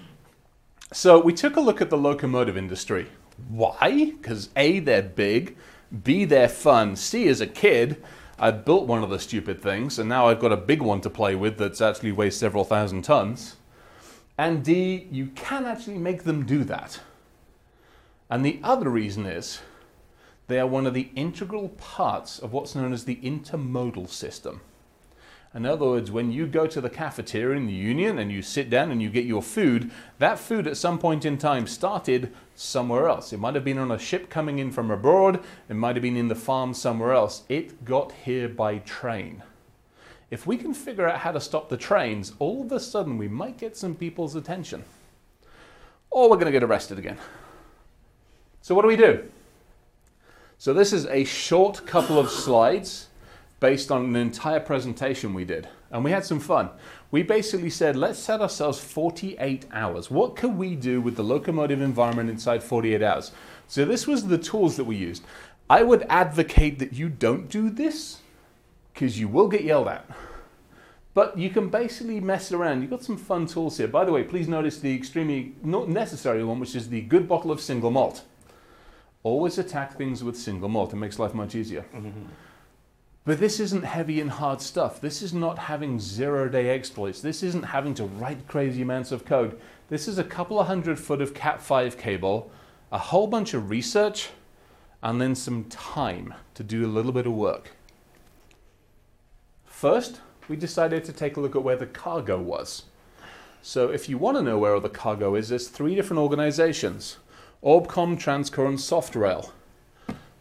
so 0.92 1.20
we 1.20 1.34
took 1.34 1.56
a 1.56 1.60
look 1.60 1.82
at 1.82 1.90
the 1.90 1.98
locomotive 1.98 2.56
industry. 2.56 3.08
Why? 3.50 4.06
Because 4.06 4.48
A, 4.56 4.78
they're 4.78 5.02
big, 5.02 5.58
B, 6.02 6.24
they're 6.24 6.48
fun, 6.48 6.96
C, 6.96 7.28
as 7.28 7.42
a 7.42 7.46
kid, 7.46 8.02
I 8.38 8.52
built 8.52 8.86
one 8.86 9.02
of 9.02 9.10
the 9.10 9.18
stupid 9.18 9.60
things, 9.60 9.98
and 9.98 10.08
now 10.08 10.28
I've 10.28 10.40
got 10.40 10.50
a 10.50 10.56
big 10.56 10.80
one 10.80 11.02
to 11.02 11.10
play 11.10 11.34
with 11.34 11.58
that's 11.58 11.82
actually 11.82 12.12
weighs 12.12 12.34
several 12.34 12.64
thousand 12.64 13.02
tons. 13.02 13.56
And 14.38 14.64
D, 14.64 15.08
you 15.10 15.26
can 15.34 15.66
actually 15.66 15.98
make 15.98 16.22
them 16.22 16.46
do 16.46 16.64
that. 16.64 17.00
And 18.30 18.42
the 18.42 18.60
other 18.62 18.88
reason 18.88 19.26
is 19.26 19.60
they 20.46 20.58
are 20.58 20.66
one 20.66 20.86
of 20.86 20.94
the 20.94 21.10
integral 21.14 21.68
parts 21.68 22.38
of 22.38 22.54
what's 22.54 22.74
known 22.74 22.94
as 22.94 23.04
the 23.04 23.16
intermodal 23.16 24.08
system. 24.08 24.62
In 25.54 25.66
other 25.66 25.84
words, 25.84 26.10
when 26.10 26.32
you 26.32 26.46
go 26.46 26.66
to 26.66 26.80
the 26.80 26.88
cafeteria 26.88 27.58
in 27.58 27.66
the 27.66 27.74
union 27.74 28.18
and 28.18 28.32
you 28.32 28.40
sit 28.40 28.70
down 28.70 28.90
and 28.90 29.02
you 29.02 29.10
get 29.10 29.26
your 29.26 29.42
food, 29.42 29.90
that 30.18 30.38
food 30.38 30.66
at 30.66 30.78
some 30.78 30.98
point 30.98 31.26
in 31.26 31.36
time 31.36 31.66
started 31.66 32.32
somewhere 32.54 33.06
else. 33.06 33.34
It 33.34 33.40
might 33.40 33.54
have 33.54 33.64
been 33.64 33.76
on 33.76 33.90
a 33.90 33.98
ship 33.98 34.30
coming 34.30 34.58
in 34.58 34.70
from 34.70 34.90
abroad, 34.90 35.44
it 35.68 35.74
might 35.74 35.94
have 35.94 36.02
been 36.02 36.16
in 36.16 36.28
the 36.28 36.34
farm 36.34 36.72
somewhere 36.72 37.12
else. 37.12 37.42
It 37.50 37.84
got 37.84 38.12
here 38.12 38.48
by 38.48 38.78
train. 38.78 39.42
If 40.30 40.46
we 40.46 40.56
can 40.56 40.72
figure 40.72 41.06
out 41.06 41.18
how 41.18 41.32
to 41.32 41.40
stop 41.40 41.68
the 41.68 41.76
trains, 41.76 42.32
all 42.38 42.62
of 42.62 42.72
a 42.72 42.80
sudden 42.80 43.18
we 43.18 43.28
might 43.28 43.58
get 43.58 43.76
some 43.76 43.94
people's 43.94 44.34
attention. 44.34 44.84
Or 46.10 46.30
we're 46.30 46.36
going 46.36 46.46
to 46.46 46.52
get 46.52 46.62
arrested 46.62 46.98
again. 46.98 47.18
So, 48.62 48.74
what 48.74 48.82
do 48.82 48.88
we 48.88 48.96
do? 48.96 49.28
So, 50.56 50.72
this 50.72 50.94
is 50.94 51.04
a 51.06 51.24
short 51.24 51.86
couple 51.86 52.18
of 52.18 52.30
slides 52.30 53.08
based 53.62 53.92
on 53.92 54.04
an 54.04 54.16
entire 54.16 54.58
presentation 54.58 55.32
we 55.32 55.44
did. 55.44 55.68
And 55.92 56.02
we 56.02 56.10
had 56.10 56.24
some 56.24 56.40
fun. 56.40 56.70
We 57.12 57.22
basically 57.22 57.70
said, 57.70 57.94
let's 57.94 58.18
set 58.18 58.40
ourselves 58.40 58.80
48 58.80 59.66
hours. 59.72 60.10
What 60.10 60.34
can 60.34 60.58
we 60.58 60.74
do 60.74 61.00
with 61.00 61.14
the 61.14 61.22
locomotive 61.22 61.80
environment 61.80 62.28
inside 62.28 62.64
48 62.64 63.00
hours? 63.02 63.30
So 63.68 63.84
this 63.84 64.04
was 64.04 64.26
the 64.26 64.36
tools 64.36 64.76
that 64.76 64.84
we 64.84 64.96
used. 64.96 65.22
I 65.70 65.84
would 65.84 66.04
advocate 66.08 66.80
that 66.80 66.92
you 66.94 67.08
don't 67.08 67.48
do 67.48 67.70
this 67.70 68.18
because 68.92 69.20
you 69.20 69.28
will 69.28 69.46
get 69.46 69.62
yelled 69.62 69.86
at. 69.86 70.10
But 71.14 71.38
you 71.38 71.48
can 71.48 71.68
basically 71.68 72.18
mess 72.18 72.50
around. 72.50 72.80
You've 72.80 72.90
got 72.90 73.04
some 73.04 73.16
fun 73.16 73.46
tools 73.46 73.76
here. 73.76 73.86
By 73.86 74.04
the 74.04 74.10
way, 74.10 74.24
please 74.24 74.48
notice 74.48 74.80
the 74.80 74.92
extremely 74.92 75.54
not 75.62 75.88
necessary 75.88 76.42
one, 76.42 76.58
which 76.58 76.74
is 76.74 76.88
the 76.88 77.02
good 77.02 77.28
bottle 77.28 77.52
of 77.52 77.60
single 77.60 77.92
malt. 77.92 78.22
Always 79.22 79.56
attack 79.56 79.96
things 79.96 80.24
with 80.24 80.36
single 80.36 80.68
malt. 80.68 80.92
It 80.92 80.96
makes 80.96 81.20
life 81.20 81.32
much 81.32 81.54
easier. 81.54 81.84
Mm-hmm. 81.94 82.24
But 83.24 83.38
this 83.38 83.60
isn't 83.60 83.84
heavy 83.84 84.20
and 84.20 84.30
hard 84.30 84.60
stuff. 84.60 85.00
This 85.00 85.22
is 85.22 85.32
not 85.32 85.56
having 85.56 86.00
zero 86.00 86.48
day 86.48 86.70
exploits. 86.70 87.20
This 87.20 87.42
isn't 87.44 87.62
having 87.62 87.94
to 87.94 88.04
write 88.04 88.48
crazy 88.48 88.82
amounts 88.82 89.12
of 89.12 89.24
code. 89.24 89.60
This 89.88 90.08
is 90.08 90.18
a 90.18 90.24
couple 90.24 90.58
of 90.58 90.66
hundred 90.66 90.98
foot 90.98 91.22
of 91.22 91.32
Cat5 91.32 91.96
cable, 91.96 92.50
a 92.90 92.98
whole 92.98 93.28
bunch 93.28 93.54
of 93.54 93.70
research, 93.70 94.30
and 95.02 95.20
then 95.20 95.36
some 95.36 95.64
time 95.64 96.34
to 96.54 96.64
do 96.64 96.84
a 96.84 96.90
little 96.90 97.12
bit 97.12 97.26
of 97.26 97.32
work. 97.32 97.72
First, 99.64 100.20
we 100.48 100.56
decided 100.56 101.04
to 101.04 101.12
take 101.12 101.36
a 101.36 101.40
look 101.40 101.54
at 101.54 101.62
where 101.62 101.76
the 101.76 101.86
cargo 101.86 102.40
was. 102.40 102.84
So 103.62 103.90
if 103.90 104.08
you 104.08 104.18
want 104.18 104.36
to 104.36 104.42
know 104.42 104.58
where 104.58 104.74
all 104.74 104.80
the 104.80 104.88
cargo 104.88 105.36
is, 105.36 105.48
there's 105.48 105.68
three 105.68 105.94
different 105.94 106.20
organizations. 106.20 107.18
ORBCOMM, 107.62 108.16
Transco, 108.16 108.66
and 108.66 108.78
SoftRail 108.78 109.50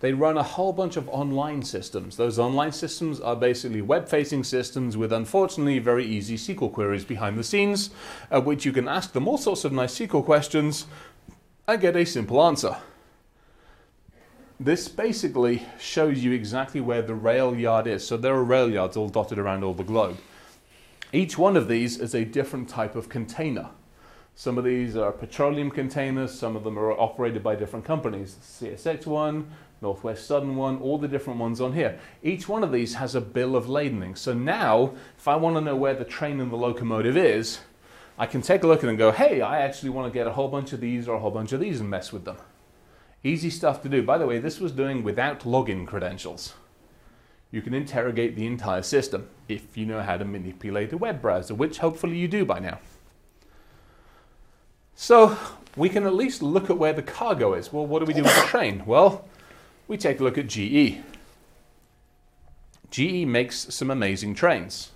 they 0.01 0.13
run 0.13 0.37
a 0.37 0.43
whole 0.43 0.73
bunch 0.73 0.97
of 0.97 1.07
online 1.09 1.61
systems. 1.61 2.17
Those 2.17 2.39
online 2.39 2.71
systems 2.71 3.19
are 3.21 3.35
basically 3.35 3.81
web 3.81 4.09
facing 4.09 4.43
systems 4.43 4.97
with 4.97 5.13
unfortunately 5.13 5.79
very 5.79 6.05
easy 6.05 6.37
SQL 6.37 6.73
queries 6.73 7.05
behind 7.05 7.37
the 7.37 7.43
scenes, 7.43 7.91
at 8.31 8.43
which 8.43 8.65
you 8.65 8.71
can 8.71 8.87
ask 8.87 9.13
them 9.13 9.27
all 9.27 9.37
sorts 9.37 9.63
of 9.63 9.71
nice 9.71 9.97
SQL 9.97 10.25
questions 10.25 10.87
and 11.67 11.79
get 11.79 11.95
a 11.95 12.05
simple 12.05 12.41
answer. 12.43 12.77
This 14.59 14.87
basically 14.87 15.63
shows 15.79 16.23
you 16.23 16.33
exactly 16.33 16.81
where 16.81 17.01
the 17.01 17.15
rail 17.15 17.55
yard 17.55 17.87
is. 17.87 18.05
So 18.05 18.17
there 18.17 18.33
are 18.33 18.43
rail 18.43 18.69
yards 18.69 18.97
all 18.97 19.09
dotted 19.09 19.37
around 19.39 19.63
all 19.63 19.73
the 19.73 19.83
globe. 19.83 20.17
Each 21.13 21.37
one 21.37 21.57
of 21.57 21.67
these 21.67 21.99
is 21.99 22.15
a 22.15 22.25
different 22.25 22.69
type 22.69 22.95
of 22.95 23.09
container. 23.09 23.69
Some 24.35 24.57
of 24.57 24.63
these 24.63 24.95
are 24.95 25.11
petroleum 25.11 25.69
containers, 25.69 26.37
some 26.37 26.55
of 26.55 26.63
them 26.63 26.79
are 26.79 26.91
operated 26.91 27.43
by 27.43 27.55
different 27.55 27.85
companies. 27.85 28.37
CSX 28.41 29.05
one, 29.05 29.51
Northwest 29.81 30.25
Southern 30.25 30.55
one, 30.55 30.77
all 30.79 30.97
the 30.97 31.07
different 31.07 31.39
ones 31.39 31.59
on 31.61 31.73
here. 31.73 31.99
Each 32.23 32.47
one 32.47 32.63
of 32.63 32.71
these 32.71 32.95
has 32.95 33.13
a 33.13 33.21
bill 33.21 33.55
of 33.55 33.65
ladening. 33.65 34.17
So 34.17 34.33
now, 34.33 34.93
if 35.17 35.27
I 35.27 35.35
want 35.35 35.57
to 35.57 35.61
know 35.61 35.75
where 35.75 35.93
the 35.93 36.05
train 36.05 36.39
and 36.39 36.51
the 36.51 36.55
locomotive 36.55 37.17
is, 37.17 37.59
I 38.17 38.25
can 38.25 38.41
take 38.41 38.63
a 38.63 38.67
look 38.67 38.83
at 38.83 38.89
and 38.89 38.97
go, 38.97 39.11
hey, 39.11 39.41
I 39.41 39.61
actually 39.61 39.89
want 39.89 40.11
to 40.11 40.17
get 40.17 40.27
a 40.27 40.31
whole 40.33 40.47
bunch 40.47 40.73
of 40.73 40.79
these 40.79 41.07
or 41.07 41.15
a 41.15 41.19
whole 41.19 41.31
bunch 41.31 41.53
of 41.53 41.59
these 41.59 41.79
and 41.79 41.89
mess 41.89 42.13
with 42.13 42.25
them. 42.25 42.37
Easy 43.23 43.49
stuff 43.49 43.81
to 43.83 43.89
do. 43.89 44.01
By 44.03 44.17
the 44.17 44.27
way, 44.27 44.39
this 44.39 44.59
was 44.59 44.71
doing 44.71 45.03
without 45.03 45.41
login 45.41 45.85
credentials. 45.85 46.53
You 47.51 47.61
can 47.61 47.73
interrogate 47.73 48.35
the 48.35 48.47
entire 48.47 48.81
system 48.81 49.29
if 49.47 49.75
you 49.75 49.85
know 49.85 50.01
how 50.01 50.17
to 50.17 50.25
manipulate 50.25 50.93
a 50.93 50.97
web 50.97 51.21
browser, 51.21 51.53
which 51.53 51.79
hopefully 51.79 52.17
you 52.17 52.27
do 52.27 52.45
by 52.45 52.59
now. 52.59 52.79
So 54.95 55.37
we 55.75 55.89
can 55.89 56.05
at 56.05 56.13
least 56.13 56.41
look 56.41 56.69
at 56.69 56.77
where 56.77 56.93
the 56.93 57.01
cargo 57.01 57.53
is. 57.53 57.71
Well, 57.71 57.85
what 57.85 57.99
do 57.99 58.05
we 58.05 58.13
do 58.13 58.23
with 58.23 58.35
the 58.35 58.47
train? 58.47 58.83
Well, 58.85 59.25
we 59.87 59.97
take 59.97 60.19
a 60.19 60.23
look 60.23 60.37
at 60.37 60.47
GE. 60.47 60.97
GE 62.91 63.25
makes 63.25 63.73
some 63.73 63.89
amazing 63.89 64.35
trains. 64.35 64.91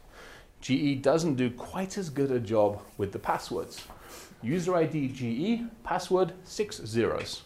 GE 0.61 1.01
doesn't 1.01 1.35
do 1.35 1.49
quite 1.49 1.97
as 1.97 2.09
good 2.09 2.31
a 2.31 2.39
job 2.39 2.81
with 2.97 3.11
the 3.11 3.19
passwords. 3.19 3.83
User 4.41 4.75
ID 4.75 5.07
GE, 5.07 5.83
password 5.83 6.33
six 6.43 6.77
zeros. 6.85 7.43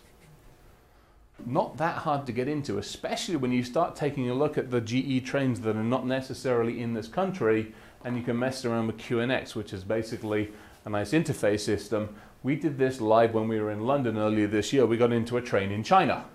Not 1.45 1.77
that 1.77 1.99
hard 1.99 2.25
to 2.25 2.31
get 2.31 2.47
into, 2.47 2.77
especially 2.77 3.35
when 3.35 3.51
you 3.51 3.63
start 3.63 3.95
taking 3.95 4.29
a 4.29 4.33
look 4.33 4.57
at 4.57 4.71
the 4.71 4.81
GE 4.81 5.25
trains 5.25 5.61
that 5.61 5.75
are 5.75 5.83
not 5.83 6.05
necessarily 6.05 6.81
in 6.81 6.93
this 6.93 7.07
country, 7.07 7.73
and 8.03 8.17
you 8.17 8.23
can 8.23 8.37
mess 8.37 8.65
around 8.65 8.87
with 8.87 8.97
QNX, 8.97 9.55
which 9.55 9.71
is 9.71 9.83
basically 9.83 10.51
a 10.85 10.89
nice 10.89 11.11
interface 11.11 11.61
system. 11.61 12.15
We 12.41 12.55
did 12.55 12.77
this 12.77 13.01
live 13.01 13.33
when 13.33 13.47
we 13.47 13.59
were 13.59 13.71
in 13.71 13.81
London 13.81 14.17
earlier 14.17 14.47
this 14.47 14.71
year. 14.71 14.85
We 14.85 14.97
got 14.97 15.11
into 15.11 15.37
a 15.37 15.41
train 15.41 15.71
in 15.71 15.83
China. 15.83 16.25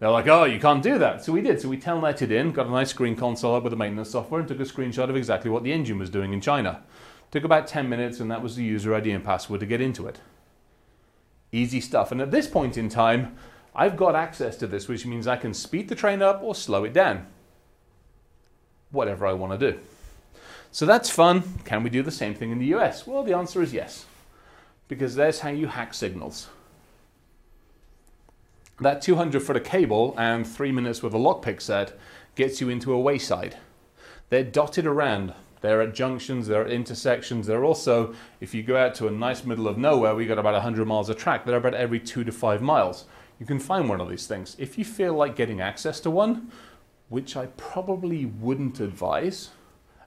They're 0.00 0.10
like, 0.10 0.26
oh, 0.26 0.44
you 0.44 0.58
can't 0.58 0.82
do 0.82 0.98
that. 0.98 1.24
So 1.24 1.32
we 1.32 1.40
did. 1.40 1.60
So 1.60 1.68
we 1.68 1.78
telneted 1.78 2.30
in, 2.30 2.52
got 2.52 2.66
a 2.66 2.70
nice 2.70 2.90
screen 2.90 3.14
console 3.14 3.54
up 3.54 3.62
with 3.62 3.70
the 3.70 3.76
maintenance 3.76 4.10
software, 4.10 4.40
and 4.40 4.48
took 4.48 4.60
a 4.60 4.64
screenshot 4.64 5.08
of 5.08 5.16
exactly 5.16 5.50
what 5.50 5.62
the 5.62 5.72
engine 5.72 5.98
was 5.98 6.10
doing 6.10 6.32
in 6.32 6.40
China. 6.40 6.82
Took 7.30 7.44
about 7.44 7.68
10 7.68 7.88
minutes, 7.88 8.18
and 8.18 8.30
that 8.30 8.42
was 8.42 8.56
the 8.56 8.64
user 8.64 8.94
ID 8.94 9.12
and 9.12 9.24
password 9.24 9.60
to 9.60 9.66
get 9.66 9.80
into 9.80 10.06
it. 10.06 10.20
Easy 11.52 11.80
stuff. 11.80 12.10
And 12.10 12.20
at 12.20 12.32
this 12.32 12.48
point 12.48 12.76
in 12.76 12.88
time, 12.88 13.36
I've 13.74 13.96
got 13.96 14.16
access 14.16 14.56
to 14.56 14.66
this, 14.66 14.88
which 14.88 15.06
means 15.06 15.26
I 15.26 15.36
can 15.36 15.54
speed 15.54 15.88
the 15.88 15.94
train 15.94 16.22
up 16.22 16.42
or 16.42 16.54
slow 16.54 16.84
it 16.84 16.92
down. 16.92 17.26
Whatever 18.90 19.26
I 19.26 19.32
want 19.32 19.58
to 19.58 19.72
do. 19.72 19.78
So 20.72 20.86
that's 20.86 21.08
fun. 21.08 21.42
Can 21.64 21.84
we 21.84 21.90
do 21.90 22.02
the 22.02 22.10
same 22.10 22.34
thing 22.34 22.50
in 22.50 22.58
the 22.58 22.74
US? 22.74 23.06
Well, 23.06 23.22
the 23.22 23.36
answer 23.36 23.62
is 23.62 23.72
yes, 23.72 24.06
because 24.88 25.14
there's 25.14 25.40
how 25.40 25.50
you 25.50 25.68
hack 25.68 25.94
signals. 25.94 26.48
That 28.80 29.02
200 29.02 29.40
foot 29.40 29.56
of 29.56 29.64
cable 29.64 30.14
and 30.18 30.46
three 30.46 30.72
minutes 30.72 31.02
with 31.02 31.14
a 31.14 31.18
lockpick 31.18 31.60
set 31.60 31.96
gets 32.34 32.60
you 32.60 32.68
into 32.68 32.92
a 32.92 33.00
wayside. 33.00 33.56
They're 34.30 34.44
dotted 34.44 34.86
around. 34.86 35.32
They're 35.60 35.80
at 35.80 35.94
junctions, 35.94 36.46
they're 36.46 36.66
at 36.66 36.70
intersections. 36.70 37.46
They're 37.46 37.64
also, 37.64 38.14
if 38.40 38.52
you 38.52 38.62
go 38.62 38.76
out 38.76 38.94
to 38.96 39.06
a 39.06 39.10
nice 39.10 39.44
middle 39.44 39.66
of 39.66 39.78
nowhere, 39.78 40.14
we 40.14 40.26
got 40.26 40.38
about 40.38 40.52
100 40.52 40.86
miles 40.86 41.08
of 41.08 41.16
track. 41.16 41.46
They're 41.46 41.56
about 41.56 41.72
every 41.72 42.00
two 42.00 42.22
to 42.24 42.32
five 42.32 42.60
miles. 42.60 43.06
You 43.40 43.46
can 43.46 43.58
find 43.58 43.88
one 43.88 44.00
of 44.00 44.10
these 44.10 44.26
things. 44.26 44.56
If 44.58 44.76
you 44.76 44.84
feel 44.84 45.14
like 45.14 45.36
getting 45.36 45.60
access 45.60 46.00
to 46.00 46.10
one, 46.10 46.50
which 47.08 47.36
I 47.36 47.46
probably 47.56 48.26
wouldn't 48.26 48.80
advise 48.80 49.50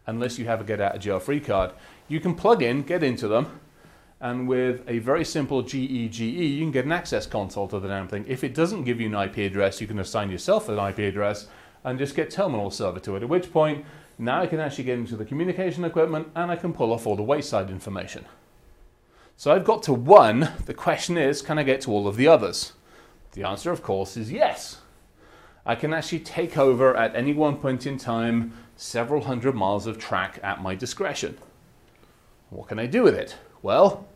unless 0.06 0.38
you 0.38 0.46
have 0.46 0.62
a 0.62 0.64
get 0.64 0.80
out 0.80 0.96
of 0.96 1.02
jail 1.02 1.20
free 1.20 1.40
card, 1.40 1.72
you 2.08 2.20
can 2.20 2.36
plug 2.36 2.62
in, 2.62 2.84
get 2.84 3.02
into 3.02 3.28
them, 3.28 3.60
and 4.20 4.48
with 4.48 4.82
a 4.88 5.00
very 5.00 5.24
simple 5.24 5.62
GEGE, 5.62 6.20
you 6.20 6.60
can 6.60 6.72
get 6.72 6.86
an 6.86 6.92
access 6.92 7.28
console 7.28 7.68
to 7.68 7.80
the 7.80 7.88
damn 7.88 8.08
thing. 8.08 8.26
If 8.28 8.44
it 8.44 8.56
doesn't 8.56 8.84
give 8.84 9.00
you 9.00 9.08
an 9.08 9.16
IP 9.16 9.38
address, 9.38 9.80
you 9.80 9.88
can 9.88 10.00
assign 10.00 10.32
yourself 10.32 10.70
an 10.70 10.80
IP 10.80 11.00
address 11.00 11.48
and 11.84 12.00
just 12.00 12.16
get 12.16 12.32
terminal 12.32 12.72
server 12.72 13.00
to 13.02 13.16
it. 13.16 13.24
At 13.24 13.30
which 13.30 13.52
point, 13.52 13.86
now 14.18 14.42
I 14.42 14.48
can 14.48 14.60
actually 14.60 14.86
get 14.86 14.98
into 14.98 15.16
the 15.16 15.26
communication 15.26 15.86
equipment 15.86 16.30
and 16.36 16.50
I 16.50 16.56
can 16.56 16.74
pull 16.74 16.92
off 16.92 17.06
all 17.06 17.16
the 17.16 17.24
wayside 17.24 17.70
information. 17.70 18.26
So 19.36 19.52
I've 19.52 19.64
got 19.64 19.84
to 19.84 19.94
one. 19.94 20.50
The 20.66 20.74
question 20.74 21.16
is, 21.16 21.44
can 21.44 21.60
I 21.60 21.64
get 21.64 21.82
to 21.82 21.92
all 21.92 22.08
of 22.08 22.16
the 22.16 22.28
others? 22.28 22.74
The 23.34 23.44
answer, 23.44 23.72
of 23.72 23.84
course, 23.84 24.18
is 24.18 24.32
yes. 24.32 24.80
I 25.64 25.76
can 25.76 25.94
actually 25.94 26.22
take 26.22 26.58
over 26.58 26.98
at 26.98 27.16
any 27.16 27.34
one 27.34 27.58
point 27.58 27.86
in 27.86 28.00
time 28.00 28.54
several 28.76 29.26
hundred 29.26 29.54
miles 29.54 29.86
of 29.86 30.00
track 30.00 30.40
at 30.42 30.64
my 30.64 30.74
discretion. 30.74 31.38
What 32.50 32.70
can 32.70 32.80
I 32.80 32.88
do 32.88 33.04
with 33.04 33.14
it? 33.14 33.36
Well, 33.62 34.08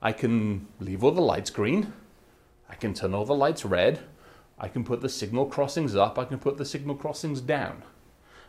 I 0.00 0.12
can 0.12 0.66
leave 0.80 1.04
all 1.04 1.12
the 1.12 1.20
lights 1.20 1.50
green. 1.50 1.92
I 2.68 2.74
can 2.74 2.94
turn 2.94 3.14
all 3.14 3.24
the 3.24 3.34
lights 3.34 3.64
red. 3.64 4.00
I 4.58 4.68
can 4.68 4.84
put 4.84 5.00
the 5.00 5.08
signal 5.08 5.46
crossings 5.46 5.94
up. 5.94 6.18
I 6.18 6.24
can 6.24 6.38
put 6.38 6.56
the 6.56 6.64
signal 6.64 6.96
crossings 6.96 7.40
down. 7.40 7.82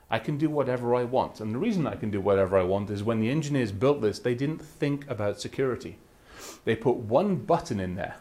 I 0.09 0.19
can 0.19 0.37
do 0.37 0.49
whatever 0.49 0.95
I 0.95 1.03
want. 1.03 1.39
And 1.39 1.53
the 1.53 1.59
reason 1.59 1.87
I 1.87 1.95
can 1.95 2.11
do 2.11 2.21
whatever 2.21 2.57
I 2.57 2.63
want 2.63 2.89
is 2.89 3.03
when 3.03 3.19
the 3.19 3.29
engineers 3.29 3.71
built 3.71 4.01
this, 4.01 4.19
they 4.19 4.35
didn't 4.35 4.61
think 4.61 5.09
about 5.09 5.41
security. 5.41 5.97
They 6.65 6.75
put 6.75 6.97
one 6.97 7.37
button 7.37 7.79
in 7.79 7.95
there 7.95 8.15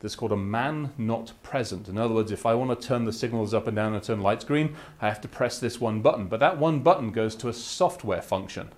that's 0.00 0.16
called 0.16 0.32
a 0.32 0.36
man 0.36 0.92
not 0.98 1.32
present. 1.42 1.88
In 1.88 1.98
other 1.98 2.14
words, 2.14 2.30
if 2.30 2.46
I 2.46 2.54
want 2.54 2.78
to 2.78 2.86
turn 2.86 3.04
the 3.04 3.12
signals 3.12 3.54
up 3.54 3.66
and 3.66 3.76
down 3.76 3.94
and 3.94 4.02
turn 4.02 4.20
lights 4.20 4.44
green, 4.44 4.76
I 5.00 5.08
have 5.08 5.20
to 5.22 5.28
press 5.28 5.58
this 5.58 5.80
one 5.80 6.00
button. 6.02 6.26
But 6.26 6.40
that 6.40 6.58
one 6.58 6.80
button 6.80 7.10
goes 7.10 7.34
to 7.36 7.48
a 7.48 7.54
software 7.54 8.22
function 8.22 8.70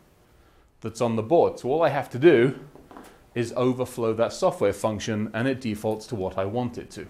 that's 0.81 1.01
on 1.01 1.17
the 1.17 1.23
board. 1.23 1.59
So 1.59 1.71
all 1.71 1.83
I 1.83 1.89
have 1.89 2.11
to 2.11 2.19
do 2.19 2.59
is 3.35 3.53
overflow 3.57 4.15
that 4.15 4.33
software 4.33 4.73
function 4.73 5.31
and 5.35 5.47
it 5.47 5.61
defaults 5.61 6.07
to 6.09 6.15
what 6.15 6.39
I 6.39 6.45
want 6.45 6.79
it 6.79 6.91
to. 6.93 7.07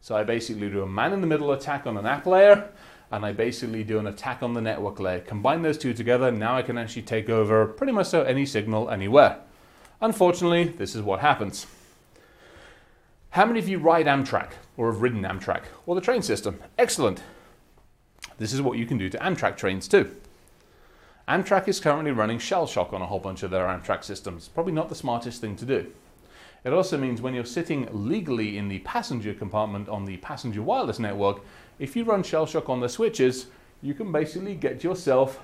So 0.00 0.16
I 0.16 0.24
basically 0.24 0.70
do 0.70 0.82
a 0.82 0.86
man 0.86 1.12
in 1.12 1.20
the 1.20 1.26
middle 1.26 1.52
attack 1.52 1.86
on 1.86 1.96
an 1.96 2.06
app 2.06 2.26
layer 2.26 2.70
and 3.10 3.24
I 3.24 3.32
basically 3.32 3.84
do 3.84 3.98
an 3.98 4.06
attack 4.06 4.42
on 4.42 4.54
the 4.54 4.60
network 4.60 5.00
layer. 5.00 5.20
Combine 5.20 5.62
those 5.62 5.78
two 5.78 5.92
together, 5.92 6.30
now 6.30 6.56
I 6.56 6.62
can 6.62 6.78
actually 6.78 7.02
take 7.02 7.28
over 7.28 7.66
pretty 7.66 7.92
much 7.92 8.06
so 8.06 8.22
any 8.22 8.46
signal 8.46 8.90
anywhere. 8.90 9.38
Unfortunately, 10.00 10.64
this 10.64 10.94
is 10.94 11.02
what 11.02 11.20
happens. 11.20 11.66
How 13.30 13.44
many 13.44 13.58
of 13.58 13.68
you 13.68 13.78
ride 13.78 14.06
Amtrak 14.06 14.52
or 14.76 14.90
have 14.90 15.02
ridden 15.02 15.22
Amtrak 15.22 15.62
or 15.86 15.94
the 15.94 16.00
train 16.00 16.22
system? 16.22 16.58
Excellent. 16.78 17.22
This 18.38 18.52
is 18.52 18.62
what 18.62 18.78
you 18.78 18.86
can 18.86 18.98
do 18.98 19.08
to 19.08 19.18
Amtrak 19.18 19.56
trains 19.56 19.86
too. 19.86 20.10
Amtrak 21.30 21.68
is 21.68 21.78
currently 21.78 22.10
running 22.10 22.40
shell 22.40 22.66
shock 22.66 22.92
on 22.92 23.02
a 23.02 23.06
whole 23.06 23.20
bunch 23.20 23.44
of 23.44 23.52
their 23.52 23.66
Amtrak 23.66 24.02
systems. 24.02 24.48
Probably 24.48 24.72
not 24.72 24.88
the 24.88 24.96
smartest 24.96 25.40
thing 25.40 25.54
to 25.54 25.64
do. 25.64 25.86
It 26.64 26.72
also 26.72 26.98
means 26.98 27.22
when 27.22 27.34
you're 27.34 27.44
sitting 27.44 27.88
legally 27.92 28.58
in 28.58 28.66
the 28.66 28.80
passenger 28.80 29.32
compartment 29.32 29.88
on 29.88 30.06
the 30.06 30.16
passenger 30.16 30.60
wireless 30.60 30.98
network, 30.98 31.40
if 31.78 31.94
you 31.94 32.02
run 32.02 32.24
shell 32.24 32.46
shock 32.46 32.68
on 32.68 32.80
the 32.80 32.88
switches, 32.88 33.46
you 33.80 33.94
can 33.94 34.10
basically 34.10 34.56
get 34.56 34.82
yourself 34.82 35.40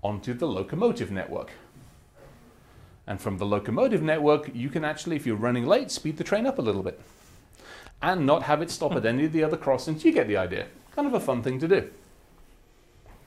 onto 0.00 0.32
the 0.32 0.46
locomotive 0.46 1.10
network. 1.10 1.50
And 3.04 3.20
from 3.20 3.38
the 3.38 3.46
locomotive 3.46 4.02
network, 4.02 4.54
you 4.54 4.68
can 4.68 4.84
actually, 4.84 5.16
if 5.16 5.26
you're 5.26 5.34
running 5.34 5.66
late, 5.66 5.90
speed 5.90 6.18
the 6.18 6.24
train 6.24 6.46
up 6.46 6.60
a 6.60 6.62
little 6.62 6.84
bit 6.84 7.00
and 8.00 8.24
not 8.24 8.44
have 8.44 8.62
it 8.62 8.70
stop 8.70 8.92
at 8.92 9.04
any 9.04 9.24
of 9.24 9.32
the 9.32 9.42
other 9.42 9.56
crossings. 9.56 10.04
You 10.04 10.12
get 10.12 10.28
the 10.28 10.36
idea. 10.36 10.68
Kind 10.94 11.08
of 11.08 11.14
a 11.14 11.20
fun 11.20 11.42
thing 11.42 11.58
to 11.58 11.66
do. 11.66 11.90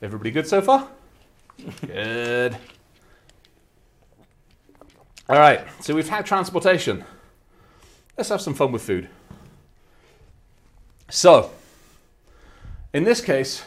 Everybody 0.02 0.32
good 0.32 0.48
so 0.48 0.62
far? 0.62 0.88
Good. 1.86 2.58
All 5.30 5.40
right, 5.40 5.66
so 5.80 5.96
we've 5.96 6.10
had 6.10 6.26
transportation. 6.26 7.06
Let's 8.18 8.30
have 8.30 8.42
some 8.42 8.54
fun 8.54 8.72
with 8.72 8.82
food. 8.82 9.10
So, 11.10 11.52
in 12.94 13.04
this 13.04 13.22
case, 13.22 13.64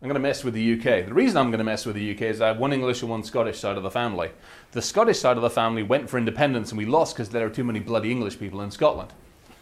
I'm 0.00 0.08
going 0.08 0.14
to 0.14 0.20
mess 0.20 0.44
with 0.44 0.54
the 0.54 0.74
UK. 0.74 1.06
The 1.06 1.14
reason 1.14 1.36
I'm 1.36 1.50
going 1.50 1.58
to 1.58 1.64
mess 1.64 1.84
with 1.84 1.96
the 1.96 2.14
UK 2.14 2.22
is 2.22 2.40
I 2.40 2.48
have 2.48 2.58
one 2.58 2.72
English 2.72 3.02
and 3.02 3.10
one 3.10 3.24
Scottish 3.24 3.58
side 3.58 3.76
of 3.76 3.82
the 3.82 3.90
family. 3.90 4.30
The 4.72 4.82
Scottish 4.82 5.18
side 5.18 5.36
of 5.36 5.42
the 5.42 5.50
family 5.50 5.82
went 5.82 6.08
for 6.08 6.18
independence 6.18 6.70
and 6.70 6.78
we 6.78 6.86
lost 6.86 7.16
because 7.16 7.30
there 7.30 7.46
are 7.46 7.50
too 7.50 7.64
many 7.64 7.80
bloody 7.80 8.10
English 8.10 8.38
people 8.38 8.60
in 8.60 8.70
Scotland. 8.70 9.12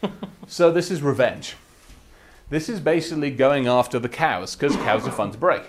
so 0.47 0.71
this 0.71 0.91
is 0.91 1.01
revenge. 1.03 1.57
This 2.51 2.69
is 2.69 2.81
basically 2.81 3.31
going 3.31 3.67
after 3.67 3.99
the 3.99 4.09
cows 4.09 4.55
because 4.57 4.77
cows 4.77 5.07
are 5.07 5.13
fun 5.13 5.31
to 5.33 5.39
break. 5.39 5.63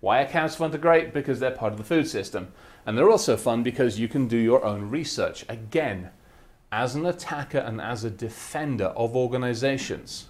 Why 0.00 0.22
are 0.22 0.26
cows 0.26 0.56
fun 0.56 0.70
to 0.70 0.78
break? 0.78 1.12
Because 1.12 1.40
they're 1.40 1.50
part 1.50 1.72
of 1.72 1.78
the 1.78 1.84
food 1.84 2.06
system. 2.06 2.52
And 2.86 2.96
they're 2.96 3.10
also 3.10 3.36
fun 3.36 3.62
because 3.62 3.98
you 3.98 4.08
can 4.08 4.28
do 4.28 4.36
your 4.36 4.64
own 4.64 4.90
research. 4.90 5.44
Again, 5.48 6.10
as 6.70 6.94
an 6.94 7.06
attacker 7.06 7.58
and 7.58 7.80
as 7.80 8.04
a 8.04 8.10
defender 8.10 8.86
of 8.86 9.16
organizations. 9.16 10.26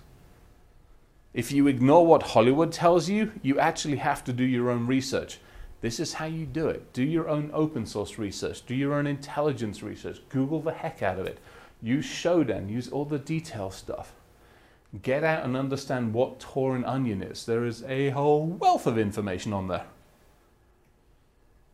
If 1.35 1.53
you 1.53 1.67
ignore 1.67 2.07
what 2.07 2.23
Hollywood 2.23 2.73
tells 2.73 3.09
you, 3.09 3.33
you 3.43 3.59
actually 3.59 3.99
have 3.99 4.25
to 4.25 4.33
do 4.33 4.45
your 4.45 4.71
own 4.71 4.87
research. 4.87 5.39
This 5.81 6.01
is 6.01 6.15
how 6.15 6.25
you 6.25 6.47
do 6.47 6.69
it. 6.69 6.93
Do 6.93 7.05
your 7.05 7.29
own 7.29 7.51
open 7.53 7.87
source 7.87 8.19
research, 8.19 8.67
do 8.67 8.75
your 8.75 8.95
own 8.95 9.07
intelligence 9.07 9.83
research, 9.83 10.21
Google 10.29 10.61
the 10.61 10.73
heck 10.73 11.03
out 11.03 11.19
of 11.19 11.27
it. 11.27 11.39
Use 11.81 12.07
Shodan, 12.07 12.69
use 12.69 12.89
all 12.89 13.05
the 13.05 13.19
detail 13.19 13.71
stuff. 13.71 14.15
Get 15.03 15.23
out 15.23 15.45
and 15.45 15.55
understand 15.57 16.15
what 16.15 16.41
Tor 16.41 16.75
and 16.75 16.85
Onion 16.85 17.23
is. 17.23 17.45
There 17.45 17.67
is 17.67 17.83
a 17.85 18.09
whole 18.11 18.47
wealth 18.47 18.87
of 18.87 18.97
information 18.97 19.53
on 19.53 19.69
there. 19.69 19.85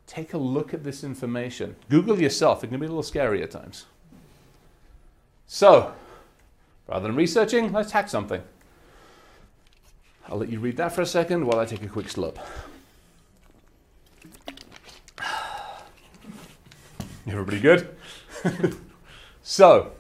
Take 0.07 0.35
a 0.35 0.39
look 0.39 0.75
at 0.75 0.83
this 0.83 1.05
information. 1.05 1.77
Google 1.89 2.21
yourself, 2.21 2.65
it 2.65 2.69
can 2.69 2.81
be 2.81 2.87
a 2.87 2.89
little 2.89 3.05
scary 3.05 3.43
at 3.43 3.53
times. 3.53 3.87
So, 5.47 5.95
rather 6.89 7.07
than 7.07 7.17
researching, 7.17 7.73
let's 7.73 7.93
hack 7.93 8.09
something. 8.09 8.43
I'll 10.29 10.39
let 10.39 10.49
you 10.49 10.59
read 10.59 10.77
that 10.79 10.93
for 10.93 11.03
a 11.03 11.07
second 11.07 11.47
while 11.47 11.61
I 11.61 11.67
take 11.67 11.83
a 11.83 11.89
quick 11.89 12.07
slurp. 12.07 12.39
Everybody 17.27 17.61
good? 17.61 17.97
so, 19.43 19.93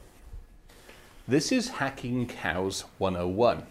this 1.26 1.50
is 1.50 1.68
Hacking 1.68 2.26
Cows 2.26 2.84
101. 2.98 3.64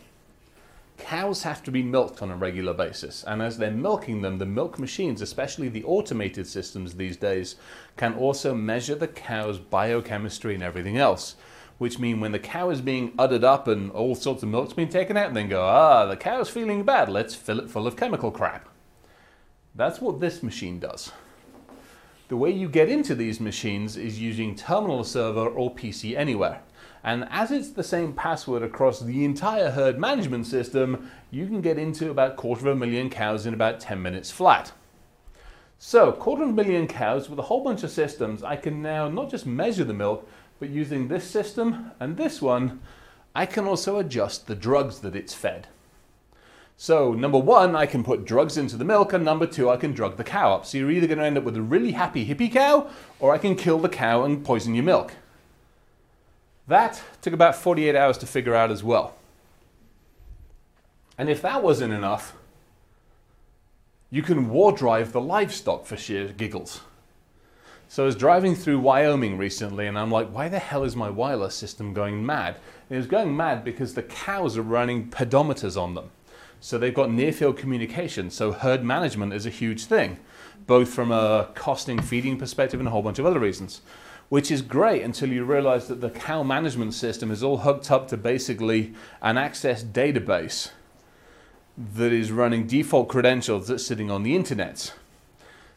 cows 0.98 1.44
have 1.44 1.62
to 1.64 1.70
be 1.70 1.84
milked 1.84 2.24
on 2.24 2.32
a 2.32 2.36
regular 2.36 2.74
basis. 2.74 3.24
And 3.28 3.44
as 3.44 3.60
they're 3.60 3.70
milking 3.70 4.24
them, 4.24 4.40
the 4.40 4.46
milk 4.48 4.80
machines, 4.80 5.22
especially 5.22 5.70
the 5.70 5.84
automated 5.84 6.48
systems 6.48 6.96
these 6.96 7.16
days, 7.16 7.58
can 7.96 8.16
also 8.16 8.56
measure 8.56 8.96
the 8.96 9.08
cow's 9.08 9.60
biochemistry 9.60 10.56
and 10.56 10.64
everything 10.64 10.98
else. 10.98 11.36
Which 11.78 12.00
mean 12.00 12.20
when 12.20 12.32
the 12.32 12.40
cow 12.40 12.72
is 12.72 12.82
being 12.82 13.12
uddered 13.18 13.44
up 13.44 13.68
and 13.68 13.92
all 13.92 14.16
sorts 14.16 14.42
of 14.42 14.50
milk's 14.50 14.74
being 14.74 14.90
taken 14.90 15.16
out, 15.16 15.28
and 15.28 15.38
then 15.38 15.50
go, 15.50 15.64
ah, 15.64 16.08
the 16.08 16.18
cow's 16.18 16.50
feeling 16.50 16.84
bad, 16.84 17.08
let's 17.08 17.36
fill 17.36 17.60
it 17.60 17.70
full 17.70 17.86
of 17.86 17.96
chemical 17.96 18.32
crap. 18.32 18.68
That's 19.76 20.02
what 20.02 20.20
this 20.20 20.42
machine 20.42 20.80
does. 20.80 21.12
The 22.30 22.38
way 22.38 22.50
you 22.50 22.68
get 22.68 22.90
into 22.90 23.14
these 23.14 23.40
machines 23.40 23.96
is 23.96 24.20
using 24.20 24.56
Terminal 24.56 25.04
Server 25.04 25.48
or 25.48 25.72
PC 25.72 26.18
Anywhere. 26.18 26.62
And 27.04 27.28
as 27.30 27.52
it's 27.52 27.72
the 27.72 27.84
same 27.84 28.14
password 28.14 28.64
across 28.64 29.02
the 29.02 29.26
entire 29.26 29.72
herd 29.72 30.00
management 30.00 30.48
system, 30.48 31.12
you 31.32 31.48
can 31.48 31.60
get 31.60 31.78
into 31.78 32.10
about 32.10 32.38
quarter 32.38 32.70
of 32.70 32.78
a 32.78 32.80
million 32.80 33.10
cows 33.10 33.46
in 33.46 33.54
about 33.54 33.82
10 33.82 34.02
minutes 34.02 34.32
flat. 34.32 34.72
So, 35.78 36.14
quarter 36.14 36.44
of 36.44 36.50
a 36.50 36.54
million 36.54 36.88
cows 36.88 37.30
with 37.30 37.40
a 37.40 37.44
whole 37.44 37.62
bunch 37.62 37.84
of 37.84 37.92
systems, 37.92 38.42
I 38.42 38.56
can 38.56 38.82
now 38.82 39.10
not 39.10 39.30
just 39.30 39.46
measure 39.46 39.84
the 39.84 39.94
milk, 39.94 40.26
but 40.60 40.70
using 40.70 41.10
this 41.10 41.26
system 41.30 41.92
and 42.00 42.16
this 42.16 42.42
one, 42.42 42.80
I 43.36 43.46
can 43.46 43.66
also 43.66 44.00
adjust 44.00 44.48
the 44.48 44.56
drugs 44.56 45.00
that 45.00 45.16
it's 45.16 45.34
fed. 45.34 45.68
So, 46.78 47.12
number 47.14 47.38
one, 47.38 47.76
I 47.76 47.86
can 47.86 48.04
put 48.06 48.24
drugs 48.24 48.58
into 48.58 48.78
the 48.78 48.86
milk, 48.86 49.12
and 49.12 49.26
number 49.26 49.46
two, 49.46 49.70
I 49.70 49.76
can 49.76 49.92
drug 49.92 50.16
the 50.16 50.24
cow 50.24 50.54
up. 50.54 50.66
So, 50.66 50.78
you're 50.78 50.90
either 50.90 51.08
going 51.08 51.20
to 51.20 51.26
end 51.26 51.38
up 51.38 51.44
with 51.44 51.58
a 51.58 51.62
really 51.62 51.92
happy 51.92 52.26
hippie 52.26 52.52
cow, 52.52 52.90
or 53.20 53.34
I 53.34 53.38
can 53.38 53.58
kill 53.58 53.80
the 53.80 53.90
cow 53.90 54.24
and 54.24 54.46
poison 54.46 54.76
your 54.76 54.86
milk. 54.86 55.14
That 56.68 57.02
took 57.22 57.34
about 57.34 57.56
48 57.56 57.96
hours 57.96 58.18
to 58.20 58.26
figure 58.26 58.56
out 58.56 58.72
as 58.72 58.84
well. 58.84 59.16
And 61.18 61.30
if 61.30 61.42
that 61.42 61.62
wasn't 61.62 61.94
enough, 61.94 62.36
you 64.10 64.22
can 64.22 64.50
war 64.50 64.72
drive 64.72 65.12
the 65.12 65.22
livestock 65.22 65.86
for 65.86 65.98
sheer 65.98 66.30
giggles. 66.30 66.82
So 67.88 68.04
I 68.04 68.06
was 68.06 68.16
driving 68.16 68.56
through 68.56 68.80
Wyoming 68.80 69.38
recently 69.38 69.88
and 69.88 70.00
I'm 70.00 70.10
like, 70.10 70.30
why 70.30 70.50
the 70.50 70.60
hell 70.60 70.84
is 70.84 70.96
my 70.96 71.10
wireless 71.10 71.54
system 71.54 71.94
going 71.94 72.26
mad? 72.26 72.56
And 72.90 72.96
it 72.96 72.98
was 72.98 73.08
going 73.08 73.36
mad 73.36 73.64
because 73.64 73.94
the 73.94 74.04
cows 74.04 74.58
are 74.58 74.64
running 74.64 75.10
pedometers 75.10 75.80
on 75.80 75.94
them. 75.94 76.10
So 76.60 76.78
they've 76.78 76.94
got 76.94 77.12
near 77.12 77.32
field 77.32 77.58
communication. 77.58 78.30
So 78.30 78.54
herd 78.54 78.84
management 78.84 79.34
is 79.34 79.46
a 79.46 79.52
huge 79.52 79.86
thing, 79.86 80.18
both 80.66 80.90
from 80.90 81.12
a 81.12 81.50
costing 81.56 82.02
feeding 82.02 82.40
perspective 82.40 82.80
and 82.80 82.88
a 82.88 82.92
whole 82.92 83.02
bunch 83.02 83.20
of 83.20 83.26
other 83.26 83.40
reasons 83.40 83.82
which 84.34 84.50
is 84.50 84.64
great 84.64 85.04
until 85.04 85.32
you 85.32 85.46
realize 85.46 85.88
that 85.88 86.02
the 86.02 86.10
cow 86.10 86.42
management 86.42 86.92
system 86.92 87.30
is 87.30 87.44
all 87.44 87.58
hooked 87.58 87.92
up 87.92 88.08
to 88.08 88.18
basically 88.18 88.92
an 89.22 89.38
access 89.38 89.84
database 89.84 90.72
that 91.78 92.12
is 92.12 92.32
running 92.32 92.66
default 92.66 93.08
credentials 93.08 93.68
that's 93.68 93.86
sitting 93.86 94.10
on 94.10 94.24
the 94.24 94.36
internet. 94.36 94.92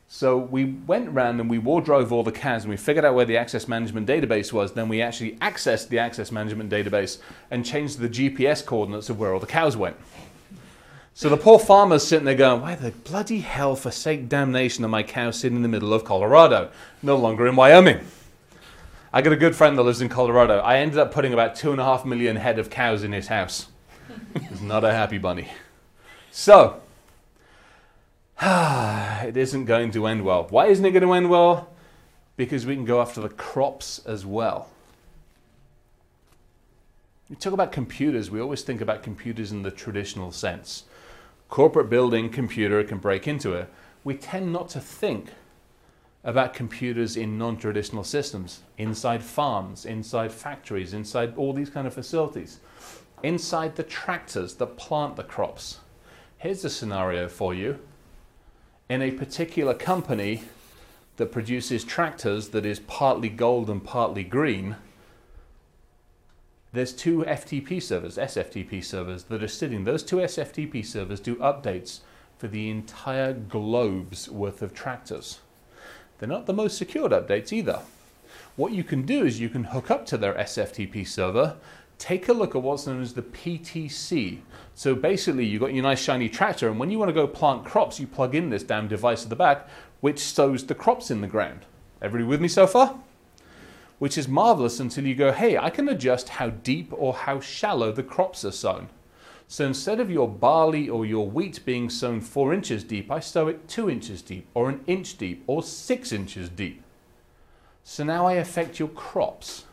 So 0.08 0.38
we 0.38 0.64
went 0.64 1.08
around 1.08 1.38
and 1.38 1.50
we 1.50 1.58
war 1.58 1.82
drove 1.82 2.10
all 2.10 2.22
the 2.22 2.32
cows 2.32 2.62
and 2.62 2.70
we 2.70 2.78
figured 2.78 3.04
out 3.04 3.14
where 3.14 3.26
the 3.26 3.36
access 3.36 3.68
management 3.68 4.08
database 4.08 4.54
was. 4.54 4.72
Then 4.72 4.88
we 4.88 5.02
actually 5.02 5.32
accessed 5.32 5.88
the 5.88 5.98
access 5.98 6.32
management 6.32 6.70
database 6.70 7.18
and 7.50 7.62
changed 7.62 7.98
the 7.98 8.08
GPS 8.08 8.64
coordinates 8.64 9.10
of 9.10 9.20
where 9.20 9.34
all 9.34 9.40
the 9.40 9.46
cows 9.46 9.76
went. 9.76 9.98
So 11.12 11.28
the 11.28 11.36
poor 11.36 11.58
farmer's 11.58 12.06
sitting 12.06 12.24
there 12.24 12.34
going, 12.34 12.62
Why 12.62 12.74
the 12.74 12.92
bloody 12.92 13.40
hell, 13.40 13.76
for 13.76 13.90
sake 13.90 14.30
damnation, 14.30 14.82
are 14.82 14.88
my 14.88 15.02
cows 15.02 15.40
sitting 15.40 15.56
in 15.56 15.62
the 15.62 15.68
middle 15.68 15.92
of 15.92 16.04
Colorado, 16.04 16.70
no 17.02 17.16
longer 17.16 17.46
in 17.46 17.54
Wyoming? 17.54 18.00
I 19.12 19.22
got 19.22 19.32
a 19.32 19.36
good 19.36 19.54
friend 19.54 19.78
that 19.78 19.82
lives 19.82 20.00
in 20.00 20.08
Colorado. 20.08 20.58
I 20.58 20.78
ended 20.78 20.98
up 20.98 21.12
putting 21.12 21.32
about 21.32 21.54
two 21.54 21.70
and 21.70 21.80
a 21.80 21.84
half 21.84 22.04
million 22.04 22.36
head 22.36 22.58
of 22.58 22.70
cows 22.70 23.02
in 23.02 23.12
his 23.12 23.28
house. 23.28 23.68
He's 24.48 24.60
not 24.60 24.84
a 24.84 24.92
happy 24.92 25.18
bunny. 25.18 25.48
So, 26.30 26.80
it 28.42 29.36
isn't 29.36 29.64
going 29.64 29.92
to 29.92 30.06
end 30.06 30.24
well. 30.24 30.46
Why 30.50 30.66
isn't 30.66 30.84
it 30.84 30.90
going 30.90 31.02
to 31.02 31.12
end 31.12 31.30
well? 31.30 31.70
Because 32.36 32.66
we 32.66 32.74
can 32.74 32.84
go 32.84 33.00
after 33.00 33.20
the 33.20 33.28
crops 33.28 34.00
as 34.06 34.26
well. 34.26 34.68
We 37.30 37.36
talk 37.36 37.52
about 37.52 37.72
computers, 37.72 38.30
we 38.30 38.40
always 38.40 38.62
think 38.62 38.80
about 38.80 39.02
computers 39.02 39.50
in 39.50 39.62
the 39.62 39.70
traditional 39.70 40.30
sense. 40.30 40.84
Corporate 41.48 41.88
building, 41.88 42.28
computer 42.28 42.82
can 42.84 42.98
break 42.98 43.26
into 43.26 43.52
it. 43.54 43.68
We 44.04 44.14
tend 44.14 44.52
not 44.52 44.68
to 44.70 44.80
think 44.80 45.30
about 46.26 46.52
computers 46.52 47.16
in 47.16 47.38
non-traditional 47.38 48.02
systems, 48.02 48.62
inside 48.78 49.22
farms, 49.22 49.86
inside 49.86 50.32
factories, 50.32 50.92
inside 50.92 51.32
all 51.36 51.52
these 51.52 51.70
kind 51.70 51.86
of 51.86 51.94
facilities, 51.94 52.58
inside 53.22 53.76
the 53.76 53.84
tractors 53.84 54.56
that 54.56 54.76
plant 54.76 55.14
the 55.14 55.22
crops. 55.22 55.78
Here's 56.38 56.64
a 56.64 56.68
scenario 56.68 57.28
for 57.28 57.54
you. 57.54 57.78
In 58.88 59.02
a 59.02 59.12
particular 59.12 59.72
company 59.72 60.42
that 61.16 61.30
produces 61.30 61.84
tractors 61.84 62.48
that 62.48 62.66
is 62.66 62.80
partly 62.80 63.28
gold 63.28 63.70
and 63.70 63.82
partly 63.82 64.24
green, 64.24 64.74
there's 66.72 66.92
two 66.92 67.18
FTP 67.18 67.80
servers, 67.80 68.16
SFTP 68.16 68.84
servers, 68.84 69.24
that 69.24 69.44
are 69.44 69.48
sitting. 69.48 69.84
Those 69.84 70.02
two 70.02 70.16
SFTP 70.16 70.84
servers 70.84 71.20
do 71.20 71.36
updates 71.36 72.00
for 72.36 72.48
the 72.48 72.68
entire 72.68 73.32
globe's 73.32 74.28
worth 74.28 74.60
of 74.60 74.74
tractors. 74.74 75.38
They're 76.18 76.28
not 76.28 76.46
the 76.46 76.52
most 76.52 76.78
secured 76.78 77.12
updates 77.12 77.52
either. 77.52 77.80
What 78.56 78.72
you 78.72 78.84
can 78.84 79.02
do 79.02 79.24
is 79.24 79.38
you 79.38 79.48
can 79.48 79.64
hook 79.64 79.90
up 79.90 80.06
to 80.06 80.16
their 80.16 80.34
SFTP 80.34 81.06
server, 81.06 81.56
take 81.98 82.28
a 82.28 82.32
look 82.32 82.54
at 82.54 82.62
what's 82.62 82.86
known 82.86 83.02
as 83.02 83.12
the 83.12 83.22
PTC. 83.22 84.38
So 84.74 84.94
basically, 84.94 85.44
you've 85.44 85.60
got 85.60 85.74
your 85.74 85.82
nice 85.82 86.00
shiny 86.00 86.28
tractor, 86.28 86.68
and 86.68 86.78
when 86.78 86.90
you 86.90 86.98
want 86.98 87.10
to 87.10 87.14
go 87.14 87.26
plant 87.26 87.64
crops, 87.64 88.00
you 88.00 88.06
plug 88.06 88.34
in 88.34 88.50
this 88.50 88.62
damn 88.62 88.88
device 88.88 89.24
at 89.24 89.30
the 89.30 89.36
back, 89.36 89.68
which 90.00 90.18
sows 90.18 90.64
the 90.64 90.74
crops 90.74 91.10
in 91.10 91.20
the 91.20 91.26
ground. 91.26 91.60
Everybody 92.00 92.28
with 92.28 92.40
me 92.40 92.48
so 92.48 92.66
far? 92.66 92.98
Which 93.98 94.18
is 94.18 94.28
marvelous 94.28 94.80
until 94.80 95.06
you 95.06 95.14
go, 95.14 95.32
hey, 95.32 95.56
I 95.56 95.70
can 95.70 95.88
adjust 95.88 96.30
how 96.30 96.50
deep 96.50 96.92
or 96.92 97.14
how 97.14 97.40
shallow 97.40 97.92
the 97.92 98.02
crops 98.02 98.44
are 98.44 98.52
sown. 98.52 98.88
So 99.48 99.64
instead 99.64 100.00
of 100.00 100.10
your 100.10 100.28
barley 100.28 100.88
or 100.88 101.06
your 101.06 101.28
wheat 101.28 101.64
being 101.64 101.88
sown 101.88 102.20
four 102.20 102.52
inches 102.52 102.82
deep, 102.82 103.10
I 103.10 103.20
sow 103.20 103.46
it 103.46 103.68
two 103.68 103.88
inches 103.88 104.20
deep, 104.22 104.48
or 104.54 104.68
an 104.68 104.80
inch 104.86 105.18
deep, 105.18 105.44
or 105.46 105.62
six 105.62 106.10
inches 106.10 106.48
deep. 106.48 106.82
So 107.84 108.02
now 108.02 108.26
I 108.26 108.34
affect 108.34 108.80
your 108.80 108.88
crops. 108.88 109.64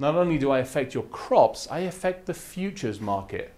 Not 0.00 0.16
only 0.16 0.38
do 0.38 0.50
I 0.50 0.58
affect 0.58 0.94
your 0.94 1.04
crops, 1.04 1.68
I 1.70 1.80
affect 1.80 2.26
the 2.26 2.34
futures 2.34 3.00
market, 3.00 3.52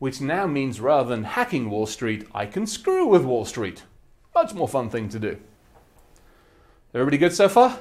which 0.00 0.20
now 0.20 0.48
means 0.48 0.80
rather 0.80 1.08
than 1.08 1.22
hacking 1.22 1.70
Wall 1.70 1.86
Street, 1.86 2.26
I 2.34 2.46
can 2.46 2.66
screw 2.66 3.06
with 3.06 3.24
Wall 3.24 3.44
Street. 3.44 3.84
Much 4.34 4.54
more 4.54 4.68
fun 4.68 4.90
thing 4.90 5.08
to 5.10 5.20
do. 5.20 5.38
Everybody 6.92 7.18
good 7.18 7.32
so 7.32 7.48
far? 7.48 7.78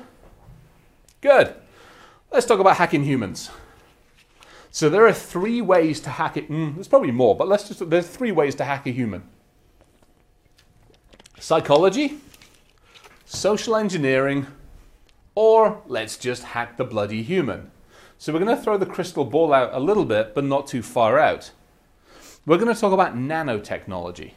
Good. 1.21 1.55
Let's 2.31 2.45
talk 2.45 2.59
about 2.59 2.77
hacking 2.77 3.03
humans. 3.03 3.49
So 4.71 4.89
there 4.89 5.05
are 5.05 5.13
three 5.13 5.61
ways 5.61 5.99
to 6.01 6.09
hack 6.09 6.37
it. 6.37 6.49
Mm, 6.49 6.75
there's 6.75 6.87
probably 6.87 7.11
more, 7.11 7.35
but 7.35 7.47
let's 7.47 7.67
just 7.67 7.89
there's 7.89 8.07
three 8.07 8.31
ways 8.31 8.55
to 8.55 8.63
hack 8.63 8.85
a 8.85 8.91
human. 8.91 9.23
Psychology, 11.39 12.17
social 13.25 13.75
engineering, 13.75 14.47
or 15.35 15.81
let's 15.85 16.17
just 16.17 16.43
hack 16.43 16.77
the 16.77 16.83
bloody 16.83 17.23
human. 17.23 17.71
So 18.17 18.33
we're 18.33 18.39
going 18.39 18.55
to 18.55 18.61
throw 18.61 18.77
the 18.77 18.85
crystal 18.85 19.25
ball 19.25 19.53
out 19.53 19.73
a 19.73 19.79
little 19.79 20.05
bit, 20.05 20.33
but 20.33 20.43
not 20.43 20.65
too 20.65 20.81
far 20.81 21.19
out. 21.19 21.51
We're 22.45 22.57
going 22.57 22.73
to 22.73 22.79
talk 22.79 22.93
about 22.93 23.15
nanotechnology. 23.15 24.31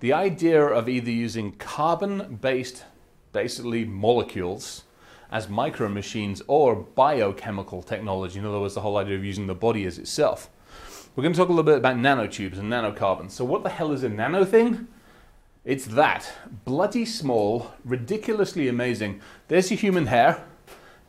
The 0.00 0.12
idea 0.12 0.64
of 0.64 0.88
either 0.88 1.10
using 1.10 1.52
carbon 1.52 2.38
based, 2.40 2.84
basically 3.32 3.84
molecules, 3.84 4.83
as 5.30 5.48
micro 5.48 5.88
machines 5.88 6.42
or 6.46 6.74
biochemical 6.74 7.82
technology. 7.82 8.38
In 8.38 8.46
other 8.46 8.60
words, 8.60 8.74
the 8.74 8.80
whole 8.80 8.96
idea 8.96 9.16
of 9.16 9.24
using 9.24 9.46
the 9.46 9.54
body 9.54 9.84
as 9.84 9.98
itself. 9.98 10.50
We're 11.14 11.22
going 11.22 11.32
to 11.32 11.38
talk 11.38 11.48
a 11.48 11.52
little 11.52 11.64
bit 11.64 11.78
about 11.78 11.96
nanotubes 11.96 12.58
and 12.58 12.72
nanocarbons. 12.72 13.30
So, 13.30 13.44
what 13.44 13.62
the 13.62 13.68
hell 13.68 13.92
is 13.92 14.02
a 14.02 14.08
nano 14.08 14.44
thing? 14.44 14.88
It's 15.64 15.86
that 15.86 16.30
bloody 16.64 17.04
small, 17.04 17.72
ridiculously 17.84 18.68
amazing. 18.68 19.20
There's 19.48 19.70
your 19.70 19.78
human 19.78 20.06
hair, 20.06 20.44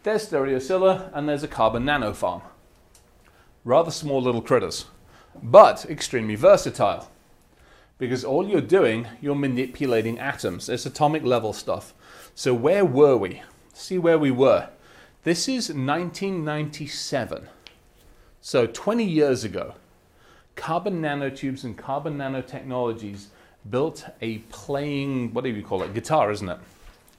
there's 0.04 0.30
stereocilia, 0.30 1.10
and 1.14 1.28
there's 1.28 1.44
a 1.44 1.48
carbon 1.48 1.84
nanofarm. 1.84 2.44
Rather 3.64 3.90
small 3.90 4.22
little 4.22 4.42
critters, 4.42 4.86
but 5.42 5.86
extremely 5.90 6.36
versatile. 6.36 7.10
Because 7.98 8.24
all 8.24 8.48
you're 8.48 8.62
doing, 8.62 9.08
you're 9.22 9.36
manipulating 9.36 10.20
atoms. 10.20 10.70
It's 10.70 10.86
atomic 10.86 11.24
level 11.24 11.52
stuff. 11.52 11.94
So, 12.36 12.54
where 12.54 12.86
were 12.86 13.18
we? 13.18 13.42
See 13.76 13.98
where 13.98 14.18
we 14.18 14.32
were. 14.32 14.70
This 15.24 15.48
is 15.48 15.70
1997. 15.70 17.50
So 18.42 18.68
20 18.68 19.04
years 19.04 19.44
ago, 19.44 19.76
carbon 20.56 21.02
nanotubes 21.02 21.64
and 21.64 21.78
carbon 21.78 22.18
nanotechnologies 22.18 23.28
built 23.70 24.06
a 24.22 24.38
playing, 24.50 25.34
what 25.34 25.44
do 25.44 25.50
you 25.50 25.64
call 25.64 25.84
it? 25.84 25.94
Guitar, 25.94 26.32
isn't 26.32 26.48
it? 26.48 26.60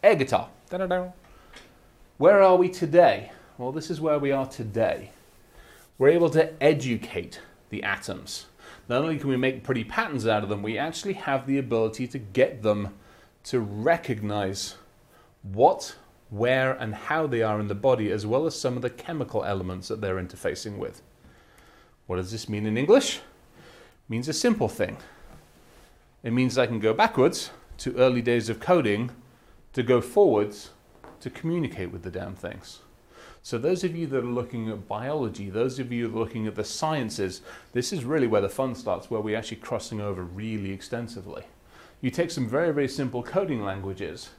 Air 0.03 0.15
guitar. 0.15 0.49
Da-da-da. 0.71 1.11
Where 2.19 2.43
are 2.43 2.57
we 2.57 2.69
today? 2.69 3.33
Well, 3.59 3.73
this 3.73 3.91
is 3.91 4.01
where 4.01 4.19
we 4.19 4.33
are 4.33 4.47
today. 4.47 5.11
We're 5.99 6.11
able 6.11 6.31
to 6.31 6.63
educate 6.63 7.41
the 7.71 7.83
atoms. 7.83 8.47
not 8.89 9.03
only 9.03 9.19
can 9.19 9.29
we 9.29 9.37
make 9.37 9.65
pretty 9.65 9.85
patterns 9.85 10.27
out 10.27 10.43
of 10.43 10.49
them, 10.49 10.63
we 10.63 10.79
actually 10.79 11.15
have 11.15 11.47
the 11.47 11.59
ability 11.59 12.07
to 12.09 12.19
get 12.19 12.63
them 12.63 12.95
to 13.45 13.61
recognize 13.61 14.77
what, 15.43 15.97
where, 16.31 16.73
and 16.73 16.95
how 16.95 17.27
they 17.27 17.43
are 17.43 17.61
in 17.61 17.69
the 17.69 17.75
body, 17.75 18.11
as 18.11 18.27
well 18.27 18.47
as 18.47 18.59
some 18.59 18.77
of 18.77 18.83
the 18.83 18.91
chemical 18.91 19.45
elements 19.45 19.89
that 19.89 20.01
they're 20.01 20.17
interfacing 20.17 20.77
with. 20.77 21.03
What 22.07 22.17
does 22.17 22.31
this 22.31 22.49
mean 22.49 22.67
in 22.67 22.77
English? 22.77 23.17
It 23.19 24.11
means 24.11 24.29
a 24.29 24.33
simple 24.33 24.69
thing. 24.69 24.97
It 26.23 26.33
means 26.33 26.59
I 26.59 26.67
can 26.67 26.81
go 26.81 26.93
backwards 26.93 27.51
to 27.79 27.97
early 27.97 28.23
days 28.23 28.49
of 28.49 28.61
coding 28.61 29.11
to 29.73 29.83
go 29.83 30.01
forwards 30.01 30.71
to 31.21 31.31
communicate 31.31 31.93
with 31.93 32.03
the 32.03 32.11
damn 32.11 32.35
things. 32.35 32.81
So, 33.43 33.59
those 33.59 33.85
of 33.85 33.95
you 33.95 34.09
that 34.09 34.25
are 34.25 34.27
looking 34.27 34.69
at 34.71 34.89
biology, 34.89 35.51
those 35.51 35.79
of 35.79 35.93
you 35.93 36.09
looking 36.09 36.49
at 36.49 36.57
the 36.57 36.65
sciences, 36.65 37.43
this 37.73 37.93
is 37.93 38.05
really 38.05 38.27
where 38.27 38.41
the 38.41 38.49
fun 38.49 38.75
starts, 38.75 39.09
where 39.09 39.21
we're 39.21 39.39
actually 39.39 39.59
crossing 39.59 40.01
over 40.01 40.25
really 40.25 40.73
extensively. 40.73 41.45
You 42.01 42.11
take 42.11 42.33
some 42.33 42.49
very, 42.49 42.73
very 42.73 42.89
simple 42.89 43.23
coding 43.23 43.63
languages, 43.63 44.31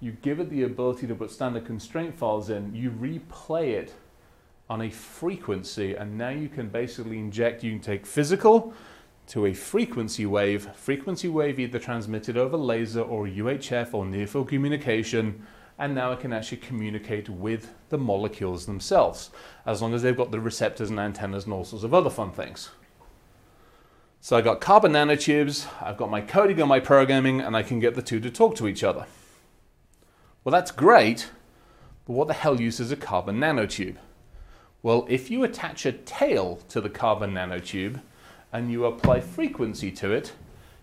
you 0.00 0.12
give 0.22 0.40
it 0.40 0.50
the 0.50 0.62
ability 0.64 1.06
to 1.06 1.14
put 1.14 1.30
standard 1.30 1.64
constraint 1.64 2.14
files 2.14 2.50
in, 2.50 2.74
you 2.74 2.90
replay 2.90 3.68
it 3.68 3.94
on 4.68 4.82
a 4.82 4.90
frequency, 4.90 5.94
and 5.94 6.18
now 6.18 6.28
you 6.28 6.48
can 6.48 6.68
basically 6.68 7.18
inject, 7.18 7.62
you 7.62 7.72
can 7.72 7.80
take 7.80 8.04
physical 8.04 8.74
to 9.28 9.46
a 9.46 9.54
frequency 9.54 10.26
wave, 10.26 10.68
frequency 10.74 11.28
wave 11.28 11.58
either 11.58 11.78
transmitted 11.78 12.36
over 12.36 12.56
laser 12.56 13.00
or 13.00 13.26
UHF 13.26 13.94
or 13.94 14.04
near 14.04 14.26
field 14.26 14.48
communication 14.48 15.44
and 15.78 15.94
now 15.94 16.12
I 16.12 16.16
can 16.16 16.32
actually 16.32 16.58
communicate 16.58 17.28
with 17.28 17.72
the 17.90 17.98
molecules 17.98 18.66
themselves, 18.66 19.30
as 19.66 19.82
long 19.82 19.94
as 19.94 20.02
they've 20.02 20.16
got 20.16 20.30
the 20.30 20.40
receptors 20.40 20.90
and 20.90 20.98
antennas 20.98 21.44
and 21.44 21.52
all 21.52 21.64
sorts 21.64 21.84
of 21.84 21.92
other 21.92 22.10
fun 22.10 22.32
things. 22.32 22.70
So 24.20 24.36
I've 24.36 24.44
got 24.44 24.60
carbon 24.60 24.92
nanotubes, 24.92 25.66
I've 25.82 25.98
got 25.98 26.10
my 26.10 26.20
coding 26.20 26.60
and 26.60 26.68
my 26.68 26.80
programming, 26.80 27.40
and 27.40 27.54
I 27.54 27.62
can 27.62 27.78
get 27.78 27.94
the 27.94 28.02
two 28.02 28.20
to 28.20 28.30
talk 28.30 28.56
to 28.56 28.66
each 28.66 28.82
other. 28.82 29.06
Well, 30.46 30.52
that's 30.52 30.70
great, 30.70 31.30
but 32.06 32.12
what 32.12 32.28
the 32.28 32.34
hell 32.34 32.60
use 32.60 32.78
is 32.78 32.92
a 32.92 32.96
carbon 32.96 33.40
nanotube? 33.40 33.96
Well, 34.80 35.04
if 35.08 35.28
you 35.28 35.42
attach 35.42 35.84
a 35.84 35.90
tail 35.90 36.60
to 36.68 36.80
the 36.80 36.88
carbon 36.88 37.32
nanotube 37.32 38.00
and 38.52 38.70
you 38.70 38.84
apply 38.84 39.22
frequency 39.22 39.90
to 39.90 40.12
it, 40.12 40.34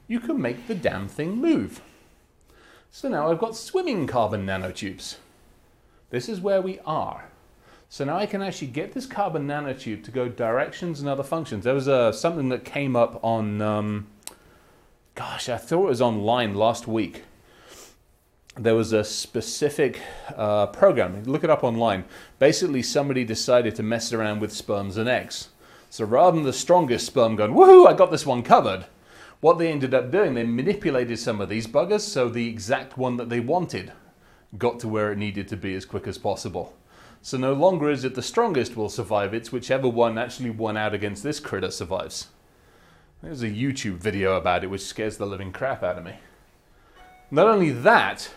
you 0.06 0.20
can 0.20 0.42
make 0.42 0.68
the 0.68 0.76
damn 0.76 1.08
thing 1.08 1.38
move. 1.38 1.80
So 2.92 3.08
now 3.08 3.32
I've 3.32 3.40
got 3.40 3.56
swimming 3.56 4.06
carbon 4.06 4.46
nanotubes. 4.46 5.16
This 6.10 6.28
is 6.28 6.42
where 6.42 6.62
we 6.62 6.80
are. 6.86 7.30
So 7.88 8.04
now 8.04 8.18
I 8.18 8.26
can 8.26 8.42
actually 8.42 8.68
get 8.68 8.92
this 8.92 9.06
carbon 9.06 9.48
nanotube 9.48 10.04
to 10.04 10.12
go 10.12 10.28
directions 10.28 11.00
and 11.00 11.08
other 11.08 11.24
functions. 11.24 11.64
There 11.64 11.74
was 11.74 11.88
uh, 11.88 12.12
something 12.12 12.50
that 12.50 12.66
came 12.66 12.98
up 12.98 13.24
on, 13.24 13.62
um, 13.62 14.08
gosh, 15.16 15.48
I 15.48 15.56
thought 15.56 15.86
it 15.86 15.90
was 15.90 16.02
online 16.02 16.54
last 16.54 16.86
week. 16.86 17.24
There 18.56 18.76
was 18.76 18.94
a 18.94 19.04
specific 19.04 20.00
uh, 20.36 20.68
program, 20.68 21.24
look 21.24 21.44
it 21.44 21.50
up 21.50 21.64
online. 21.64 22.06
Basically, 22.38 22.84
somebody 22.84 23.24
decided 23.24 23.74
to 23.76 23.84
mess 23.84 24.14
around 24.14 24.42
with 24.42 24.54
sperms 24.54 24.96
and 24.96 25.10
eggs. 25.10 25.50
So 25.90 26.06
rather 26.06 26.36
than 26.36 26.46
the 26.46 26.54
strongest 26.54 27.08
sperm 27.08 27.36
going, 27.36 27.54
woohoo, 27.54 27.88
I 27.88 27.94
got 27.94 28.12
this 28.12 28.28
one 28.28 28.44
covered, 28.44 28.86
what 29.42 29.58
they 29.58 29.72
ended 29.72 29.94
up 29.94 30.12
doing, 30.12 30.36
they 30.36 30.44
manipulated 30.44 31.18
some 31.18 31.42
of 31.42 31.50
these 31.50 31.68
buggers 31.68 32.02
so 32.02 32.30
the 32.30 32.48
exact 32.48 32.96
one 32.98 33.18
that 33.18 33.30
they 33.30 33.40
wanted 33.40 33.92
got 34.58 34.80
to 34.80 34.88
where 34.88 35.12
it 35.12 35.18
needed 35.18 35.48
to 35.48 35.58
be 35.58 35.74
as 35.74 35.84
quick 35.84 36.08
as 36.08 36.20
possible. 36.20 36.76
So 37.24 37.38
no 37.38 37.54
longer 37.54 37.90
is 37.90 38.04
it 38.04 38.14
the 38.14 38.22
strongest 38.22 38.78
will 38.78 38.90
survive, 38.90 39.34
it's 39.34 39.52
whichever 39.52 39.88
one 39.88 40.18
actually 40.18 40.52
won 40.52 40.78
out 40.78 40.94
against 40.94 41.24
this 41.24 41.40
critter 41.40 41.72
survives. 41.72 42.28
There's 43.24 43.42
a 43.42 43.50
YouTube 43.50 43.98
video 43.98 44.36
about 44.36 44.64
it 44.64 44.70
which 44.70 44.82
scares 44.82 45.18
the 45.18 45.26
living 45.26 45.52
crap 45.52 45.82
out 45.82 45.98
of 45.98 46.06
me. 46.06 46.16
Not 47.32 47.48
only 47.48 47.72
that, 47.72 48.30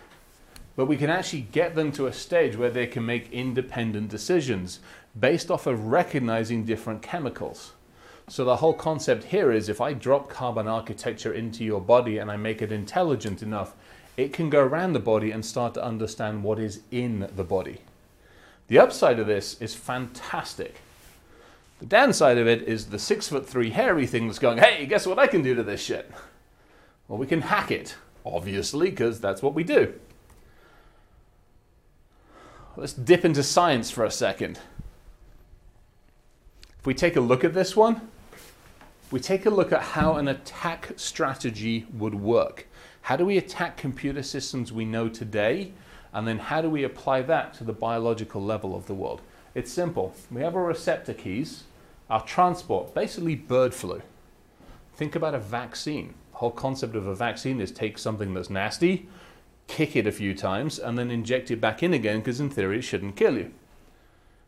but 0.76 0.86
we 0.86 0.96
can 0.96 1.10
actually 1.10 1.40
get 1.40 1.74
them 1.74 1.90
to 1.92 2.06
a 2.06 2.12
stage 2.12 2.56
where 2.56 2.70
they 2.70 2.86
can 2.86 3.04
make 3.04 3.32
independent 3.32 4.10
decisions 4.10 4.80
based 5.18 5.50
off 5.50 5.66
of 5.66 5.86
recognizing 5.86 6.64
different 6.64 7.02
chemicals. 7.02 7.72
So 8.28 8.44
the 8.44 8.56
whole 8.56 8.74
concept 8.74 9.24
here 9.24 9.50
is 9.50 9.68
if 9.68 9.80
I 9.80 9.94
drop 9.94 10.28
carbon 10.28 10.68
architecture 10.68 11.32
into 11.32 11.64
your 11.64 11.80
body 11.80 12.18
and 12.18 12.30
I 12.30 12.36
make 12.36 12.60
it 12.60 12.72
intelligent 12.72 13.42
enough, 13.42 13.74
it 14.16 14.32
can 14.32 14.50
go 14.50 14.60
around 14.60 14.92
the 14.92 15.00
body 15.00 15.30
and 15.30 15.44
start 15.44 15.74
to 15.74 15.84
understand 15.84 16.42
what 16.42 16.58
is 16.58 16.80
in 16.90 17.30
the 17.34 17.44
body. 17.44 17.80
The 18.68 18.78
upside 18.78 19.18
of 19.18 19.26
this 19.26 19.60
is 19.60 19.74
fantastic. 19.74 20.76
The 21.78 21.86
downside 21.86 22.38
of 22.38 22.48
it 22.48 22.62
is 22.62 22.86
the 22.86 22.98
six 22.98 23.28
foot 23.28 23.48
three 23.48 23.70
hairy 23.70 24.06
thing 24.06 24.26
that's 24.26 24.38
going, 24.38 24.58
hey, 24.58 24.86
guess 24.86 25.06
what 25.06 25.18
I 25.18 25.26
can 25.26 25.42
do 25.42 25.54
to 25.54 25.62
this 25.62 25.82
shit? 25.82 26.10
Well, 27.06 27.18
we 27.18 27.26
can 27.26 27.42
hack 27.42 27.70
it, 27.70 27.94
obviously, 28.24 28.90
because 28.90 29.20
that's 29.20 29.42
what 29.42 29.54
we 29.54 29.62
do. 29.62 29.94
Let's 32.78 32.92
dip 32.92 33.24
into 33.24 33.42
science 33.42 33.90
for 33.90 34.04
a 34.04 34.10
second. 34.10 34.58
If 36.78 36.84
we 36.84 36.92
take 36.92 37.16
a 37.16 37.20
look 37.20 37.42
at 37.42 37.54
this 37.54 37.74
one, 37.74 38.08
we 39.10 39.18
take 39.18 39.46
a 39.46 39.50
look 39.50 39.72
at 39.72 39.80
how 39.80 40.16
an 40.16 40.28
attack 40.28 40.92
strategy 40.96 41.86
would 41.94 42.14
work. 42.14 42.66
How 43.00 43.16
do 43.16 43.24
we 43.24 43.38
attack 43.38 43.78
computer 43.78 44.22
systems 44.22 44.74
we 44.74 44.84
know 44.84 45.08
today? 45.08 45.72
And 46.12 46.28
then 46.28 46.38
how 46.38 46.60
do 46.60 46.68
we 46.68 46.84
apply 46.84 47.22
that 47.22 47.54
to 47.54 47.64
the 47.64 47.72
biological 47.72 48.42
level 48.42 48.76
of 48.76 48.86
the 48.86 48.94
world? 48.94 49.22
It's 49.54 49.72
simple. 49.72 50.14
We 50.30 50.42
have 50.42 50.54
our 50.54 50.64
receptor 50.64 51.14
keys, 51.14 51.64
our 52.10 52.22
transport, 52.26 52.94
basically 52.94 53.36
bird 53.36 53.72
flu. 53.72 54.02
Think 54.96 55.16
about 55.16 55.34
a 55.34 55.38
vaccine. 55.38 56.12
The 56.32 56.38
whole 56.38 56.50
concept 56.50 56.94
of 56.94 57.06
a 57.06 57.14
vaccine 57.14 57.58
is 57.58 57.72
take 57.72 57.96
something 57.96 58.34
that's 58.34 58.50
nasty, 58.50 59.08
kick 59.68 59.96
it 59.96 60.06
a 60.06 60.12
few 60.12 60.34
times, 60.34 60.78
and 60.78 60.98
then 60.98 61.10
inject 61.10 61.50
it 61.50 61.60
back 61.60 61.82
in 61.82 61.92
again 61.92 62.18
because 62.18 62.40
in 62.40 62.50
theory 62.50 62.78
it 62.78 62.82
shouldn't 62.82 63.16
kill 63.16 63.36
you. 63.36 63.52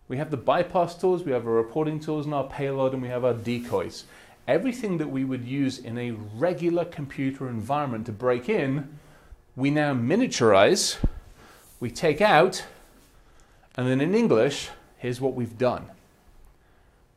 We 0.09 0.17
have 0.17 0.31
the 0.31 0.37
bypass 0.37 0.95
tools, 0.95 1.25
we 1.25 1.33
have 1.33 1.47
our 1.47 1.53
reporting 1.53 2.01
tools 2.01 2.25
and 2.25 2.35
our 2.35 2.45
payload, 2.45 2.93
and 2.95 3.03
we 3.03 3.09
have 3.09 3.25
our 3.25 3.35
decoys 3.35 4.05
everything 4.49 4.97
that 4.97 5.11
we 5.11 5.25
would 5.25 5.45
use 5.45 5.79
in 5.79 5.99
a 5.99 6.11
regular 6.11 6.85
computer 6.87 7.49
environment 7.49 8.07
to 8.07 8.13
break 8.13 8.49
in, 8.49 8.99
we 9.55 9.71
now 9.71 9.93
miniaturize, 9.93 10.97
we 11.79 11.91
take 11.91 12.23
out, 12.23 12.65
and 13.77 13.87
then 13.87 14.01
in 14.01 14.15
English, 14.15 14.71
here's 14.97 15.21
what 15.21 15.35
we've 15.35 15.59
done. 15.59 15.87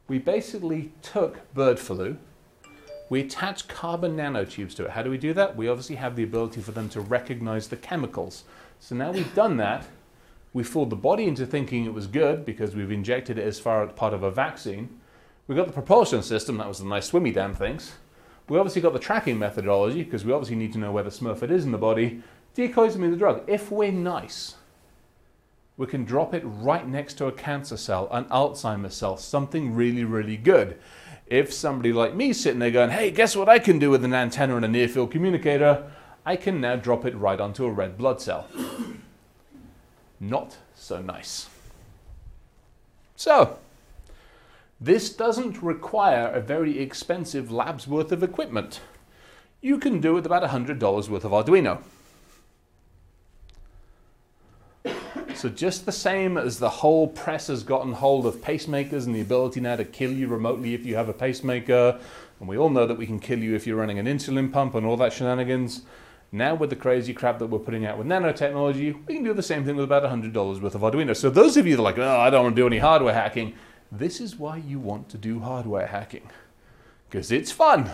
We 0.10 0.20
basically 0.20 0.92
took 1.02 1.54
bird 1.54 1.80
flu, 1.80 2.18
we 3.12 3.20
attach 3.20 3.68
carbon 3.68 4.16
nanotubes 4.16 4.74
to 4.74 4.86
it. 4.86 4.92
How 4.92 5.04
do 5.04 5.10
we 5.10 5.18
do 5.18 5.34
that? 5.34 5.58
We 5.58 5.68
obviously 5.68 5.98
have 5.98 6.16
the 6.16 6.24
ability 6.24 6.62
for 6.62 6.72
them 6.72 6.88
to 6.90 7.02
recognize 7.02 7.68
the 7.68 7.76
chemicals. 7.76 8.46
So 8.80 8.96
now 8.96 9.12
we've 9.12 9.36
done 9.36 9.58
that, 9.58 9.86
we 10.54 10.64
fooled 10.64 10.92
the 10.92 10.96
body 10.96 11.26
into 11.26 11.46
thinking 11.46 11.84
it 11.84 11.94
was 11.94 12.08
good 12.08 12.46
because 12.46 12.74
we've 12.74 12.90
injected 12.90 13.38
it 13.38 13.46
as 13.46 13.60
far 13.60 13.84
as 13.84 13.92
part 13.92 14.14
of 14.14 14.24
a 14.24 14.32
vaccine. 14.32 14.98
We 15.46 15.56
got 15.56 15.68
the 15.68 15.74
propulsion 15.74 16.24
system, 16.24 16.58
that 16.60 16.70
was 16.70 16.80
the 16.80 16.86
nice 16.86 17.08
swimmy 17.08 17.34
damn 17.34 17.54
things. 17.54 17.92
We 18.48 18.58
obviously 18.58 18.82
got 18.82 18.94
the 18.94 19.00
tracking 19.00 19.38
methodology, 19.38 20.04
because 20.04 20.24
we 20.24 20.32
obviously 20.32 20.56
need 20.56 20.72
to 20.72 20.80
know 20.80 20.94
where 20.94 21.04
the 21.04 21.10
smurf 21.10 21.44
it 21.44 21.52
is 21.52 21.66
in 21.66 21.74
the 21.74 21.78
body. 21.78 22.24
Decoys 22.54 22.96
me 22.96 23.10
the 23.10 23.18
drug. 23.18 23.44
If 23.46 23.72
we're 23.72 23.92
nice, 23.92 24.56
we 25.76 25.86
can 25.86 26.06
drop 26.06 26.34
it 26.34 26.44
right 26.46 26.88
next 26.88 27.16
to 27.16 27.26
a 27.26 27.32
cancer 27.34 27.76
cell, 27.76 28.08
an 28.10 28.24
Alzheimer's 28.26 28.96
cell, 28.96 29.18
something 29.18 29.76
really, 29.76 30.06
really 30.06 30.38
good. 30.38 30.80
If 31.32 31.54
somebody 31.54 31.94
like 31.94 32.14
me 32.14 32.34
sitting 32.34 32.60
there 32.60 32.72
going, 32.72 32.90
hey, 32.90 33.10
guess 33.10 33.38
what 33.38 33.48
I 33.48 33.58
can 33.58 33.80
do 33.80 33.90
with 33.90 34.04
an 34.04 34.14
antenna 34.14 34.58
and 34.58 34.66
a 34.66 34.68
near 34.68 34.90
field 34.90 35.12
communicator? 35.12 35.90
I 36.26 36.36
can 36.36 36.60
now 36.60 36.76
drop 36.76 37.06
it 37.06 37.16
right 37.16 37.40
onto 37.40 37.64
a 37.64 37.72
red 37.72 37.98
blood 37.98 38.20
cell. 38.20 38.50
Not 40.20 40.58
so 40.76 41.02
nice. 41.02 41.48
So, 43.16 43.60
this 44.82 45.10
doesn't 45.10 45.64
require 45.64 46.28
a 46.28 46.42
very 46.42 46.80
expensive 46.80 47.50
lab's 47.50 47.88
worth 47.88 48.12
of 48.12 48.24
equipment. 48.24 48.82
You 49.62 49.78
can 49.78 50.02
do 50.02 50.18
it 50.18 50.26
about 50.26 50.44
$100 50.44 51.08
worth 51.08 51.24
of 51.24 51.32
Arduino. 51.32 51.82
So 55.42 55.50
just 55.50 55.88
the 55.88 55.92
same 55.92 56.38
as 56.38 56.60
the 56.60 56.70
whole 56.70 57.08
press 57.08 57.48
has 57.48 57.64
gotten 57.64 57.94
hold 57.94 58.28
of 58.28 58.36
pacemakers 58.44 59.08
and 59.08 59.16
the 59.16 59.22
ability 59.22 59.60
now 59.60 59.76
to 59.76 59.84
kill 59.84 60.12
you 60.12 60.28
remotely 60.28 60.76
if 60.76 60.86
you 60.86 60.96
have 60.96 61.10
a 61.10 61.14
pacemaker, 61.14 62.00
and 62.40 62.48
we 62.48 62.60
all 62.60 62.70
know 62.70 62.86
that 62.86 62.96
we 62.96 63.08
can 63.08 63.18
kill 63.18 63.40
you 63.40 63.56
if 63.56 63.66
you're 63.66 63.76
running 63.76 63.98
an 63.98 64.06
insulin 64.06 64.54
pump 64.54 64.76
and 64.76 64.86
all 64.86 64.98
that 64.98 65.12
shenanigans. 65.12 65.82
Now 66.32 66.54
with 66.54 66.70
the 66.70 66.76
crazy 66.76 67.12
crap 67.12 67.40
that 67.40 67.48
we're 67.48 67.58
putting 67.58 67.88
out 67.88 67.98
with 67.98 68.06
nanotechnology, 68.06 69.04
we 69.08 69.16
can 69.16 69.24
do 69.24 69.34
the 69.34 69.42
same 69.42 69.66
thing 69.66 69.76
with 69.76 69.86
about 69.86 70.04
$100 70.04 70.62
worth 70.62 70.76
of 70.76 70.82
Arduino. 70.82 71.18
So 71.18 71.32
those 71.32 71.58
of 71.58 71.66
you 71.66 71.76
that 71.76 71.82
are 71.82 71.86
like, 71.86 71.98
oh, 71.98 72.20
I 72.20 72.30
don't 72.30 72.44
want 72.44 72.56
to 72.56 72.62
do 72.62 72.68
any 72.68 72.78
hardware 72.78 73.16
hacking, 73.16 73.56
this 73.92 74.22
is 74.22 74.36
why 74.36 74.58
you 74.58 74.78
want 74.78 75.10
to 75.10 75.18
do 75.18 75.40
hardware 75.40 75.88
hacking, 75.88 76.30
because 77.10 77.32
it's 77.32 77.52
fun. 77.52 77.90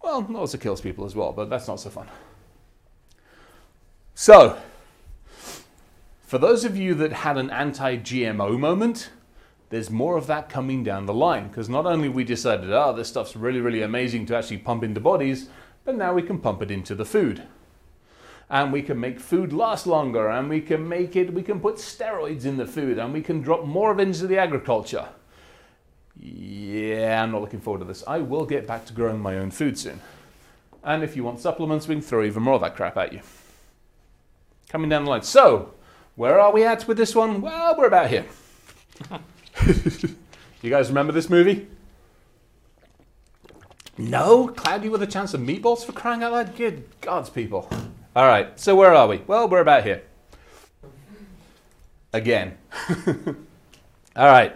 Well, 0.00 0.24
it 0.30 0.36
also 0.36 0.58
kills 0.58 0.80
people 0.80 1.04
as 1.06 1.16
well, 1.16 1.32
but 1.32 1.50
that's 1.50 1.66
not 1.66 1.80
so 1.80 1.90
fun. 1.90 2.06
So, 4.14 4.60
for 6.32 6.38
those 6.38 6.64
of 6.64 6.78
you 6.78 6.94
that 6.94 7.12
had 7.12 7.36
an 7.36 7.50
anti 7.50 7.98
GMO 7.98 8.58
moment, 8.58 9.10
there's 9.68 9.90
more 9.90 10.16
of 10.16 10.26
that 10.28 10.48
coming 10.48 10.82
down 10.82 11.04
the 11.04 11.12
line 11.12 11.48
because 11.48 11.68
not 11.68 11.84
only 11.84 12.08
we 12.08 12.24
decided, 12.24 12.72
oh, 12.72 12.94
this 12.94 13.08
stuff's 13.08 13.36
really, 13.36 13.60
really 13.60 13.82
amazing 13.82 14.24
to 14.24 14.36
actually 14.38 14.56
pump 14.56 14.82
into 14.82 14.98
bodies, 14.98 15.50
but 15.84 15.94
now 15.94 16.14
we 16.14 16.22
can 16.22 16.38
pump 16.38 16.62
it 16.62 16.70
into 16.70 16.94
the 16.94 17.04
food. 17.04 17.42
And 18.48 18.72
we 18.72 18.80
can 18.80 18.98
make 18.98 19.20
food 19.20 19.52
last 19.52 19.86
longer, 19.86 20.30
and 20.30 20.48
we 20.48 20.62
can 20.62 20.88
make 20.88 21.16
it, 21.16 21.34
we 21.34 21.42
can 21.42 21.60
put 21.60 21.74
steroids 21.74 22.46
in 22.46 22.56
the 22.56 22.66
food, 22.66 22.96
and 22.96 23.12
we 23.12 23.20
can 23.20 23.42
drop 23.42 23.66
more 23.66 23.92
of 23.92 24.00
it 24.00 24.08
into 24.08 24.26
the 24.26 24.38
agriculture. 24.38 25.10
Yeah, 26.18 27.22
I'm 27.22 27.32
not 27.32 27.42
looking 27.42 27.60
forward 27.60 27.80
to 27.80 27.84
this. 27.84 28.04
I 28.06 28.20
will 28.20 28.46
get 28.46 28.66
back 28.66 28.86
to 28.86 28.94
growing 28.94 29.20
my 29.20 29.36
own 29.36 29.50
food 29.50 29.78
soon. 29.78 30.00
And 30.82 31.02
if 31.02 31.14
you 31.14 31.24
want 31.24 31.40
supplements, 31.40 31.86
we 31.86 31.96
can 31.96 32.02
throw 32.02 32.24
even 32.24 32.42
more 32.42 32.54
of 32.54 32.62
that 32.62 32.74
crap 32.74 32.96
at 32.96 33.12
you. 33.12 33.20
Coming 34.70 34.88
down 34.88 35.04
the 35.04 35.10
line. 35.10 35.24
So, 35.24 35.74
where 36.16 36.38
are 36.38 36.52
we 36.52 36.64
at 36.64 36.86
with 36.86 36.96
this 36.96 37.14
one? 37.14 37.40
Well, 37.40 37.76
we're 37.76 37.86
about 37.86 38.10
here. 38.10 38.26
you 40.62 40.70
guys 40.70 40.88
remember 40.88 41.12
this 41.12 41.30
movie? 41.30 41.68
No? 43.98 44.48
Cloudy 44.48 44.88
with 44.88 45.02
a 45.02 45.06
chance 45.06 45.34
of 45.34 45.40
meatballs 45.40 45.84
for 45.84 45.92
crying 45.92 46.22
out 46.22 46.32
loud? 46.32 46.56
Good 46.56 46.84
gods, 47.00 47.30
people. 47.30 47.68
All 48.14 48.26
right, 48.26 48.58
so 48.60 48.74
where 48.74 48.94
are 48.94 49.08
we? 49.08 49.22
Well, 49.26 49.48
we're 49.48 49.60
about 49.60 49.84
here. 49.84 50.02
Again. 52.12 52.58
All 54.16 54.26
right, 54.26 54.54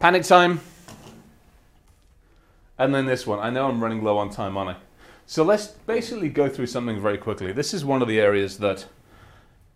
panic 0.00 0.24
time. 0.24 0.60
And 2.76 2.92
then 2.92 3.06
this 3.06 3.26
one. 3.26 3.38
I 3.38 3.50
know 3.50 3.68
I'm 3.68 3.80
running 3.80 4.02
low 4.02 4.18
on 4.18 4.30
time, 4.30 4.56
aren't 4.56 4.70
I? 4.70 4.80
So 5.26 5.44
let's 5.44 5.68
basically 5.68 6.28
go 6.28 6.48
through 6.48 6.66
something 6.66 7.00
very 7.00 7.18
quickly. 7.18 7.52
This 7.52 7.72
is 7.72 7.84
one 7.84 8.02
of 8.02 8.08
the 8.08 8.20
areas 8.20 8.58
that, 8.58 8.86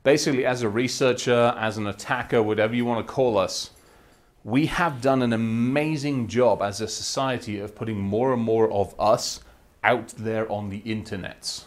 basically, 0.09 0.47
as 0.47 0.63
a 0.63 0.69
researcher, 0.71 1.55
as 1.59 1.77
an 1.77 1.87
attacker, 1.87 2.43
whatever 2.43 2.75
you 2.75 2.83
want 2.83 3.07
to 3.07 3.13
call 3.13 3.37
us, 3.37 3.73
we 4.43 4.65
have 4.65 5.03
done 5.03 5.21
an 5.21 5.35
amazing 5.35 6.27
job 6.27 6.63
as 6.63 6.81
a 6.81 6.89
society 6.89 7.61
of 7.61 7.75
putting 7.75 8.01
more 8.01 8.33
and 8.33 8.41
more 8.41 8.73
of 8.73 8.99
us 8.99 9.41
out 9.85 10.09
there 10.17 10.51
on 10.51 10.71
the 10.71 10.81
internets. 10.81 11.65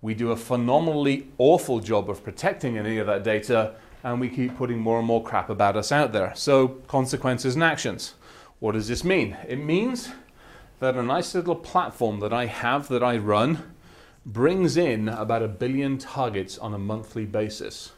We 0.00 0.14
do 0.14 0.30
a 0.30 0.36
phenomenally 0.36 1.26
awful 1.38 1.80
job 1.80 2.08
of 2.08 2.22
protecting 2.22 2.78
any 2.78 2.98
of 2.98 3.08
that 3.08 3.24
data, 3.24 3.74
and 4.04 4.20
we 4.20 4.28
keep 4.28 4.56
putting 4.56 4.78
more 4.78 4.98
and 4.98 5.06
more 5.08 5.24
crap 5.24 5.50
about 5.50 5.76
us 5.76 5.90
out 5.90 6.12
there. 6.12 6.34
So, 6.36 6.68
consequences 6.86 7.56
and 7.56 7.64
actions. 7.64 8.14
What 8.60 8.74
does 8.74 8.86
this 8.86 9.02
mean? 9.02 9.36
It 9.48 9.58
means 9.58 10.10
that 10.78 10.94
a 10.94 11.02
nice 11.02 11.34
little 11.34 11.56
platform 11.56 12.20
that 12.20 12.32
I 12.32 12.46
have 12.46 12.86
that 12.86 13.02
I 13.02 13.16
run 13.16 13.74
brings 14.26 14.76
in 14.76 15.08
about 15.08 15.40
a 15.40 15.48
billion 15.48 15.98
targets 15.98 16.58
on 16.58 16.74
a 16.74 16.78
monthly 16.78 17.24
basis. 17.24 17.92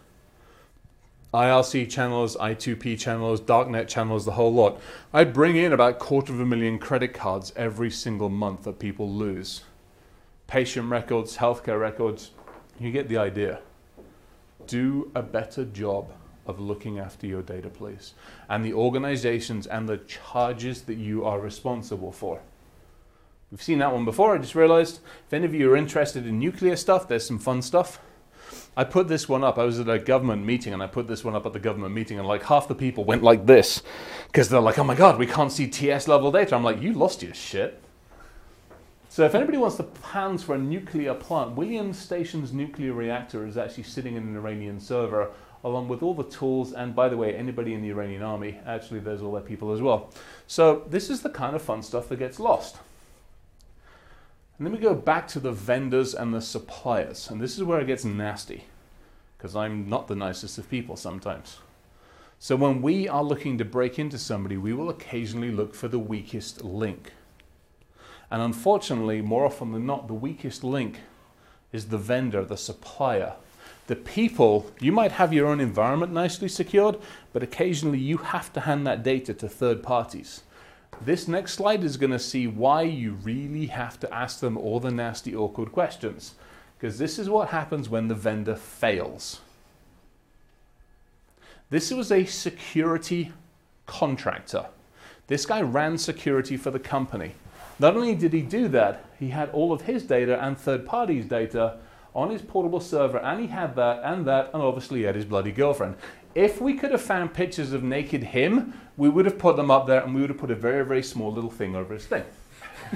IRC 1.33 1.89
channels, 1.91 2.37
I2P 2.37 2.99
channels, 2.99 3.41
darknet 3.41 3.89
channels, 3.89 4.27
the 4.27 4.33
whole 4.33 4.53
lot. 4.53 4.79
I 5.13 5.25
bring 5.25 5.57
in 5.57 5.73
about 5.73 5.99
quarter 5.99 6.35
of 6.35 6.41
a 6.41 6.47
million 6.47 6.79
credit 6.79 7.15
cards 7.15 7.53
every 7.57 7.91
single 7.91 8.29
month 8.29 8.65
that 8.65 8.79
people 8.79 9.11
lose. 9.11 9.63
Patient 10.47 10.91
records, 10.91 11.39
healthcare 11.39 11.81
records, 11.81 12.31
you 12.79 12.93
get 12.93 13.09
the 13.09 13.17
idea. 13.17 13.61
Do 14.67 15.11
a 15.15 15.23
better 15.23 15.65
job 15.65 16.13
of 16.47 16.61
looking 16.61 16.99
after 16.99 17.27
your 17.27 17.43
data, 17.43 17.69
please, 17.69 18.13
and 18.51 18.63
the 18.63 18.75
organizations 18.75 19.67
and 19.67 19.89
the 19.89 19.99
charges 19.99 20.83
that 20.83 20.97
you 20.97 21.25
are 21.25 21.41
responsible 21.41 22.13
for. 22.13 22.41
We've 23.51 23.63
seen 23.63 23.79
that 23.79 23.93
one 23.93 24.05
before. 24.05 24.35
I 24.35 24.39
just 24.39 24.55
realized 24.55 25.01
if 25.27 25.33
any 25.33 25.47
of 25.47 25.55
you 25.55 25.73
are 25.73 25.77
interested 25.77 26.27
in 26.27 26.39
nuclear 26.39 26.77
stuff, 26.77 27.09
there's 27.09 27.27
some 27.27 27.39
fun 27.39 27.63
stuff. 27.63 27.99
I 28.77 28.85
put 28.85 29.09
this 29.09 29.29
one 29.29 29.43
up. 29.43 29.59
I 29.59 29.65
was 29.65 29.81
at 29.81 29.89
a 29.89 29.99
government 29.99 30.45
meeting 30.45 30.73
and 30.73 30.83
I 30.83 30.87
put 30.87 31.09
this 31.09 31.25
one 31.25 31.35
up 31.35 31.47
at 31.47 31.53
the 31.53 31.59
government 31.59 31.95
meeting, 31.95 32.19
and 32.19 32.29
like 32.29 32.45
half 32.45 32.69
the 32.69 32.75
people 32.75 33.05
went 33.05 33.23
like 33.23 33.47
this 33.47 33.83
because 34.27 34.49
they're 34.49 34.61
like, 34.61 34.79
oh 34.79 34.85
my 34.85 34.95
God, 34.95 35.19
we 35.19 35.27
can't 35.27 35.51
see 35.51 35.67
TS 35.67 36.09
level 36.09 36.31
data. 36.31 36.55
I'm 36.55 36.63
like, 36.63 36.81
you 36.81 36.93
lost 36.93 37.23
your 37.23 37.35
shit. 37.35 37.83
So, 39.09 39.25
if 39.25 39.35
anybody 39.35 39.59
wants 39.59 39.77
the 39.77 39.85
plans 39.85 40.45
for 40.45 40.55
a 40.55 40.59
nuclear 40.59 41.15
plant, 41.15 41.57
Williams 41.57 41.99
Station's 41.99 42.53
nuclear 42.53 42.93
reactor 42.93 43.47
is 43.47 43.57
actually 43.57 43.85
sitting 43.85 44.17
in 44.17 44.23
an 44.23 44.37
Iranian 44.37 44.79
server 44.79 45.31
along 45.65 45.89
with 45.89 46.03
all 46.03 46.15
the 46.15 46.25
tools. 46.25 46.73
And 46.73 46.95
by 46.95 47.09
the 47.09 47.17
way, 47.17 47.35
anybody 47.35 47.75
in 47.75 47.83
the 47.83 47.89
Iranian 47.89 48.23
army, 48.23 48.61
actually, 48.67 49.01
there's 49.01 49.23
all 49.23 49.33
their 49.33 49.43
people 49.43 49.73
as 49.73 49.81
well. 49.81 50.13
So, 50.47 50.85
this 50.89 51.09
is 51.09 51.23
the 51.23 51.31
kind 51.31 51.57
of 51.57 51.63
fun 51.63 51.83
stuff 51.83 52.09
that 52.11 52.19
gets 52.19 52.39
lost. 52.39 52.77
And 54.59 54.67
then 54.67 54.73
we 54.73 54.81
go 54.81 54.95
back 54.95 55.29
to 55.29 55.41
the 55.41 55.53
vendors 55.53 56.15
and 56.15 56.35
the 56.35 56.41
suppliers. 56.41 57.31
And 57.31 57.41
this 57.41 57.57
is 57.57 57.63
where 57.63 57.81
it 57.81 57.87
gets 57.87 58.05
nasty, 58.05 58.65
because 59.37 59.55
I'm 59.55 59.89
not 59.89 60.09
the 60.09 60.17
nicest 60.17 60.59
of 60.59 60.69
people 60.69 60.97
sometimes. 60.97 61.59
So 62.41 62.57
when 62.57 62.83
we 62.83 63.09
are 63.09 63.23
looking 63.23 63.57
to 63.59 63.65
break 63.65 63.99
into 63.99 64.19
somebody, 64.19 64.57
we 64.57 64.73
will 64.73 64.91
occasionally 64.91 65.51
look 65.51 65.75
for 65.75 65.89
the 65.89 65.99
weakest 65.99 66.65
link. 66.65 67.13
And 68.31 68.43
unfortunately, 68.43 69.23
more 69.23 69.47
often 69.47 69.73
than 69.73 69.87
not, 69.87 70.07
the 70.07 70.15
weakest 70.15 70.63
link 70.65 71.01
is 71.73 71.87
the 71.87 71.99
vendor, 71.99 72.45
the 72.45 72.57
supplier. 72.57 73.35
The 73.87 73.97
people, 73.97 74.71
you 74.81 74.93
might 74.93 75.13
have 75.13 75.33
your 75.33 75.47
own 75.47 75.61
environment 75.61 76.13
nicely 76.13 76.49
secured, 76.49 76.99
but 77.33 77.43
occasionally 77.43 77.99
you 77.99 78.19
have 78.19 78.53
to 78.53 78.61
hand 78.61 78.87
that 78.87 79.03
data 79.03 79.33
to 79.35 79.49
third 79.49 79.83
parties. 79.83 80.43
This 81.01 81.29
next 81.29 81.55
slide 81.55 81.85
is 81.85 81.97
going 81.97 82.13
to 82.13 82.19
see 82.19 82.47
why 82.47 82.83
you 82.83 83.13
really 83.13 83.67
have 83.67 84.01
to 84.01 84.13
ask 84.13 84.41
them 84.41 84.57
all 84.57 84.81
the 84.81 84.91
nasty, 84.91 85.35
awkward 85.35 85.73
questions. 85.73 86.35
Because 86.79 86.99
this 86.99 87.19
is 87.19 87.29
what 87.29 87.49
happens 87.49 87.89
when 87.89 88.09
the 88.09 88.15
vendor 88.15 88.57
fails. 88.57 89.41
This 91.71 91.91
was 91.91 92.11
a 92.11 92.25
security 92.25 93.33
contractor. 93.87 94.67
This 95.27 95.45
guy 95.45 95.61
ran 95.61 95.99
security 95.99 96.57
for 96.57 96.71
the 96.71 96.79
company. 96.79 97.35
Not 97.79 97.95
only 97.95 98.15
did 98.15 98.33
he 98.33 98.43
do 98.43 98.69
that, 98.69 99.05
he 99.19 99.29
had 99.29 99.51
all 99.51 99.73
of 99.73 99.83
his 99.83 100.03
data 100.03 100.43
and 100.43 100.57
third 100.57 100.87
parties' 100.87 101.27
data 101.27 101.79
on 102.15 102.31
his 102.31 102.43
portable 102.43 102.81
server, 102.81 103.19
and 103.19 103.41
he 103.41 103.47
had 103.47 103.77
that 103.77 104.01
and 104.03 104.27
that, 104.27 104.51
and 104.53 104.63
obviously 104.63 105.01
he 105.01 105.05
had 105.05 105.15
his 105.15 105.25
bloody 105.25 105.53
girlfriend. 105.53 105.95
If 106.35 106.61
we 106.61 106.75
could 106.75 106.91
have 106.91 107.03
found 107.03 107.35
pictures 107.35 107.73
of 107.73 107.83
naked 107.83 108.23
him, 108.23 108.75
we 108.99 109.09
would 109.09 109.25
have 109.25 109.39
put 109.39 109.57
them 109.57 109.71
up 109.71 109.87
there 109.87 110.03
and 110.03 110.15
we 110.15 110.21
would 110.21 110.29
have 110.29 110.39
put 110.39 110.51
a 110.51 110.57
very, 110.57 110.85
very 110.85 111.03
small 111.03 111.33
little 111.33 111.51
thing 111.51 111.75
over 111.75 111.95
his 111.95 112.05
thing. 112.05 112.25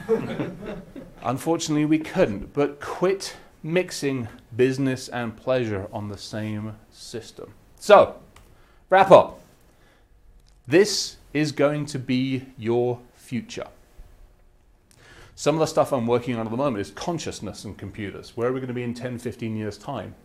Unfortunately, 1.22 1.84
we 1.84 2.00
couldn't, 2.00 2.52
but 2.52 2.80
quit 2.80 3.36
mixing 3.62 4.28
business 4.54 5.08
and 5.08 5.36
pleasure 5.36 5.88
on 5.92 6.08
the 6.08 6.18
same 6.18 6.76
system. 6.90 7.54
So, 7.78 8.16
wrap 8.90 9.12
up. 9.12 9.40
This 10.66 11.16
is 11.32 11.52
going 11.52 11.86
to 11.86 11.98
be 12.00 12.46
your 12.58 12.98
future. 13.14 13.68
Some 15.36 15.54
of 15.54 15.60
the 15.60 15.66
stuff 15.66 15.92
I'm 15.92 16.06
working 16.06 16.34
on 16.34 16.46
at 16.46 16.50
the 16.50 16.56
moment 16.56 16.80
is 16.80 16.90
consciousness 16.90 17.64
and 17.64 17.78
computers. 17.78 18.36
Where 18.36 18.48
are 18.48 18.52
we 18.52 18.58
going 18.58 18.68
to 18.68 18.74
be 18.74 18.82
in 18.82 18.94
10, 18.94 19.18
15 19.18 19.56
years' 19.56 19.78
time? 19.78 20.16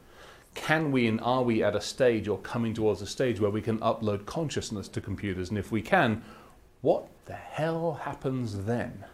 Can 0.58 0.92
we 0.92 1.08
and 1.08 1.22
are 1.22 1.44
we 1.44 1.64
at 1.64 1.76
a 1.76 1.82
stage 1.82 2.28
or 2.28 2.40
coming 2.40 2.74
towards 2.74 3.02
a 3.02 3.08
stage 3.08 3.40
where 3.40 3.52
we 3.52 3.62
can 3.62 3.78
upload 3.78 4.26
consciousness 4.26 4.88
to 4.90 5.00
computers? 5.00 5.50
And 5.50 5.58
if 5.58 5.72
we 5.72 5.84
can, 5.84 6.24
what 6.82 7.08
the 7.26 7.36
hell 7.36 8.00
happens 8.02 8.66
then? 8.66 9.06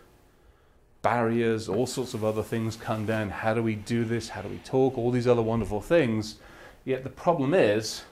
Barriers, 1.02 1.68
all 1.68 1.86
sorts 1.86 2.14
of 2.14 2.24
other 2.24 2.44
things 2.44 2.78
come 2.78 3.06
down. 3.06 3.30
How 3.30 3.54
do 3.54 3.62
we 3.62 3.76
do 3.76 4.06
this? 4.06 4.30
How 4.30 4.42
do 4.42 4.48
we 4.48 4.60
talk? 4.60 4.98
All 4.98 5.12
these 5.12 5.28
other 5.28 5.42
wonderful 5.42 5.82
things. 5.82 6.38
Yet 6.86 7.04
the 7.04 7.10
problem 7.10 7.54
is, 7.54 8.04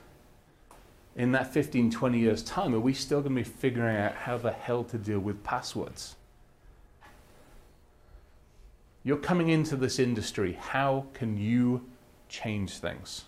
in 1.15 1.32
that 1.32 1.53
15, 1.53 1.89
20 1.89 2.19
years' 2.19 2.43
time, 2.43 2.75
are 2.75 2.79
we 2.82 2.93
still 2.93 3.21
going 3.21 3.36
to 3.36 3.43
be 3.43 3.49
figuring 3.49 3.95
out 3.95 4.13
how 4.13 4.38
the 4.38 4.51
hell 4.51 4.84
to 4.84 4.97
deal 4.97 5.19
with 5.19 5.41
passwords? 5.41 6.15
You're 9.03 9.17
coming 9.17 9.47
into 9.47 9.77
this 9.77 9.99
industry. 9.99 10.57
How 10.59 11.05
can 11.13 11.38
you 11.38 11.86
change 12.32 12.77
things? 12.77 13.25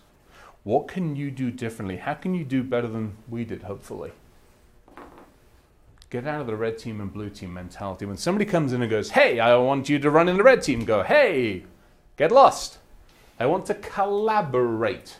What 0.64 0.88
can 0.88 1.14
you 1.14 1.30
do 1.30 1.50
differently? 1.50 1.98
How 1.98 2.14
can 2.14 2.34
you 2.34 2.42
do 2.42 2.62
better 2.62 2.88
than 2.88 3.16
we 3.28 3.44
did, 3.44 3.62
hopefully? 3.62 4.12
Get 6.08 6.26
out 6.26 6.40
of 6.40 6.46
the 6.46 6.56
red 6.56 6.78
team 6.78 7.00
and 7.00 7.12
blue 7.12 7.28
team 7.28 7.52
mentality. 7.52 8.06
When 8.06 8.16
somebody 8.16 8.46
comes 8.46 8.72
in 8.72 8.80
and 8.80 8.90
goes, 8.90 9.10
Hey, 9.10 9.40
I 9.40 9.56
want 9.56 9.88
you 9.88 9.98
to 9.98 10.10
run 10.10 10.28
in 10.28 10.36
the 10.36 10.42
red 10.42 10.62
team, 10.62 10.84
go, 10.84 11.02
Hey, 11.02 11.64
get 12.16 12.32
lost. 12.32 12.78
I 13.38 13.46
want 13.46 13.66
to 13.66 13.74
collaborate 13.74 15.16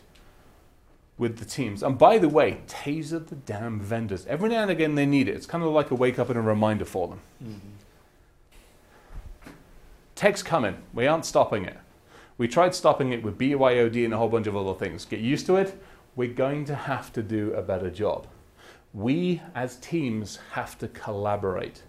with 1.19 1.39
the 1.39 1.45
teams. 1.45 1.83
And 1.83 1.99
by 1.99 2.19
the 2.19 2.29
way, 2.29 2.61
taser 2.67 3.25
the 3.25 3.35
damn 3.35 3.81
vendors. 3.81 4.25
Every 4.27 4.49
now 4.49 4.63
and 4.63 4.71
again 4.71 4.95
they 4.95 5.07
need 5.07 5.29
it. 5.29 5.35
It's 5.37 5.47
kind 5.47 5.63
of 5.63 5.71
like 5.71 5.91
a 5.91 5.95
wake 5.95 6.19
up 6.19 6.29
and 6.31 6.39
a 6.39 6.43
reminder 6.43 6.85
for 6.85 7.09
them. 7.09 7.21
Mm-hmm. 7.43 7.69
Tech's 10.15 10.43
coming. 10.43 10.77
We 10.93 11.07
aren't 11.07 11.27
stopping 11.27 11.65
it. 11.65 11.77
We 12.37 12.49
tried 12.49 12.75
stopping 12.75 13.13
it 13.13 13.23
with 13.23 13.39
BYOD 13.39 14.05
and 14.05 14.13
a 14.13 14.17
whole 14.17 14.29
bunch 14.29 14.47
of 14.47 14.57
other 14.57 14.75
things. 14.75 15.05
Get 15.05 15.21
used 15.21 15.47
to 15.47 15.57
it. 15.57 15.81
We're 16.17 16.33
going 16.33 16.65
to 16.67 16.75
have 16.75 17.13
to 17.13 17.23
do 17.23 17.53
a 17.55 17.63
better 17.63 17.91
job. 17.91 18.27
We 18.93 19.41
as 19.55 19.77
teams 19.77 20.39
have 20.53 20.79
to 20.79 20.89
collaborate. 20.89 21.83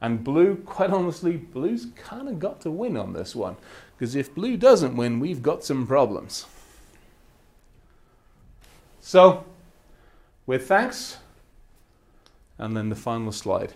And 0.00 0.24
Blue, 0.24 0.56
quite 0.56 0.90
honestly, 0.90 1.36
Blue's 1.36 1.88
kind 1.94 2.28
of 2.28 2.38
got 2.38 2.60
to 2.62 2.70
win 2.70 2.96
on 2.96 3.12
this 3.12 3.34
one. 3.34 3.56
Because 3.96 4.16
if 4.16 4.34
Blue 4.34 4.56
doesn't 4.56 4.96
win, 4.96 5.20
we've 5.20 5.42
got 5.42 5.62
some 5.62 5.86
problems. 5.86 6.46
So, 9.00 9.44
with 10.46 10.66
thanks 10.66 11.18
And 12.58 12.76
then 12.76 12.88
the 12.88 12.96
final 12.96 13.32
slide 13.32 13.74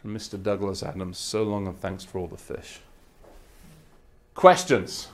from 0.00 0.14
Mr. 0.14 0.42
Douglas 0.42 0.82
Adams. 0.82 1.18
So 1.18 1.42
long 1.42 1.66
and 1.66 1.78
thanks 1.78 2.04
for 2.04 2.18
all 2.18 2.28
the 2.28 2.36
fish. 2.36 2.80
Questions? 4.38 5.08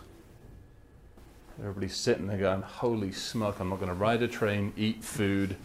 Everybody's 1.59 1.97
sitting 1.97 2.27
there 2.27 2.37
going, 2.37 2.61
Holy 2.61 3.11
smoke, 3.11 3.59
I'm 3.59 3.71
not 3.71 3.77
going 3.77 3.89
to 3.89 3.95
ride 3.95 4.23
a 4.23 4.29
train, 4.29 4.75
eat 4.77 5.03
food, 5.03 5.57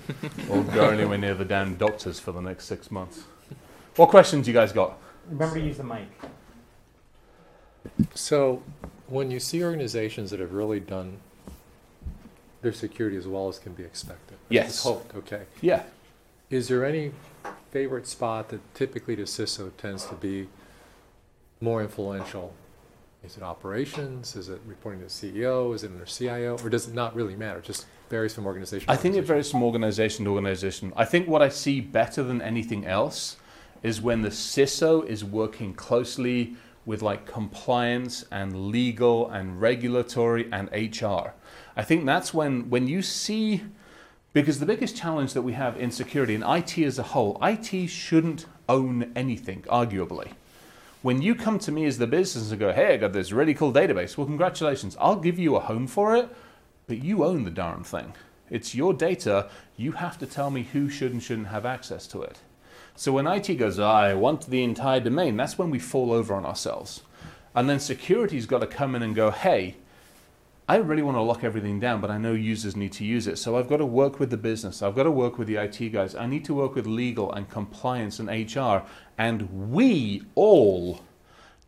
or 0.49 0.64
go 0.64 0.91
anywhere 0.91 1.18
near 1.18 1.34
the 1.34 1.43
damn 1.43 1.76
doctors 1.76 2.22
for 2.22 2.32
the 2.32 2.39
next 2.39 2.68
six 2.68 2.89
months. 2.89 3.24
What 3.97 4.07
questions 4.07 4.47
you 4.47 4.53
guys 4.53 4.72
got? 4.72 4.97
Remember 5.30 5.55
to 5.55 5.62
use 5.62 5.76
the 5.76 5.84
mic. 5.84 6.07
So, 8.16 8.64
when 9.07 9.30
you 9.30 9.41
see 9.41 9.62
organizations 9.62 10.32
that 10.32 10.39
have 10.39 10.53
really 10.53 10.80
done 10.80 11.18
their 12.62 12.72
security 12.72 13.18
as 13.18 13.28
well 13.28 13.49
as 13.49 13.60
can 13.60 13.74
be 13.74 13.84
expected, 13.84 14.38
Yes. 14.47 14.70
it's 14.70 14.84
hoped, 14.84 15.14
okay. 15.16 15.43
Yeah. 15.60 15.84
Is 16.49 16.70
there 16.70 16.86
any 16.86 17.12
favorite 17.72 18.07
spot 18.07 18.47
that 18.49 18.74
typically 18.74 19.16
the 19.16 19.24
CISO 19.24 19.70
tends 19.78 20.05
to 20.05 20.16
be 20.16 20.47
more 21.60 21.82
influential? 21.82 22.53
Is 23.24 23.36
it 23.36 23.43
operations? 23.43 24.36
Is 24.36 24.47
it 24.49 24.61
reporting 24.65 25.01
to 25.01 25.05
the 25.05 25.11
CEO? 25.11 25.76
Is 25.76 25.84
it 25.84 25.91
under 25.91 26.05
CIO? 26.05 26.57
Or 26.63 26.70
does 26.70 26.88
it 26.88 26.93
not 26.93 27.13
really 27.15 27.36
matter? 27.36 27.59
It 27.59 27.65
Just 27.65 27.86
varies 28.09 28.34
from 28.34 28.45
organization. 28.45 28.88
to 28.88 28.91
I 28.93 28.95
think 28.95 29.15
it 29.15 29.24
varies 29.24 29.51
from 29.51 29.61
organization 29.61 30.26
to 30.26 30.32
organization. 30.32 30.93
I 30.95 31.05
think 31.05 31.28
what 31.28 31.41
I 31.41 31.49
see 31.49 31.82
better 31.82 32.24
than 32.24 32.41
anything 32.41 32.86
else 32.86 33.36
is 33.84 34.01
when 34.01 34.22
the 34.22 34.30
CISO 34.30 35.05
is 35.05 35.24
working 35.24 35.74
closely 35.74 36.55
with 36.86 37.01
like 37.01 37.26
compliance 37.26 38.26
and 38.32 38.70
legal 38.72 39.30
and 39.30 39.59
regulatory 39.59 40.49
and 40.51 40.70
HR. 40.72 41.34
I 41.76 41.84
think 41.84 42.05
that's 42.05 42.34
when 42.34 42.70
when 42.70 42.88
you 42.88 43.01
see 43.01 43.63
because 44.32 44.59
the 44.59 44.65
biggest 44.65 44.95
challenge 44.95 45.34
that 45.34 45.41
we 45.41 45.53
have 45.53 45.78
in 45.78 45.91
security 45.91 46.36
and 46.36 46.43
IT 46.43 46.78
as 46.78 46.99
a 46.99 47.03
whole, 47.03 47.38
IT 47.41 47.88
shouldn't 47.88 48.45
own 48.67 49.11
anything, 49.15 49.63
arguably. 49.63 50.32
When 51.02 51.22
you 51.22 51.34
come 51.34 51.60
to 51.60 51.72
me 51.72 51.86
as 51.86 51.97
the 51.97 52.08
business 52.08 52.52
and 52.52 52.60
go, 52.60 52.74
hey, 52.74 52.93
I 52.93 52.97
got 52.97 53.14
this 53.14 53.32
really 53.32 53.54
cool 53.54 53.72
database, 53.72 54.18
well, 54.18 54.28
congratulations. 54.28 54.97
I'll 55.00 55.16
give 55.16 55.39
you 55.39 55.56
a 55.56 55.62
home 55.62 55.88
for 55.88 56.14
it, 56.18 56.28
but 56.88 57.02
you 57.02 57.24
own 57.24 57.45
the 57.45 57.52
darn 57.52 57.86
thing. 57.86 58.14
It's 58.50 58.76
your 58.76 58.93
data. 58.93 59.50
You 59.78 59.93
have 59.93 60.18
to 60.18 60.26
tell 60.26 60.50
me 60.50 60.64
who 60.64 60.89
should 60.89 61.14
and 61.14 61.24
shouldn't 61.24 61.47
have 61.47 61.66
access 61.66 62.06
to 62.08 62.22
it. 62.24 62.39
So 62.97 63.14
when 63.14 63.28
IT 63.28 63.47
goes, 63.56 63.80
I 63.80 64.14
want 64.14 64.47
the 64.47 64.62
entire 64.62 65.00
domain, 65.00 65.38
that's 65.38 65.58
when 65.58 65.70
we 65.70 65.80
fall 65.80 66.12
over 66.12 66.34
on 66.34 66.45
ourselves. 66.45 67.02
And 67.56 67.70
then 67.70 67.80
security's 67.80 68.45
got 68.45 68.60
to 68.60 68.68
come 68.68 68.93
in 68.93 69.02
and 69.02 69.16
go, 69.16 69.32
hey, 69.32 69.78
I 70.70 70.76
really 70.76 71.01
want 71.01 71.17
to 71.17 71.22
lock 71.22 71.43
everything 71.43 71.80
down, 71.80 71.99
but 71.99 72.11
I 72.11 72.20
know 72.20 72.34
users 72.34 72.76
need 72.76 72.91
to 72.91 73.03
use 73.03 73.26
it. 73.26 73.39
So 73.39 73.57
I've 73.57 73.67
got 73.67 73.78
to 73.78 73.88
work 73.88 74.20
with 74.20 74.30
the 74.30 74.38
business. 74.38 74.84
I've 74.84 74.93
got 74.93 75.03
to 75.03 75.11
work 75.11 75.39
with 75.39 75.47
the 75.47 75.55
IT 75.55 75.89
guys. 75.89 76.13
I 76.13 76.28
need 76.28 76.45
to 76.45 76.53
work 76.53 76.76
with 76.76 76.86
legal 76.86 77.34
and 77.34 77.49
compliance 77.49 78.20
and 78.20 78.30
HR. 78.30 78.84
And 79.17 79.72
we 79.72 80.22
all 80.36 81.01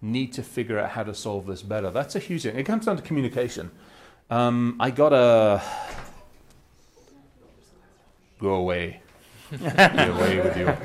need 0.04 0.34
to 0.34 0.44
figure 0.44 0.78
out 0.78 0.92
how 0.92 1.02
to 1.02 1.16
solve 1.16 1.48
this 1.48 1.64
better. 1.64 1.90
That's 1.90 2.16
a 2.16 2.20
huge 2.20 2.44
thing. 2.44 2.56
It 2.56 2.64
comes 2.64 2.86
down 2.86 2.96
to 2.96 3.02
communication. 3.02 3.72
Um, 4.30 4.76
I 4.80 4.92
got 4.92 5.14
a. 5.14 5.64
Go 8.40 8.54
away. 8.54 9.02
Get 9.60 10.10
away 10.10 10.42
with 10.42 10.58
you. 10.58 10.78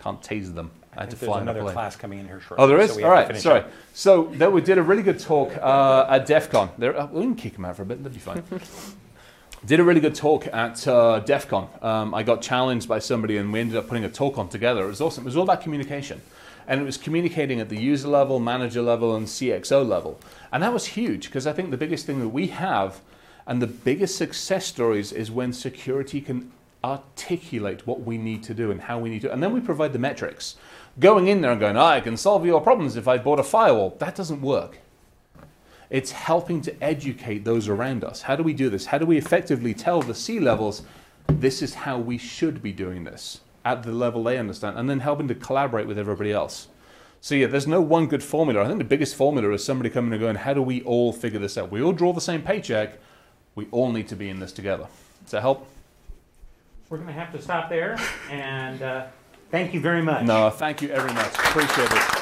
Can't 0.00 0.22
tase 0.22 0.54
them. 0.54 0.70
I 0.98 1.02
had 1.02 1.10
to 1.10 1.16
There's 1.16 1.28
fly 1.30 1.40
another 1.40 1.60
plane. 1.60 1.74
class 1.74 1.94
coming 1.94 2.18
in 2.18 2.26
here 2.26 2.40
shortly. 2.40 2.64
Oh, 2.64 2.66
there 2.66 2.80
is. 2.80 2.90
so 2.90 2.96
we 2.96 3.04
All 3.04 3.10
have 3.10 3.18
to 3.18 3.20
right. 3.20 3.26
finish 3.28 3.42
Sorry. 3.44 3.60
up. 3.60 3.70
So 3.94 4.24
there 4.34 4.50
we 4.50 4.60
did 4.60 4.78
a 4.78 4.82
really 4.82 5.04
good 5.04 5.20
talk 5.20 5.56
uh, 5.56 6.06
at 6.10 6.26
DEF 6.26 6.50
CON. 6.50 6.70
There, 6.76 6.98
uh, 6.98 7.06
we 7.06 7.22
can 7.22 7.36
kick 7.36 7.54
him 7.54 7.64
out 7.64 7.76
for 7.76 7.82
a 7.82 7.86
bit. 7.86 8.02
That'd 8.02 8.14
be 8.14 8.18
fine. 8.18 8.42
did 9.66 9.78
a 9.78 9.84
really 9.84 10.00
good 10.00 10.16
talk 10.16 10.48
at 10.48 10.86
uh, 10.88 11.20
DEF 11.20 11.46
CON. 11.46 11.68
Um, 11.82 12.14
I 12.14 12.24
got 12.24 12.42
challenged 12.42 12.88
by 12.88 12.98
somebody, 12.98 13.36
and 13.36 13.52
we 13.52 13.60
ended 13.60 13.76
up 13.76 13.86
putting 13.86 14.04
a 14.04 14.08
talk 14.08 14.38
on 14.38 14.48
together. 14.48 14.84
It 14.84 14.88
was 14.88 15.00
awesome. 15.00 15.22
It 15.22 15.26
was 15.26 15.36
all 15.36 15.44
about 15.44 15.60
communication, 15.60 16.20
and 16.66 16.80
it 16.80 16.84
was 16.84 16.96
communicating 16.96 17.60
at 17.60 17.68
the 17.68 17.80
user 17.80 18.08
level, 18.08 18.40
manager 18.40 18.82
level, 18.82 19.14
and 19.14 19.24
CXO 19.28 19.86
level. 19.86 20.18
And 20.50 20.64
that 20.64 20.72
was 20.72 20.86
huge 20.86 21.26
because 21.26 21.46
I 21.46 21.52
think 21.52 21.70
the 21.70 21.76
biggest 21.76 22.06
thing 22.06 22.18
that 22.18 22.30
we 22.30 22.48
have, 22.48 23.00
and 23.46 23.62
the 23.62 23.68
biggest 23.68 24.16
success 24.16 24.66
stories, 24.66 25.12
is 25.12 25.30
when 25.30 25.52
security 25.52 26.20
can 26.20 26.50
articulate 26.84 27.86
what 27.86 28.00
we 28.02 28.18
need 28.18 28.42
to 28.44 28.54
do 28.54 28.70
and 28.70 28.80
how 28.82 28.98
we 28.98 29.10
need 29.10 29.22
to, 29.22 29.32
and 29.32 29.42
then 29.42 29.52
we 29.52 29.60
provide 29.60 29.92
the 29.92 29.98
metrics. 29.98 30.56
Going 30.98 31.28
in 31.28 31.40
there 31.40 31.52
and 31.52 31.60
going, 31.60 31.76
"Ah, 31.76 31.90
I 31.90 32.00
can 32.00 32.16
solve 32.16 32.44
your 32.44 32.60
problems 32.60 32.96
if 32.96 33.06
I 33.06 33.18
bought 33.18 33.38
a 33.38 33.44
firewall, 33.44 33.96
that 33.98 34.16
doesn't 34.16 34.42
work. 34.42 34.78
It's 35.90 36.10
helping 36.10 36.60
to 36.62 36.82
educate 36.82 37.44
those 37.44 37.68
around 37.68 38.04
us. 38.04 38.22
How 38.22 38.36
do 38.36 38.42
we 38.42 38.52
do 38.52 38.68
this? 38.68 38.86
How 38.86 38.98
do 38.98 39.06
we 39.06 39.16
effectively 39.16 39.74
tell 39.74 40.02
the 40.02 40.14
C 40.14 40.40
levels 40.40 40.82
this 41.28 41.62
is 41.62 41.74
how 41.74 41.98
we 41.98 42.18
should 42.18 42.62
be 42.62 42.72
doing 42.72 43.04
this 43.04 43.40
at 43.64 43.82
the 43.82 43.92
level 43.92 44.24
they 44.24 44.38
understand, 44.38 44.78
and 44.78 44.88
then 44.88 45.00
helping 45.00 45.28
to 45.28 45.34
collaborate 45.34 45.86
with 45.86 45.98
everybody 45.98 46.32
else. 46.32 46.68
So 47.20 47.34
yeah, 47.34 47.46
there's 47.48 47.66
no 47.66 47.80
one 47.80 48.06
good 48.06 48.22
formula. 48.22 48.64
I 48.64 48.66
think 48.66 48.78
the 48.78 48.84
biggest 48.84 49.14
formula 49.14 49.52
is 49.52 49.64
somebody 49.64 49.90
coming 49.90 50.12
and 50.12 50.20
going, 50.20 50.36
how 50.36 50.54
do 50.54 50.62
we 50.62 50.82
all 50.82 51.12
figure 51.12 51.38
this 51.38 51.58
out? 51.58 51.70
We 51.70 51.82
all 51.82 51.92
draw 51.92 52.12
the 52.12 52.20
same 52.20 52.42
paycheck. 52.42 52.98
We 53.54 53.66
all 53.70 53.92
need 53.92 54.08
to 54.08 54.16
be 54.16 54.28
in 54.28 54.40
this 54.40 54.52
together. 54.52 54.86
Does 55.24 55.32
that 55.32 55.40
help? 55.40 55.66
We're 56.88 56.98
going 56.98 57.08
to 57.08 57.14
have 57.14 57.32
to 57.32 57.42
stop 57.42 57.68
there, 57.68 57.98
and 58.30 58.80
uh, 58.80 59.06
thank 59.50 59.74
you 59.74 59.80
very 59.80 60.02
much. 60.02 60.24
No, 60.24 60.50
thank 60.50 60.82
you 60.82 60.88
very 60.88 61.12
much. 61.12 61.34
Appreciate 61.34 61.90
it. 61.90 62.17